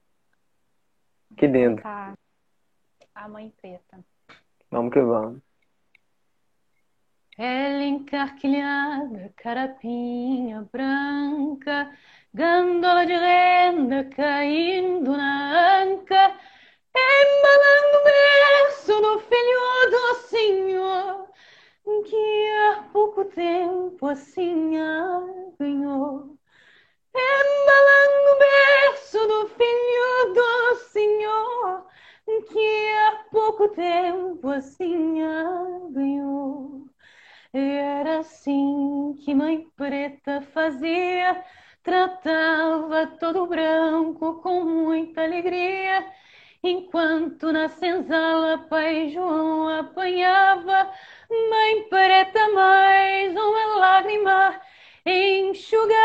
[1.36, 1.82] Que lindo.
[1.84, 4.00] A Mãe Preta.
[4.72, 5.42] Vamos que vamos.
[7.38, 11.96] Ela encarquilhada, carapinha branca,
[12.34, 16.36] gândola de renda caindo na anca,
[16.96, 21.28] embalando o berço do filho do senhor,
[22.06, 24.72] que há pouco tempo assim
[25.60, 26.37] ganhou.
[27.16, 31.88] Embalando o berço do filho do senhor,
[32.50, 35.20] que há pouco tempo assim
[35.92, 36.88] ganhou.
[37.54, 41.44] Era assim que mãe preta fazia,
[41.84, 46.06] tratava todo branco com muita alegria.
[46.64, 50.92] Enquanto na senzala pai João apanhava,
[51.30, 54.62] mãe preta mais uma lágrima
[55.08, 55.98] enxugava.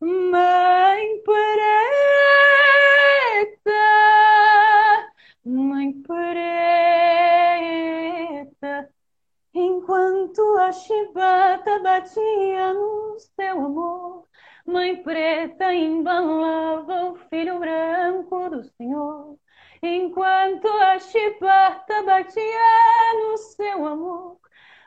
[0.00, 1.42] Mãe preta,
[5.44, 7.28] mãe preta,
[9.54, 14.28] enquanto a chibata batia no seu amor,
[14.66, 19.38] mãe preta embalava o filho branco do Senhor.
[19.82, 24.38] Enquanto a chibata batia no seu amor,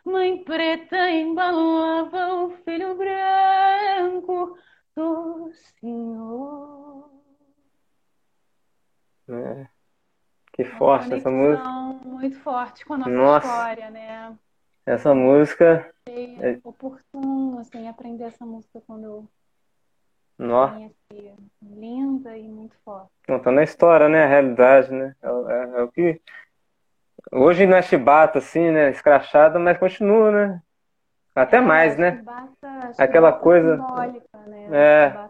[0.05, 4.57] mãe preta embalava o filho branco
[4.95, 7.09] do Senhor.
[9.30, 9.67] É.
[10.53, 11.69] Que forte essa música.
[12.03, 13.47] Muito forte com a nossa, nossa.
[13.47, 14.38] história, né?
[14.85, 15.93] Essa música.
[16.07, 19.27] É oportuno, assim, aprender essa música quando eu.
[20.38, 20.91] Nossa.
[21.61, 23.11] Linda e muito forte.
[23.27, 24.23] Não, tá na história, né?
[24.23, 25.15] A realidade, né?
[25.21, 26.21] É, é, é o que.
[27.31, 28.89] Hoje não é chibata, assim, né?
[28.89, 30.61] Escrachada, mas continua, né?
[31.35, 32.18] Até é, mais, né?
[32.18, 33.77] Chibata, Aquela coisa.
[34.47, 34.68] Né?
[34.72, 35.30] É.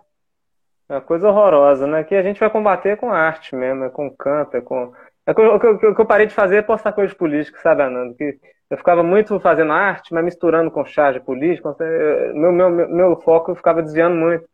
[0.90, 2.04] É uma coisa horrorosa, né?
[2.04, 4.92] Que a gente vai combater com arte mesmo, é com canto, é com.
[5.26, 7.84] É o que, eu, que eu parei de fazer é postar coisa de política, sabe,
[7.84, 8.16] Anando?
[8.16, 8.40] Que
[8.70, 11.76] eu ficava muito fazendo arte, mas misturando com charge política.
[12.34, 14.50] Meu, meu, meu, meu foco eu ficava desviando muito.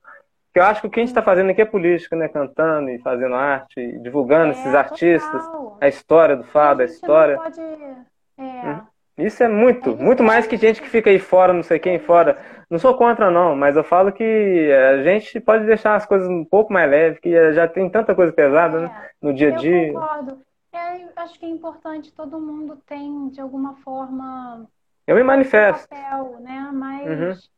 [0.56, 2.30] Porque eu acho que o que a gente está fazendo aqui é política, né?
[2.30, 5.78] Cantando e fazendo arte, divulgando é, esses artistas, total.
[5.82, 7.36] a história do fado, a, a história.
[7.36, 7.60] Pode...
[7.60, 8.42] É.
[8.42, 8.82] Hum?
[9.18, 12.00] Isso é muito, é muito mais que gente que fica aí fora, não sei quem
[12.00, 12.38] fora.
[12.70, 16.46] Não sou contra, não, mas eu falo que a gente pode deixar as coisas um
[16.46, 18.86] pouco mais leves, que já tem tanta coisa pesada, né?
[18.88, 19.88] É, no dia a dia.
[19.88, 20.40] Eu concordo.
[20.72, 24.66] É, acho que é importante, todo mundo tem, de alguma forma.
[25.06, 25.90] Eu me manifesto.
[25.90, 26.70] Papel, né?
[26.74, 27.55] Mas uhum.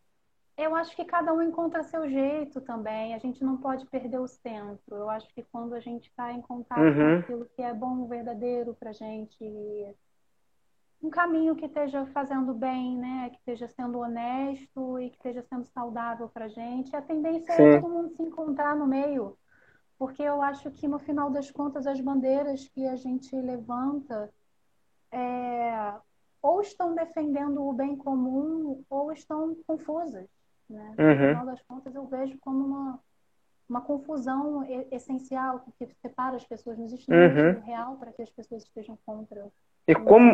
[0.58, 3.14] Eu acho que cada um encontra seu jeito também.
[3.14, 4.96] A gente não pode perder o centro.
[4.96, 6.96] Eu acho que quando a gente está em contato uhum.
[6.96, 9.46] com aquilo que é bom, verdadeiro pra gente
[11.02, 13.30] um caminho que esteja fazendo bem, né?
[13.30, 16.96] Que esteja sendo honesto e que esteja sendo saudável para a gente.
[16.96, 17.64] A tendência Sim.
[17.64, 19.38] é todo mundo se encontrar no meio,
[19.98, 24.34] porque eu acho que no final das contas as bandeiras que a gente levanta
[25.12, 25.94] é,
[26.42, 30.28] ou estão defendendo o bem comum ou estão confusas.
[30.70, 30.96] Né?
[30.98, 31.10] Uhum.
[31.10, 33.00] No final das contas eu vejo como uma,
[33.70, 36.78] uma confusão essencial que separa as pessoas.
[36.78, 37.60] Não existe uhum.
[37.62, 39.46] real para que as pessoas estejam contra
[39.88, 40.34] e como,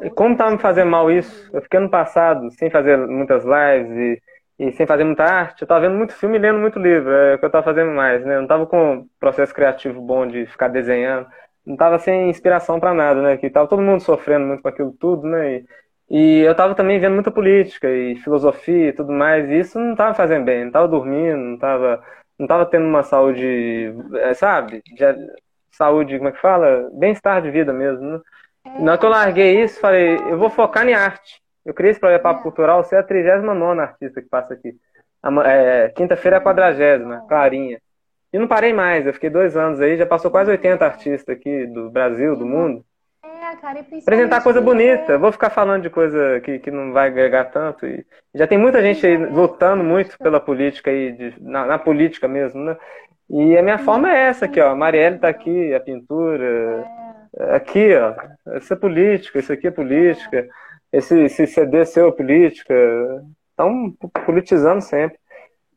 [0.00, 1.50] e como tá me fazendo mal isso?
[1.52, 4.22] Eu fiquei ano passado sem fazer muitas lives
[4.58, 5.62] e, e sem fazer muita arte.
[5.62, 7.10] Eu tava vendo muito filme e lendo muito livro.
[7.10, 8.36] É o que eu tava fazendo mais, né?
[8.36, 11.26] Eu não tava com um processo criativo bom de ficar desenhando.
[11.64, 13.36] Não tava sem inspiração para nada, né?
[13.36, 15.56] Que tava todo mundo sofrendo muito com aquilo tudo, né?
[15.56, 15.66] E,
[16.08, 19.50] e eu tava também vendo muita política e filosofia e tudo mais.
[19.50, 20.64] E isso não tava fazendo bem.
[20.66, 22.02] Não tava dormindo, não tava,
[22.38, 24.82] não tava tendo uma saúde, é, sabe?
[24.86, 25.04] De,
[25.70, 26.88] saúde, como é que fala?
[26.94, 28.20] Bem-estar de vida mesmo, né?
[28.80, 31.40] Na hora que eu larguei isso, falei, eu vou focar em arte.
[31.64, 34.74] Eu criei esse projeto Papo Cultural, você é a 39 artista que passa aqui.
[35.44, 37.80] É, Quinta-feira é a 40, Clarinha.
[38.32, 41.66] E não parei mais, eu fiquei dois anos aí, já passou quase 80 artistas aqui
[41.66, 42.84] do Brasil, do mundo.
[43.56, 46.92] É, cara, e Apresentar coisa bonita, eu vou ficar falando de coisa que, que não
[46.92, 47.86] vai agregar tanto.
[47.86, 48.04] E
[48.34, 52.62] já tem muita gente aí lutando muito pela política aí, de, na, na política mesmo,
[52.62, 52.76] né?
[53.28, 54.70] E a minha forma é essa aqui, ó.
[54.70, 56.84] A Marielle tá aqui, a pintura.
[57.38, 58.14] É aqui, ó,
[58.56, 60.48] isso é política, isso aqui é política,
[60.92, 62.74] esse, esse CD seu é política.
[63.50, 63.92] Estão
[64.24, 65.18] politizando sempre.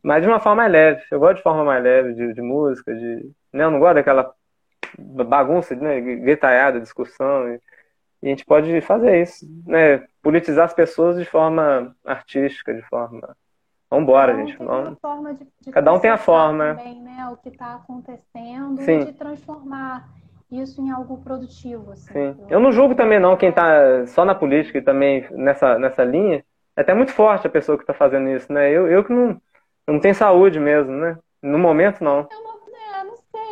[0.03, 1.01] Mas de uma forma mais leve.
[1.11, 3.31] Eu gosto de forma mais leve, de, de música, de.
[3.53, 3.63] Né?
[3.63, 4.33] Eu não gosto daquela
[4.97, 6.01] bagunça, né?
[6.79, 7.49] Discussão.
[7.49, 7.61] E,
[8.21, 10.05] e, a gente pode fazer isso, né?
[10.21, 13.35] Politizar as pessoas de forma artística, de forma.
[13.89, 14.57] Vambora, gente.
[14.57, 15.37] Vamos...
[15.37, 16.75] De, de Cada um tem a forma.
[16.75, 17.27] Também, né?
[17.31, 18.99] O que está acontecendo Sim.
[18.99, 20.07] e de transformar
[20.51, 21.91] isso em algo produtivo.
[21.91, 22.45] Assim, Sim.
[22.49, 26.43] Eu não julgo também não quem está só na política e também nessa, nessa linha.
[26.75, 28.71] É até muito forte a pessoa que está fazendo isso, né?
[28.71, 29.41] Eu, eu que não,
[29.87, 31.17] eu não tenho saúde mesmo, né?
[31.41, 32.27] No momento, não.
[32.31, 32.58] É uma,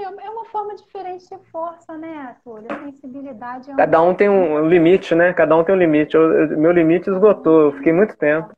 [0.03, 2.67] é, é uma forma diferente de força, né, Túlio?
[2.85, 3.77] Sensibilidade é uma...
[3.77, 5.33] Cada um tem um limite, né?
[5.33, 6.15] Cada um tem um limite.
[6.15, 7.61] Eu, meu limite esgotou.
[7.61, 8.55] Eu fiquei muito tempo.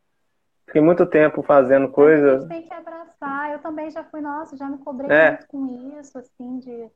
[0.65, 2.37] Fiquei muito tempo fazendo coisas.
[2.37, 3.51] A gente tem que abraçar.
[3.51, 5.31] Eu também já fui, nossa, já me cobrei é.
[5.31, 6.91] muito com isso, assim, de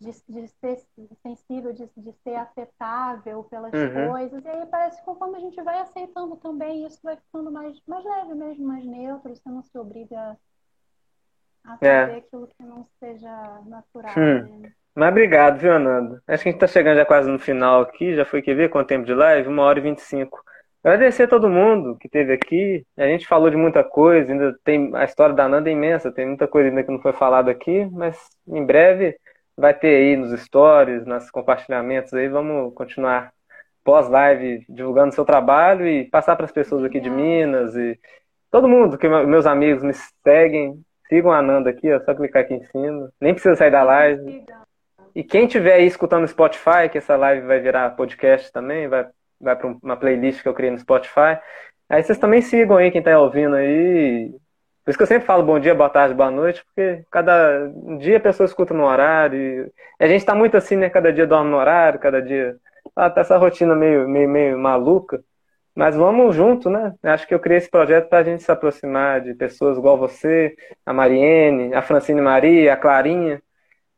[0.00, 0.82] de, de ser
[1.22, 4.10] sensível, de, de ser afetável pelas uhum.
[4.10, 4.44] coisas.
[4.44, 8.04] E aí parece que conforme a gente vai aceitando também, isso vai ficando mais, mais
[8.04, 10.36] leve mesmo, mais neutro, você não se obriga a
[11.66, 12.02] fazer é.
[12.16, 14.12] aquilo que não seja natural.
[14.16, 14.60] Hum.
[14.60, 14.72] Né?
[14.94, 16.22] Mas obrigado, viu, Ananda?
[16.28, 18.70] Acho que a gente está chegando já quase no final aqui, já foi, quer ver
[18.70, 19.48] quanto tempo de live?
[19.48, 20.40] Uma hora e vinte e cinco.
[20.84, 22.86] Agradecer a todo mundo que esteve aqui.
[22.96, 26.26] A gente falou de muita coisa, ainda tem a história da Nanda é imensa, tem
[26.26, 29.16] muita coisa ainda que não foi falado aqui, mas em breve
[29.56, 33.32] vai ter aí nos stories, nos compartilhamentos aí, vamos continuar
[33.82, 37.98] pós-live divulgando seu trabalho e passar para as pessoas aqui de Minas e
[38.50, 39.92] todo mundo que meus amigos me
[40.22, 43.82] seguem, sigam a Ananda aqui, é só clicar aqui em cima, nem precisa sair da
[43.82, 44.44] live.
[45.14, 49.06] E quem tiver aí escutando no Spotify, que essa live vai virar podcast também, vai,
[49.40, 51.38] vai para uma playlist que eu criei no Spotify.
[51.88, 54.34] Aí vocês também sigam aí quem está ouvindo aí,
[54.84, 58.18] por isso que eu sempre falo bom dia, boa tarde, boa noite, porque cada dia
[58.18, 59.72] a pessoa escuta no horário.
[59.98, 60.90] E a gente está muito assim, né?
[60.90, 62.56] Cada dia dorme no horário, cada dia.
[62.94, 65.24] Ah, tá essa rotina meio, meio, meio maluca.
[65.74, 66.94] Mas vamos junto, né?
[67.02, 70.54] Acho que eu criei esse projeto para a gente se aproximar de pessoas igual você,
[70.86, 73.42] a Mariene, a Francine Maria, a Clarinha,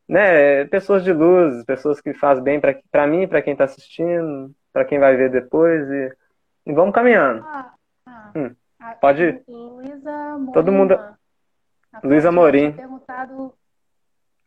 [0.09, 0.65] né?
[0.67, 4.99] Pessoas de luz, pessoas que fazem bem para mim, para quem está assistindo, para quem
[4.99, 5.87] vai ver depois.
[5.91, 6.13] E,
[6.67, 7.45] e vamos caminhando.
[7.47, 7.75] Ah,
[8.07, 8.33] ah.
[8.35, 8.55] Hum.
[9.01, 9.43] Pode ir.
[9.47, 10.53] Luísa Morim.
[10.53, 10.99] Todo mundo.
[12.03, 12.73] Luísa Morim.
[12.73, 13.53] Perguntado...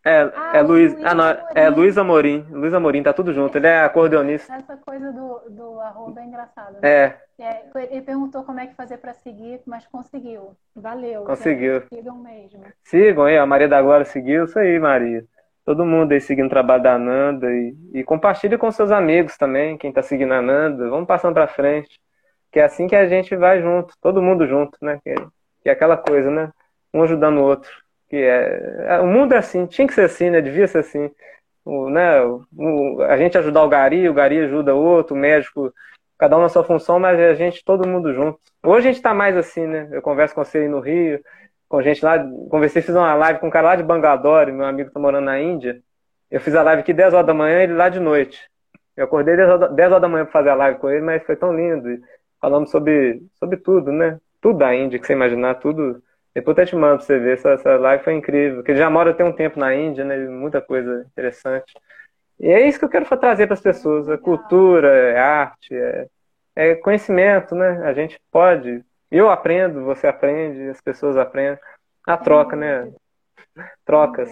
[0.06, 2.46] É, ah, é Luiz, ah, não, é Luiz Amorim.
[2.50, 3.58] Luiz Amorim, tá tudo junto.
[3.58, 4.54] Ele é acordeonista.
[4.54, 6.80] Essa coisa do, do arroba é engraçada.
[6.82, 6.90] Né?
[6.90, 7.18] É.
[7.40, 7.64] é.
[7.92, 10.56] Ele perguntou como é que fazer para seguir, mas conseguiu.
[10.76, 11.24] Valeu.
[11.26, 11.84] Conseguiu.
[11.94, 12.64] Sigam mesmo.
[12.84, 14.46] Sigam aí, a Maria da Glória seguiu.
[14.46, 15.26] Isso aí, Maria.
[15.66, 19.78] Todo mundo aí seguindo o trabalho da Nanda e, e compartilhe com seus amigos também,
[19.78, 20.90] quem tá seguindo a Nanda.
[20.90, 22.00] Vamos passando para frente
[22.52, 25.00] que é assim que a gente vai junto, todo mundo junto, né?
[25.04, 25.14] Que,
[25.62, 26.52] que é aquela coisa, né?
[26.94, 27.70] Um ajudando o outro.
[28.10, 30.42] Que é, é, o mundo é assim, tinha que ser assim, né?
[30.42, 31.12] Devia ser assim.
[31.66, 32.22] O, né?
[32.24, 35.74] O, a gente ajudar o Gari, o Gari ajuda o outro, o médico,
[36.18, 38.40] cada um na sua função, mas a gente, todo mundo junto.
[38.64, 39.88] Hoje a gente tá mais assim, né?
[39.92, 41.20] Eu converso com você aí no Rio,
[41.68, 42.18] com gente lá,
[42.50, 45.40] conversei, fiz uma live com um cara lá de Bangalore, meu amigo tá morando na
[45.40, 45.82] Índia.
[46.32, 48.40] Eu fiz a live aqui 10 horas da manhã, ele lá de noite.
[48.98, 51.24] Eu acordei 10 horas, 10 horas da manhã para fazer a live com ele, mas
[51.24, 52.00] foi tão lindo
[52.40, 54.20] falamos sobre, sobre tudo, né?
[54.42, 56.02] Tudo da Índia, que você imaginar, tudo.
[56.34, 58.58] Depois eu até te mando pra você ver, essa, essa live foi incrível.
[58.58, 60.18] Porque ele já mora tem um tempo na Índia, né?
[60.28, 61.74] Muita coisa interessante.
[62.40, 64.08] E é isso que eu quero trazer para as pessoas.
[64.08, 66.08] É cultura, é arte, é,
[66.56, 67.82] é conhecimento, né?
[67.84, 68.84] A gente pode.
[69.12, 71.60] Eu aprendo, você aprende, as pessoas aprendem.
[72.08, 72.92] A troca, né?
[73.86, 74.30] Trocas.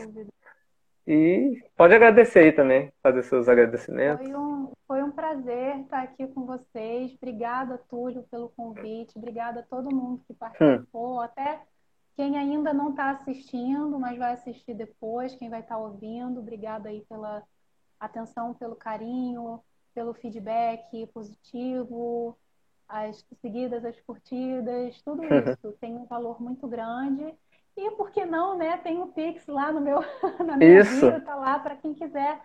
[1.05, 4.25] E pode agradecer aí também, fazer seus agradecimentos.
[4.25, 7.13] Foi um, foi um prazer estar aqui com vocês.
[7.15, 9.17] Obrigada, Túlio, pelo convite.
[9.17, 11.19] Obrigada a todo mundo que participou.
[11.19, 11.21] Hum.
[11.21, 11.61] Até
[12.17, 16.39] quem ainda não está assistindo, mas vai assistir depois, quem vai estar tá ouvindo.
[16.39, 17.43] Obrigada aí pela
[17.99, 19.61] atenção, pelo carinho,
[19.93, 22.35] pelo feedback positivo,
[22.89, 25.21] as seguidas, as curtidas, tudo
[25.53, 27.35] isso tem um valor muito grande.
[27.75, 28.77] E por que não, né?
[28.77, 29.99] Tem o Pix lá no meu,
[30.43, 30.95] na minha Isso.
[30.95, 32.41] vida, tá lá para quem quiser.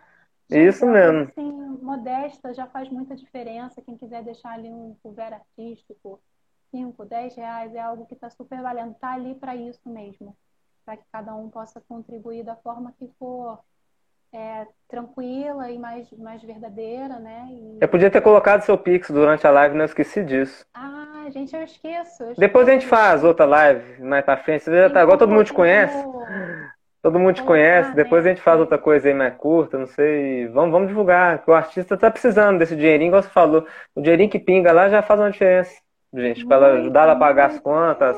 [0.50, 1.22] Isso mesmo.
[1.22, 1.50] Assim,
[1.80, 3.80] modesta já faz muita diferença.
[3.80, 6.20] Quem quiser deixar ali um couvert artístico,
[6.72, 8.92] 5, 10 reais, é algo que está super valendo.
[8.92, 10.36] Está ali para isso mesmo.
[10.84, 13.60] Para que cada um possa contribuir da forma que for
[14.32, 17.46] é, tranquila e mais, mais verdadeira, né?
[17.50, 17.78] E...
[17.80, 20.64] Eu podia ter colocado seu Pix durante a live, não esqueci disso.
[20.74, 22.24] Ah, gente, eu esqueço.
[22.24, 24.64] Eu Depois a gente faz outra live mais pra frente.
[24.64, 26.02] Você já tá, agora todo mundo te conhece.
[27.02, 27.94] Todo mundo te conhece.
[27.94, 30.48] Depois a gente faz outra coisa aí mais curta, não sei.
[30.48, 33.66] Vamos, vamos divulgar, que o artista tá precisando desse dinheirinho, igual você falou.
[33.94, 35.72] O dinheirinho que pinga lá já faz uma diferença,
[36.14, 38.16] gente, para ajudar ela a pagar as contas.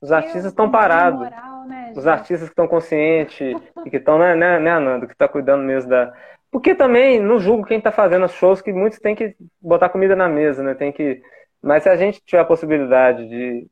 [0.00, 1.28] Os artistas estão parados.
[1.66, 5.28] Né, Os artistas que estão conscientes e que estão, né, né, né, Ananda, que está
[5.28, 6.12] cuidando mesmo da.
[6.50, 10.14] Porque também não julgo quem está fazendo os shows, que muitos têm que botar comida
[10.14, 10.74] na mesa, né?
[10.74, 11.20] Tem que.
[11.62, 13.66] Mas se a gente tiver a possibilidade de,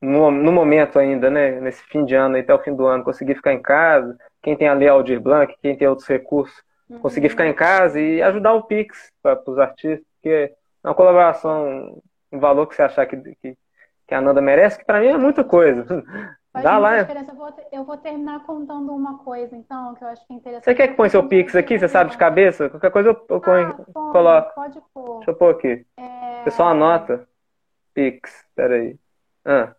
[0.00, 3.34] no, no momento ainda, né, nesse fim de ano, até o fim do ano, conseguir
[3.34, 7.00] ficar em casa, quem tem a Lei Aldir Blanc, quem tem outros recursos, uhum.
[7.00, 12.00] conseguir ficar em casa e ajudar o Pix para os artistas, porque é uma colaboração,
[12.32, 13.56] um valor que você achar que, que,
[14.06, 15.84] que a Nanda merece, que para mim é muita coisa.
[16.52, 16.98] Faz Dá lá.
[16.98, 20.64] Eu vou, eu vou terminar contando uma coisa, então, que eu acho que é interessante.
[20.64, 21.78] Você quer que põe seu Pix aqui?
[21.78, 22.68] Você sabe de cabeça?
[22.70, 24.54] Qualquer coisa eu, eu ponho, Ah, põe, coloco.
[24.54, 25.16] pode pôr.
[25.18, 25.86] Deixa eu pôr aqui.
[25.96, 27.28] É, O pessoal anota.
[27.94, 28.98] Pix, peraí.
[29.44, 29.74] Ah,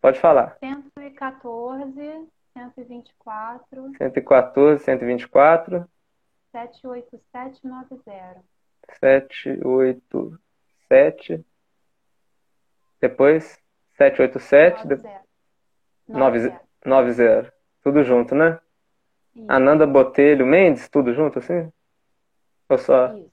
[0.00, 0.56] pode falar.
[0.60, 5.88] 114, 124, 114, 124,
[6.52, 8.44] 78790.
[10.88, 11.44] 787.
[13.00, 13.58] Depois,
[13.96, 15.00] 787, de-
[16.08, 16.60] 90.
[16.84, 17.52] 90.
[17.82, 18.58] Tudo junto, né?
[19.34, 21.70] Isso, Ananda Botelho Mendes, tudo junto assim?
[22.68, 23.30] Ou só isso.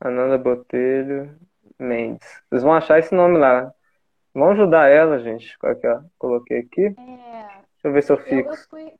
[0.00, 1.38] Ananda Botelho
[1.78, 2.26] Mendes?
[2.50, 3.72] Vocês vão achar esse nome lá.
[4.32, 5.56] Vão ajudar ela, gente.
[5.58, 6.00] Qual que é?
[6.18, 6.90] Coloquei aqui.
[6.90, 8.68] Deixa É, eu ver se eu eu, eu fixo.
[8.68, 8.92] fui,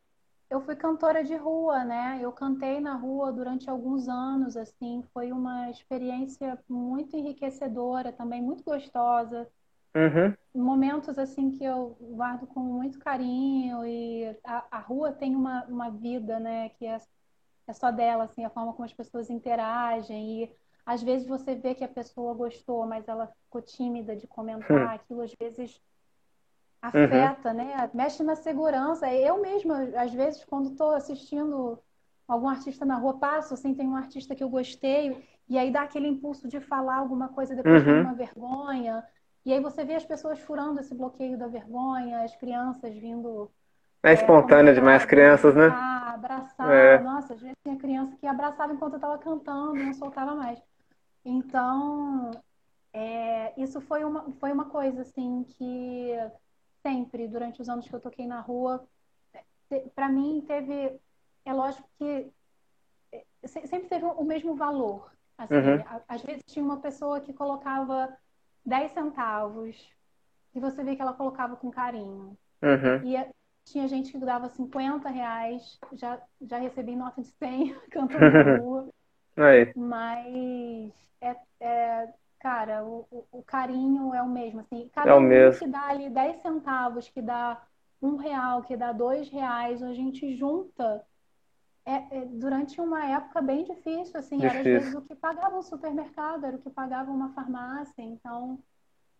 [0.54, 2.20] eu fui cantora de rua, né?
[2.22, 8.62] Eu cantei na rua durante alguns anos, assim, foi uma experiência muito enriquecedora, também muito
[8.62, 9.48] gostosa.
[9.96, 15.64] Uhum, Momentos assim que eu guardo com muito carinho e a, a rua tem uma,
[15.64, 16.68] uma vida, né?
[16.68, 17.00] Que é,
[17.66, 20.56] é só dela, assim, a forma como as pessoas interagem e
[20.86, 25.22] às vezes você vê que a pessoa gostou, mas ela ficou tímida de comentar, aquilo
[25.22, 25.82] às vezes
[26.88, 27.90] afeta, né?
[27.94, 29.12] Mexe na segurança.
[29.12, 31.78] Eu mesma, às vezes, quando estou assistindo
[32.28, 35.82] algum artista na rua, passo, assim, tem um artista que eu gostei, e aí dá
[35.82, 37.84] aquele impulso de falar alguma coisa, depois Uhum.
[37.84, 39.04] tem uma vergonha.
[39.44, 43.50] E aí você vê as pessoas furando esse bloqueio da vergonha, as crianças vindo
[44.02, 45.68] É espontânea comentar, demais, crianças, né?
[45.68, 46.70] abraçar, abraçar.
[46.70, 46.98] É.
[47.02, 50.60] Nossa, às vezes tinha criança que abraçava enquanto eu estava cantando, não soltava mais.
[51.24, 52.30] Então,
[52.92, 56.12] é, isso foi uma, foi uma coisa assim que
[56.84, 58.86] sempre, durante os anos que eu toquei na rua,
[59.94, 61.00] para mim teve,
[61.44, 62.30] é lógico que
[63.12, 65.10] é, se- sempre teve o mesmo valor.
[65.36, 65.84] Assim, Uhum.
[66.06, 68.16] às vezes tinha uma pessoa que colocava
[68.64, 69.90] 10 centavos
[70.54, 72.36] e você vê que ela colocava com carinho.
[72.62, 73.02] Uhum.
[73.02, 73.30] E eh,
[73.64, 78.88] tinha gente que dava 50 reais, já, já recebi nota de 100 cantando na rua.
[79.36, 79.72] Aí.
[79.74, 84.60] Mas, é, é, cara, o, o- o carinho é o mesmo.
[84.60, 85.60] Assim, cada É o um mesmo.
[85.60, 87.62] que dá ali 10 centavos, que dá
[88.02, 91.04] um real, que dá dois reais, a gente junta
[91.86, 94.70] é, é, durante uma época bem difícil, assim, era às Difícil.
[94.70, 98.02] vezes o que pagava um supermercado, era o que pagava uma farmácia.
[98.02, 98.58] Então,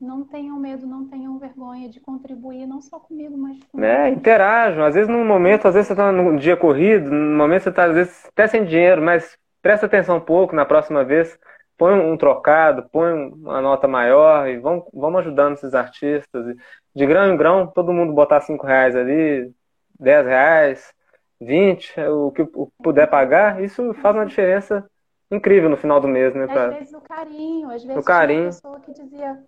[0.01, 4.84] não tenham medo, não tenham vergonha de contribuir, não só comigo, mas com É, interajam.
[4.84, 7.84] Às vezes num momento, às vezes você tá num dia corrido, num momento você tá,
[7.86, 11.38] às vezes, até sem dinheiro, mas presta atenção um pouco na próxima vez.
[11.76, 16.56] Põe um trocado, põe uma nota maior e vamos, vamos ajudando esses artistas.
[16.94, 19.52] De grão em grão, todo mundo botar cinco reais ali,
[19.98, 20.94] dez reais,
[21.40, 24.88] vinte, o que o que puder pagar, isso faz uma diferença
[25.30, 26.44] incrível no final do mês, né?
[26.44, 28.51] Às pra- vezes o carinho, às vezes O carinho.
[28.51, 29.42] pessoa que dizia.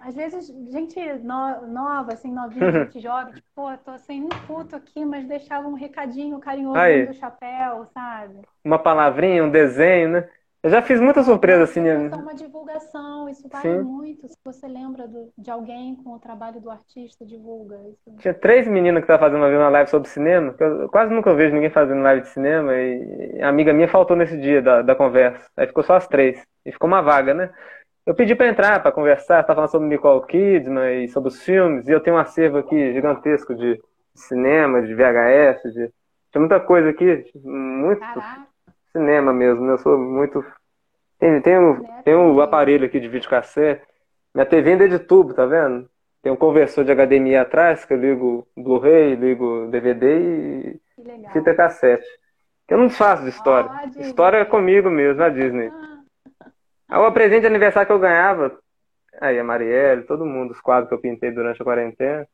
[0.00, 4.76] Às vezes, gente no- nova, assim, novinha, gente jovem, tipo, pô, tô sem um puto
[4.76, 7.06] aqui, mas deixava um recadinho carinhoso Aí.
[7.06, 8.40] do chapéu, sabe?
[8.62, 10.28] Uma palavrinha, um desenho, né?
[10.64, 12.06] Eu já fiz muita surpresa assim, né?
[12.06, 13.82] Isso é uma divulgação, isso vale Sim.
[13.82, 14.26] muito.
[14.26, 18.16] Se você lembra do- de alguém com o trabalho do artista, divulga isso.
[18.18, 21.54] Tinha três meninas que estavam fazendo uma live sobre cinema, que eu quase nunca vejo
[21.54, 25.46] ninguém fazendo live de cinema, e a amiga minha faltou nesse dia da, da conversa.
[25.54, 26.42] Aí ficou só as três.
[26.64, 27.52] E ficou uma vaga, né?
[28.06, 31.86] Eu pedi pra entrar, pra conversar, tava falando sobre Nicole Kidman e sobre os filmes,
[31.86, 33.78] e eu tenho um acervo aqui gigantesco de
[34.14, 35.90] cinema, de VHS, de...
[36.36, 38.53] Muita coisa aqui, muito Caraca,
[38.94, 39.72] cinema mesmo, né?
[39.72, 40.44] Eu sou muito.
[41.18, 43.82] Tem, tem, um, tem um aparelho aqui de videocassete.
[44.32, 45.88] Minha TV ainda é de tubo, tá vendo?
[46.22, 50.80] Tem um conversor de HDMI atrás, que eu ligo Blu-ray, ligo DVD e
[51.32, 52.06] fita cassete.
[52.68, 53.70] Eu não faço de história.
[53.98, 55.70] História é comigo mesmo, na Disney.
[56.88, 58.58] Ah, o presente de aniversário que eu ganhava,
[59.20, 62.26] aí a Marielle, todo mundo, os quadros que eu pintei durante a quarentena.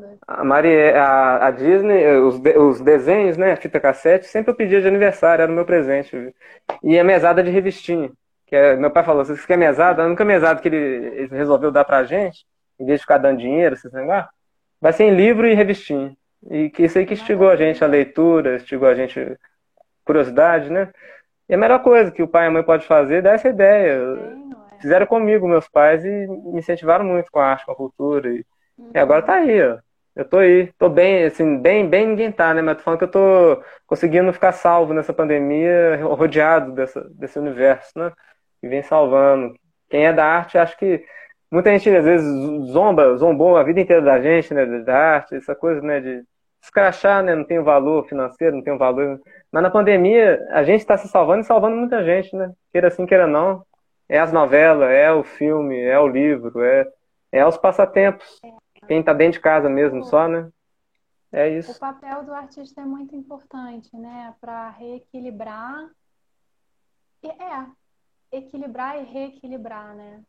[0.00, 0.18] Linda.
[0.26, 4.80] A, Marie, a, a Disney, os, de- os desenhos, né, fita cassete, sempre eu pedia
[4.80, 6.34] de aniversário, era o meu presente.
[6.82, 8.10] E a mesada de revistinha.
[8.46, 10.02] Que é, meu pai falou, você quer mesada?
[10.02, 12.44] A única mesada que ele, ele resolveu dar pra gente,
[12.78, 14.30] em vez de ficar dando dinheiro, esses negócios,
[14.80, 16.16] vai ser em livro e revistinha.
[16.50, 19.36] E que isso aí que instigou a gente a leitura, instigou a gente a
[20.04, 20.90] curiosidade, né?
[21.48, 23.48] E a melhor coisa que o pai e a mãe podem fazer é dar essa
[23.48, 24.00] ideia.
[24.76, 24.80] É?
[24.80, 28.30] Fizeram comigo, meus pais, e me incentivaram muito com a arte, com a cultura.
[28.30, 28.44] E,
[28.94, 29.78] e agora tá aí, ó.
[30.14, 32.60] Eu tô aí, tô bem, assim, bem, bem ninguém tá, né?
[32.62, 37.92] Mas tô falando que eu tô conseguindo ficar salvo nessa pandemia, rodeado dessa, desse universo,
[37.96, 38.12] né?
[38.62, 39.54] E vem salvando.
[39.88, 41.04] Quem é da arte, acho que
[41.50, 42.26] muita gente às vezes
[42.72, 44.66] zomba, zombou a vida inteira da gente, né?
[44.80, 46.00] Da arte, essa coisa, né?
[46.00, 46.24] De
[46.62, 47.34] escrachar, né?
[47.34, 49.20] Não tem o valor financeiro, não tem o valor.
[49.52, 52.52] Mas na pandemia, a gente está se salvando e salvando muita gente, né?
[52.72, 53.64] Queira assim, queira não.
[54.08, 56.86] É as novelas, é o filme, é o livro, é,
[57.32, 58.40] é os passatempos
[58.88, 60.48] Quem tá dentro de casa mesmo, só, né?
[61.32, 61.70] É isso.
[61.70, 64.34] O papel do artista é muito importante, né?
[64.40, 65.88] Para reequilibrar.
[67.22, 67.66] É,
[68.38, 70.22] equilibrar e reequilibrar, né?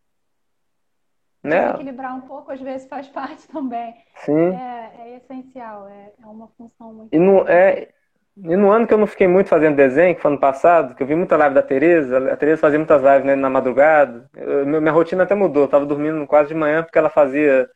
[1.44, 1.70] Né?
[1.74, 3.96] Equilibrar um pouco, às vezes, faz parte também.
[4.26, 4.54] Sim.
[4.54, 7.52] É, é essencial, é, é uma função muito E no, importante.
[7.52, 7.94] é,
[8.38, 11.04] e no ano que eu não fiquei muito fazendo desenho, que foi ano passado, que
[11.04, 14.66] eu vi muita live da Tereza, a Tereza fazia muitas lives né, na madrugada, eu-
[14.66, 17.70] minha rotina até mudou, eu tava dormindo quase de manhã, porque ela fazia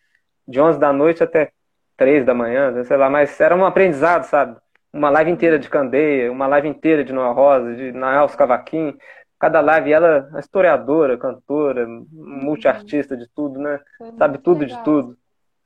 [0.47, 1.51] de 11 da noite até
[1.97, 4.57] 3 da manhã, sei lá, mas era um aprendizado, sabe?
[4.91, 8.95] Uma live inteira de Candeia, uma live inteira de Noa Rosa, de Nael Cavaquinho,
[9.39, 13.79] cada live ela é historiadora, cantora, multiartista de tudo, né?
[14.17, 14.83] Sabe tudo de legal.
[14.83, 15.17] tudo.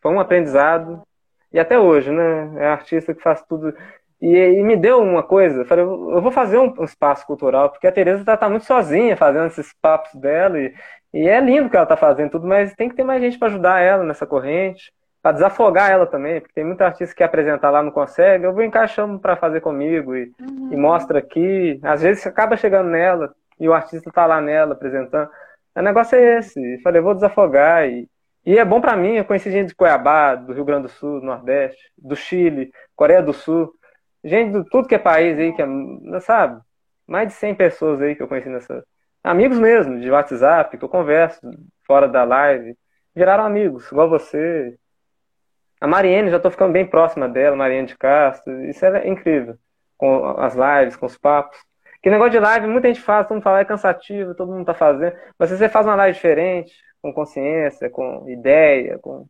[0.02, 1.02] Foi um aprendizado.
[1.52, 2.52] E até hoje, né?
[2.58, 3.74] É artista que faz tudo.
[4.22, 7.88] E, e me deu uma coisa, falei, eu vou fazer um, um espaço cultural, porque
[7.88, 10.74] a Tereza tá, tá muito sozinha fazendo esses papos dela, e,
[11.14, 13.38] e é lindo o que ela tá fazendo tudo, mas tem que ter mais gente
[13.38, 14.92] para ajudar ela nessa corrente,
[15.22, 18.64] para desafogar ela também, porque tem muita artista que apresentar lá não consegue, eu vou
[18.64, 20.70] encaixando para fazer comigo e, Uhum.
[20.72, 25.30] e mostra aqui, às vezes acaba chegando nela e o artista tá lá nela apresentando.
[25.76, 28.08] O negócio é esse, e falei, eu vou desafogar e
[28.46, 31.20] e é bom para mim, eu conheci gente de Cuiabá, do Rio Grande do Sul,
[31.20, 33.72] do Nordeste, do Chile, Coreia do Sul,
[34.24, 36.60] gente de tudo que é país aí, que é, sabe?
[37.06, 38.84] Mais de 100 pessoas aí que eu conheci nessa.
[39.24, 41.42] Amigos mesmo, de WhatsApp, que eu converso
[41.86, 42.76] fora da live,
[43.14, 44.78] viraram amigos, igual você.
[45.82, 49.56] A Mariene, já tô ficando bem próxima dela, Mariene de Castro, isso é incrível,
[49.98, 51.58] com as lives, com os papos.
[52.02, 54.74] Que negócio de live, muita gente faz, todo mundo fala, é cansativo, todo mundo tá
[54.74, 59.26] fazendo, mas se você faz uma live diferente, com consciência, com ideia, com.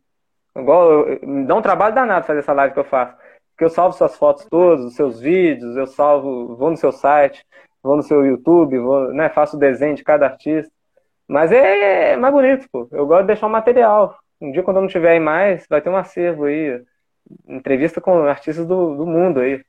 [0.56, 3.16] Igual, eu- me dá um trabalho danado fazer essa live que eu faço.
[3.50, 7.44] Porque eu salvo suas fotos todas, os seus vídeos, eu salvo, vou no seu site,
[7.82, 10.72] vou no seu YouTube, vou, né, faço o desenho de cada artista.
[11.28, 12.88] Mas é, é mais bonito, pô.
[12.90, 14.18] Eu gosto de deixar um material.
[14.40, 16.82] Um dia, quando eu não tiver aí mais, vai ter um acervo aí.
[17.46, 19.56] Entrevista com artistas do, do mundo aí.
[19.56, 19.64] O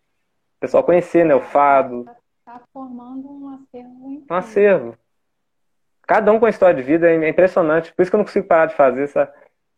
[0.59, 1.35] pessoal conhecer, né?
[1.35, 2.05] O Fado.
[2.45, 4.35] Tá formando um acervo Um incrível.
[4.35, 4.97] acervo.
[6.07, 7.93] Cada um com a história de vida é impressionante.
[7.93, 9.07] Por isso que eu não consigo parar de fazer.
[9.07, 9.31] Sabe?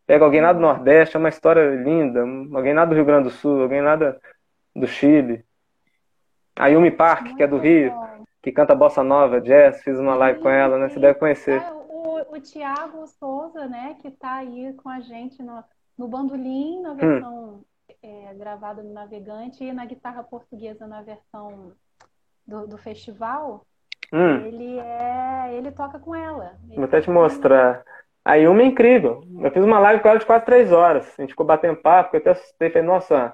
[0.06, 2.20] Pega alguém lá do Nordeste, é uma história linda.
[2.56, 3.96] Alguém lá do Rio Grande do Sul, alguém lá
[4.74, 5.44] do Chile.
[6.56, 7.92] A Yumi Park, que é do Muito Rio.
[8.44, 9.82] Que canta bossa nova, jazz.
[9.82, 10.90] Fiz uma live com ela, né?
[10.90, 11.62] Você deve conhecer.
[11.62, 15.64] Ah, o, o Tiago Souza, né, que tá aí com a gente no,
[15.96, 16.82] no bandolim, Hum.
[16.82, 17.60] na versão
[18.02, 21.72] é, gravada no Navegante, e na guitarra portuguesa na versão
[22.46, 23.64] do, do festival,
[24.12, 25.54] Hum, ele é.
[25.54, 26.52] ele toca com ela.
[26.68, 27.82] Ele vou até te mostrar.
[28.22, 29.22] A Yumi é incrível.
[29.40, 31.12] Eu fiz uma live com ela de quase três horas.
[31.18, 32.68] A gente ficou batendo papo, eu até assustei.
[32.70, 33.32] Falei, nossa,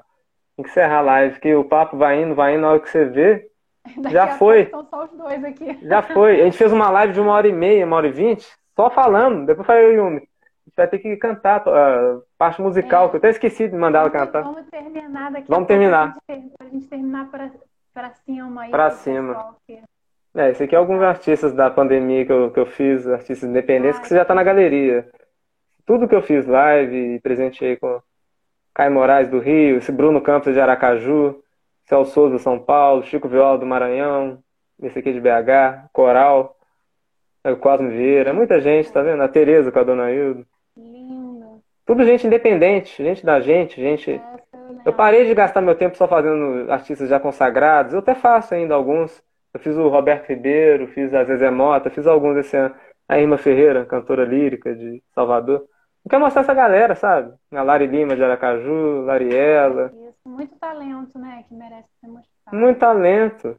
[0.56, 2.88] tem que encerrar a live, que o papo vai indo, vai indo, na hora que
[2.88, 3.49] você vê,
[3.96, 4.66] Daqui já foi.
[4.66, 5.78] São só os dois aqui.
[5.82, 6.40] Já foi.
[6.40, 8.46] A gente fez uma live de uma hora e meia, uma hora e vinte,
[8.76, 9.46] só falando.
[9.46, 13.18] Depois eu falei, Yumi, a gente vai ter que cantar a parte musical, que eu
[13.18, 14.42] até esqueci de mandar ela cantar.
[14.42, 16.16] vamos terminar daqui Vamos terminar.
[16.26, 17.50] Pra gente, ter- pra gente terminar pra,
[17.92, 18.70] pra cima aí.
[18.70, 19.54] Pra cima.
[20.34, 23.98] É, esse aqui é alguns artistas da pandemia que eu, que eu fiz, artistas independentes,
[23.98, 25.08] que você já tá na galeria.
[25.84, 28.00] Tudo que eu fiz live, presenteei com
[28.72, 31.42] Caio Moraes do Rio, esse Bruno Campos de Aracaju,
[31.90, 34.38] Celso Souza São Paulo, Chico Viola do Maranhão,
[34.80, 36.56] esse aqui de BH, Coral,
[37.42, 39.20] é o Cosme Vieira, muita gente, tá vendo?
[39.20, 40.46] A Tereza com a Dona Hilda.
[40.76, 41.60] Lindo.
[41.84, 44.08] Tudo gente independente, gente da gente, gente.
[44.12, 44.82] Lembro.
[44.84, 47.92] Eu parei de gastar meu tempo só fazendo artistas já consagrados.
[47.92, 49.20] Eu até faço ainda alguns.
[49.52, 52.72] Eu fiz o Roberto Ribeiro, fiz a Zezé Mota, fiz alguns esse ano.
[53.08, 55.64] A Irma Ferreira, cantora lírica de Salvador.
[56.04, 57.32] Eu quero mostrar essa galera, sabe?
[57.50, 59.92] A Lari Lima de Aracaju, Lariela.
[60.24, 61.44] Muito talento, né?
[61.48, 62.56] Que merece ser mostrado.
[62.56, 63.58] Muito talento.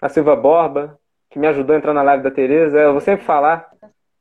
[0.00, 0.98] A Silva Borba,
[1.30, 2.78] que me ajudou a entrar na live da Tereza.
[2.78, 3.70] Eu vou sempre falar.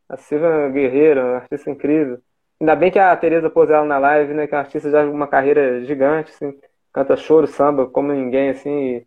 [0.08, 2.20] A Silva Guerreira, uma artista incrível.
[2.60, 4.48] Ainda bem que a Tereza pôs ela na live, né?
[4.48, 6.58] Que é uma artista já uma carreira gigante, assim.
[6.94, 9.04] Canta choro, samba, como ninguém, assim.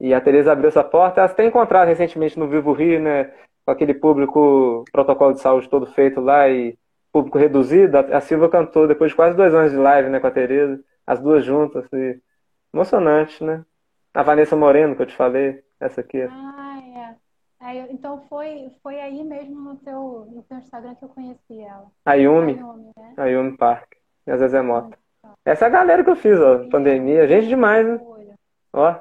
[0.00, 1.20] E, e a Tereza abriu essa porta.
[1.20, 3.32] Ela se tem encontrado recentemente no Vivo Rio, né?
[3.64, 6.76] Com aquele público, protocolo de saúde todo feito lá e
[7.12, 7.98] público reduzido.
[7.98, 10.18] A, a Silva cantou depois de quase dois anos de live, né?
[10.20, 10.82] Com a Tereza.
[11.10, 11.84] As duas juntas.
[11.92, 12.20] E...
[12.72, 13.64] Emocionante, né?
[14.14, 15.60] A Vanessa Moreno, que eu te falei.
[15.80, 16.22] Essa aqui.
[16.22, 17.16] Ah, é.
[17.58, 21.86] Aí, então foi, foi aí mesmo no teu, no teu Instagram que eu conheci ela.
[22.06, 22.54] A Yumi.
[22.54, 23.14] Naomi, né?
[23.16, 23.92] A Yumi Park.
[24.24, 24.96] E a Zezé Mota.
[25.44, 26.68] Essa é a galera que eu fiz, ó.
[26.68, 27.26] Pandemia.
[27.26, 27.98] Gente demais, né?
[28.00, 28.34] Olha.
[28.72, 28.94] Ó.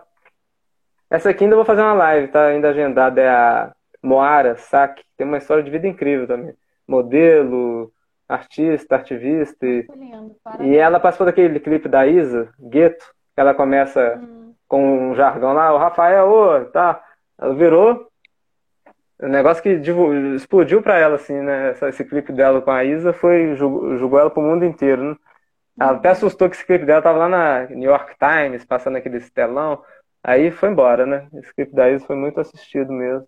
[1.11, 3.21] Essa aqui ainda vou fazer uma live, tá ainda agendada.
[3.21, 3.71] É a
[4.01, 5.03] Moara Sack.
[5.15, 6.55] Tem uma história de vida incrível também.
[6.87, 7.93] Modelo,
[8.29, 9.65] artista, ativista.
[9.65, 10.35] E, lindo.
[10.61, 13.05] e ela participou daquele clipe da Isa, Gueto.
[13.35, 15.73] Que ela começa Hum, com um jargão lá.
[15.73, 17.01] O Rafael, ô, tá.
[17.39, 18.07] Ela virou.
[19.21, 19.69] O negócio que
[20.35, 21.73] explodiu pra ela, assim, né?
[21.89, 25.15] Esse clipe dela com a Isa foi, jogou, ela pro mundo inteiro, né?
[25.79, 29.19] Ela até assustou que esse clipe dela tava lá na New York Times, passando aquele
[29.31, 29.81] telão.
[30.23, 31.27] Aí foi embora, né?
[31.35, 33.25] Esse clipe da Isa foi muito assistido mesmo.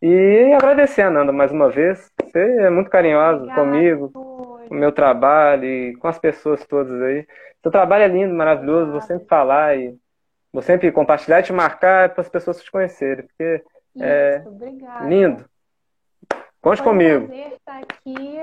[0.00, 2.10] E agradecer a Nanda mais uma vez.
[2.22, 4.10] Você é muito carinhosa comigo,
[4.70, 7.26] o meu trabalho e com as pessoas todas aí.
[7.62, 8.92] Seu trabalho é lindo, maravilhoso.
[8.92, 9.96] Vou sempre falar e
[10.52, 13.62] vou sempre compartilhar e te marcar para as pessoas te conhecerem, porque
[14.00, 15.08] é Isso, obrigada.
[15.08, 15.44] lindo.
[16.60, 17.26] Conte Foi um comigo.
[17.26, 18.38] prazer estar aqui.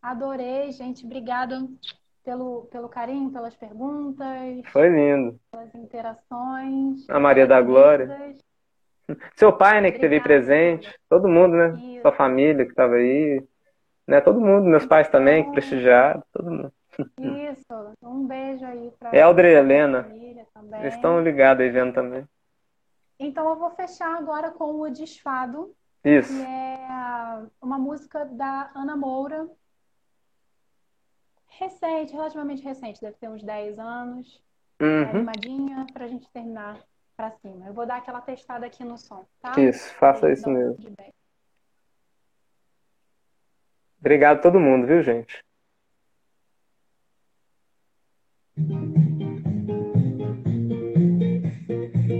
[0.00, 1.04] Adorei, gente.
[1.04, 1.58] Obrigada
[2.24, 4.26] pelo, pelo carinho, pelas perguntas,
[4.72, 5.38] Foi lindo.
[5.50, 7.08] pelas interações.
[7.08, 8.34] A Maria da Glória.
[9.36, 10.44] Seu pai, né, que esteve aí Obrigada.
[10.44, 10.94] presente.
[11.08, 11.72] Todo mundo, né?
[11.82, 12.02] Isso.
[12.02, 13.42] Sua família que estava aí.
[14.08, 14.22] Né?
[14.22, 14.64] Todo mundo.
[14.64, 16.22] Meus pais também, prestigiaram.
[16.32, 16.72] Todo mundo.
[17.18, 17.94] Isso.
[18.02, 20.08] Um beijo aí para Elder e Helena.
[20.80, 22.26] Eles estão ligados aí vendo também.
[23.20, 25.74] Então eu vou fechar agora com o Desfado,
[26.04, 26.32] Isso.
[26.32, 29.46] que é uma música da Ana Moura.
[31.48, 34.42] Recente, relativamente recente, deve ter uns 10 anos.
[34.80, 35.08] É Uhum.
[35.10, 36.78] animadinha pra gente terminar
[37.16, 37.66] pra cima.
[37.66, 39.60] Eu vou dar aquela testada aqui no som, tá?
[39.60, 40.76] Isso, faça isso mesmo.
[40.76, 41.12] feedback.
[44.00, 45.44] Obrigado a todo mundo, viu, gente?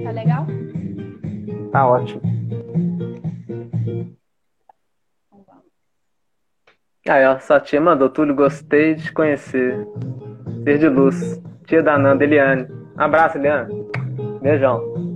[0.04, 0.46] Tá legal?
[1.72, 2.22] Tá ótimo.
[7.08, 9.86] Aí, ó, sua tia mandou, Túlio, gostei de te conhecer.
[10.64, 11.40] Ser de luz.
[11.66, 12.66] Tia da Nanda, Eliane.
[12.96, 13.72] Um abraço, Eliane.
[14.42, 15.07] Beijão.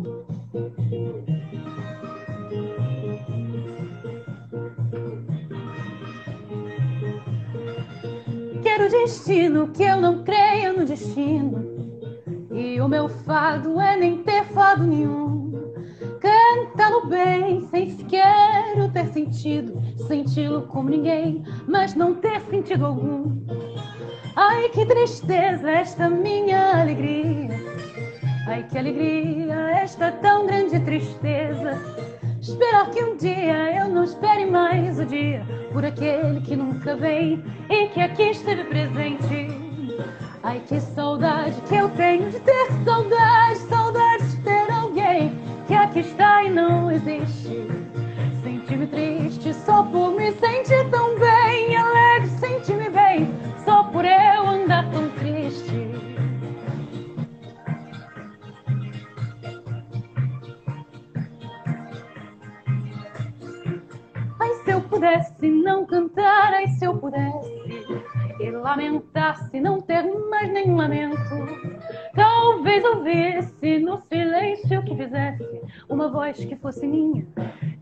[8.75, 11.63] Quero destino que eu não creia no destino.
[12.51, 15.53] E o meu fado é nem ter fado nenhum.
[16.19, 19.79] Cantá-lo bem, sem sequer o ter sentido.
[20.09, 23.45] Senti-lo como ninguém, mas não ter sentido algum.
[24.37, 27.51] Ai, que tristeza esta minha alegria.
[28.49, 31.79] Ai, que alegria esta tão grande tristeza.
[32.43, 37.41] Esperar que um dia eu não espere mais o dia por aquele que nunca vem
[37.71, 39.47] e que aqui esteve presente.
[40.43, 45.39] Ai, que saudade que eu tenho de ter saudade, saudade de ter alguém
[45.69, 47.65] que aqui está e não existe.
[48.43, 53.33] Senti-me triste só por me sentir tão bem, alegre, senti-me bem
[53.65, 55.32] só por eu andar tão triste.
[65.03, 67.51] Pudesse não cantar, ai, se eu pudesse
[68.39, 71.19] e lamentar se não ter mais nenhum lamento.
[72.15, 77.27] Talvez ouvisse no silêncio que fizesse uma voz que fosse minha,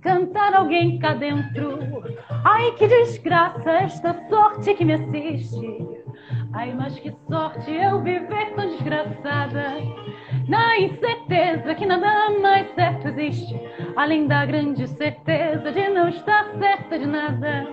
[0.01, 1.79] cantar alguém cá dentro.
[2.43, 6.01] Ai, que desgraça esta sorte que me assiste.
[6.53, 9.75] Ai, mas que sorte eu viver tão desgraçada.
[10.49, 13.61] Na incerteza que nada mais certo existe,
[13.97, 17.69] além da grande certeza de não estar certa de nada.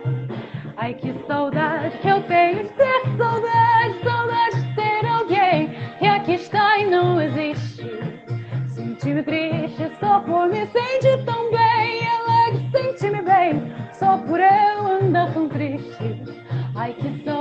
[0.78, 6.34] Ai, que saudade que eu tenho de ter saudade, saudade de ter alguém que aqui
[6.34, 7.84] está e não existe.
[8.68, 15.34] Senti-me triste só por me sentir tão bem, alegre, senti-me bem só por eu andar
[15.34, 16.22] tão triste.
[16.76, 17.36] Ai, que saudade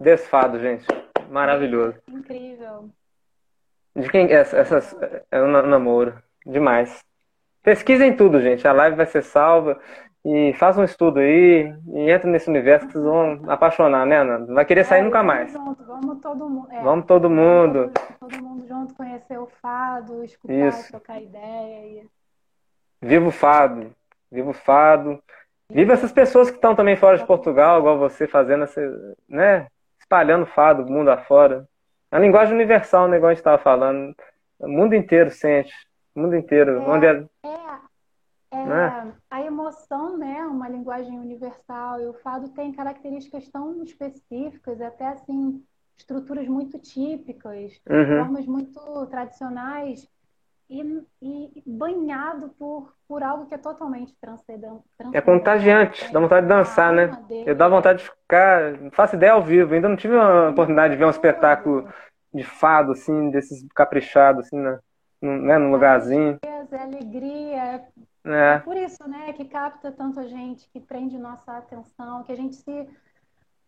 [0.00, 0.58] Desfado.
[0.58, 0.86] Gente.
[1.30, 1.96] Maravilhoso.
[2.08, 2.88] Incrível.
[3.94, 4.96] De quem essa- essas
[5.30, 6.14] é um namoro.
[6.46, 7.04] Demais.
[7.62, 8.66] Pesquisem tudo, gente.
[8.66, 9.78] A live vai ser salva.
[10.24, 14.46] E façam um estudo aí e entrem nesse universo que vocês vão apaixonar, né, Nanda?
[14.46, 15.52] Não vai querer sair É, nunca mais.
[15.52, 16.68] junto, vamos todo mundo.
[16.72, 17.90] é, Vamos todo mundo.
[18.18, 20.90] Todo, todo mundo junto conhecer o fado, escutar, Isso.
[20.90, 22.02] trocar ideia.
[22.02, 22.06] E...
[23.00, 23.92] Viva o fado.
[24.30, 25.22] Viva o fado.
[25.70, 28.80] Viva essas pessoas que estão também fora de Portugal, igual você, fazendo essa,
[29.28, 29.66] né?
[30.08, 31.68] Espalhando fado mundo afora.
[32.10, 34.14] É a linguagem universal, né, igual a gente estava falando.
[34.58, 35.70] O mundo inteiro sente.
[36.14, 36.78] O mundo inteiro.
[36.78, 36.78] É.
[36.78, 37.10] Onde é...
[37.44, 39.12] É, é, Né?
[39.30, 45.08] a emoção, né, é uma linguagem universal, e o fado tem características tão específicas, até
[45.08, 45.62] assim,
[45.98, 48.24] estruturas muito típicas, Uhum.
[48.24, 50.08] formas muito tradicionais,
[50.68, 54.84] e, e banhado por, por algo que é totalmente transcendente.
[55.12, 57.10] É contagiante, dá vontade de dançar, né?
[57.46, 58.72] Eu dá vontade de ficar.
[58.78, 61.88] Não faço ideia ao vivo, ainda não tive a oportunidade de ver um espetáculo
[62.32, 64.78] de fado, assim, desses caprichados, assim, né?
[65.20, 66.38] Num, né, num lugarzinho.
[66.42, 67.82] É alegria.
[68.24, 68.54] É.
[68.54, 72.36] é por isso, né, que capta tanto a gente, que prende nossa atenção, que a
[72.36, 72.88] gente se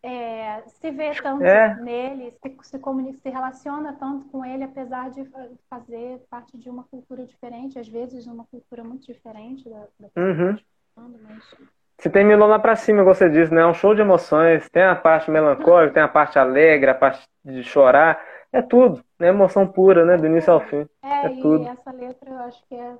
[0.02, 1.74] é, se vê tanto é.
[1.76, 5.24] nele, se, se, comunica, se relaciona tanto com ele, apesar de
[5.68, 10.58] fazer parte de uma cultura diferente, às vezes uma cultura muito diferente da, da uhum.
[10.96, 11.54] mas...
[11.98, 13.60] Se tem Milona pra cima, você disse, né?
[13.60, 14.66] É um show de emoções.
[14.70, 18.18] Tem a parte melancólica, tem a parte alegre, a parte de chorar.
[18.50, 19.28] É tudo, né?
[19.28, 20.16] Emoção pura, né?
[20.16, 20.88] Do início ao fim.
[21.02, 21.64] É, é tudo.
[21.64, 22.96] e essa letra eu acho que é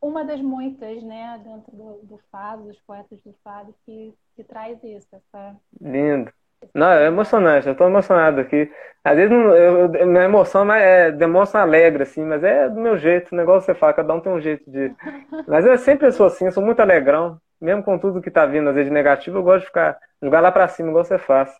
[0.00, 4.82] uma das muitas, né, dentro do, do fado, dos poetas do fado, que, que traz
[4.82, 5.08] isso.
[5.12, 5.56] Essa...
[5.80, 6.32] Lindo.
[6.74, 8.70] Não, é emocionante, eu tô emocionado aqui.
[9.02, 13.32] Às vezes eu, eu, minha emoção é, demonstra alegre, assim, mas é do meu jeito,
[13.32, 14.94] o negócio você fala, cada um tem um jeito de.
[15.48, 18.68] Mas eu sempre sou assim, eu sou muito alegrão, mesmo com tudo que tá vindo,
[18.68, 21.50] às vezes de negativo, eu gosto de ficar, jogar lá pra cima, igual você faz.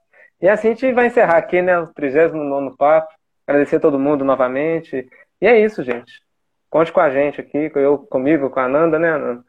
[0.41, 3.09] E assim a gente vai encerrar aqui, né, o 39 papo,
[3.47, 5.09] agradecer a todo mundo novamente.
[5.41, 6.21] E é isso, gente.
[6.71, 9.45] Conte com a gente aqui, eu comigo, com a Nanda, né, Nanda?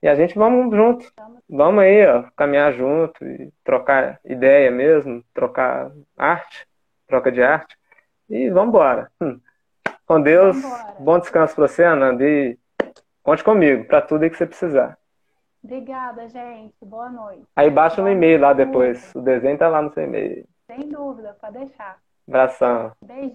[0.00, 1.12] E a gente vamos junto.
[1.48, 6.66] Vamos aí, ó, caminhar junto e trocar ideia mesmo, trocar arte,
[7.08, 7.76] troca de arte.
[8.28, 9.10] E vamos embora.
[9.20, 9.38] Hum.
[10.06, 10.56] Com Deus,
[10.98, 12.24] bom descanso para você, Ananda.
[12.24, 12.56] E
[13.22, 14.96] conte comigo para tudo aí que você precisar.
[15.62, 16.74] Obrigada, gente.
[16.82, 17.42] Boa noite.
[17.54, 19.12] Aí baixa no e-mail lá depois.
[19.14, 20.46] O desenho tá lá no seu e-mail.
[20.66, 21.98] Sem dúvida, pode deixar.
[22.26, 22.92] Abração.
[23.02, 23.28] Beijo.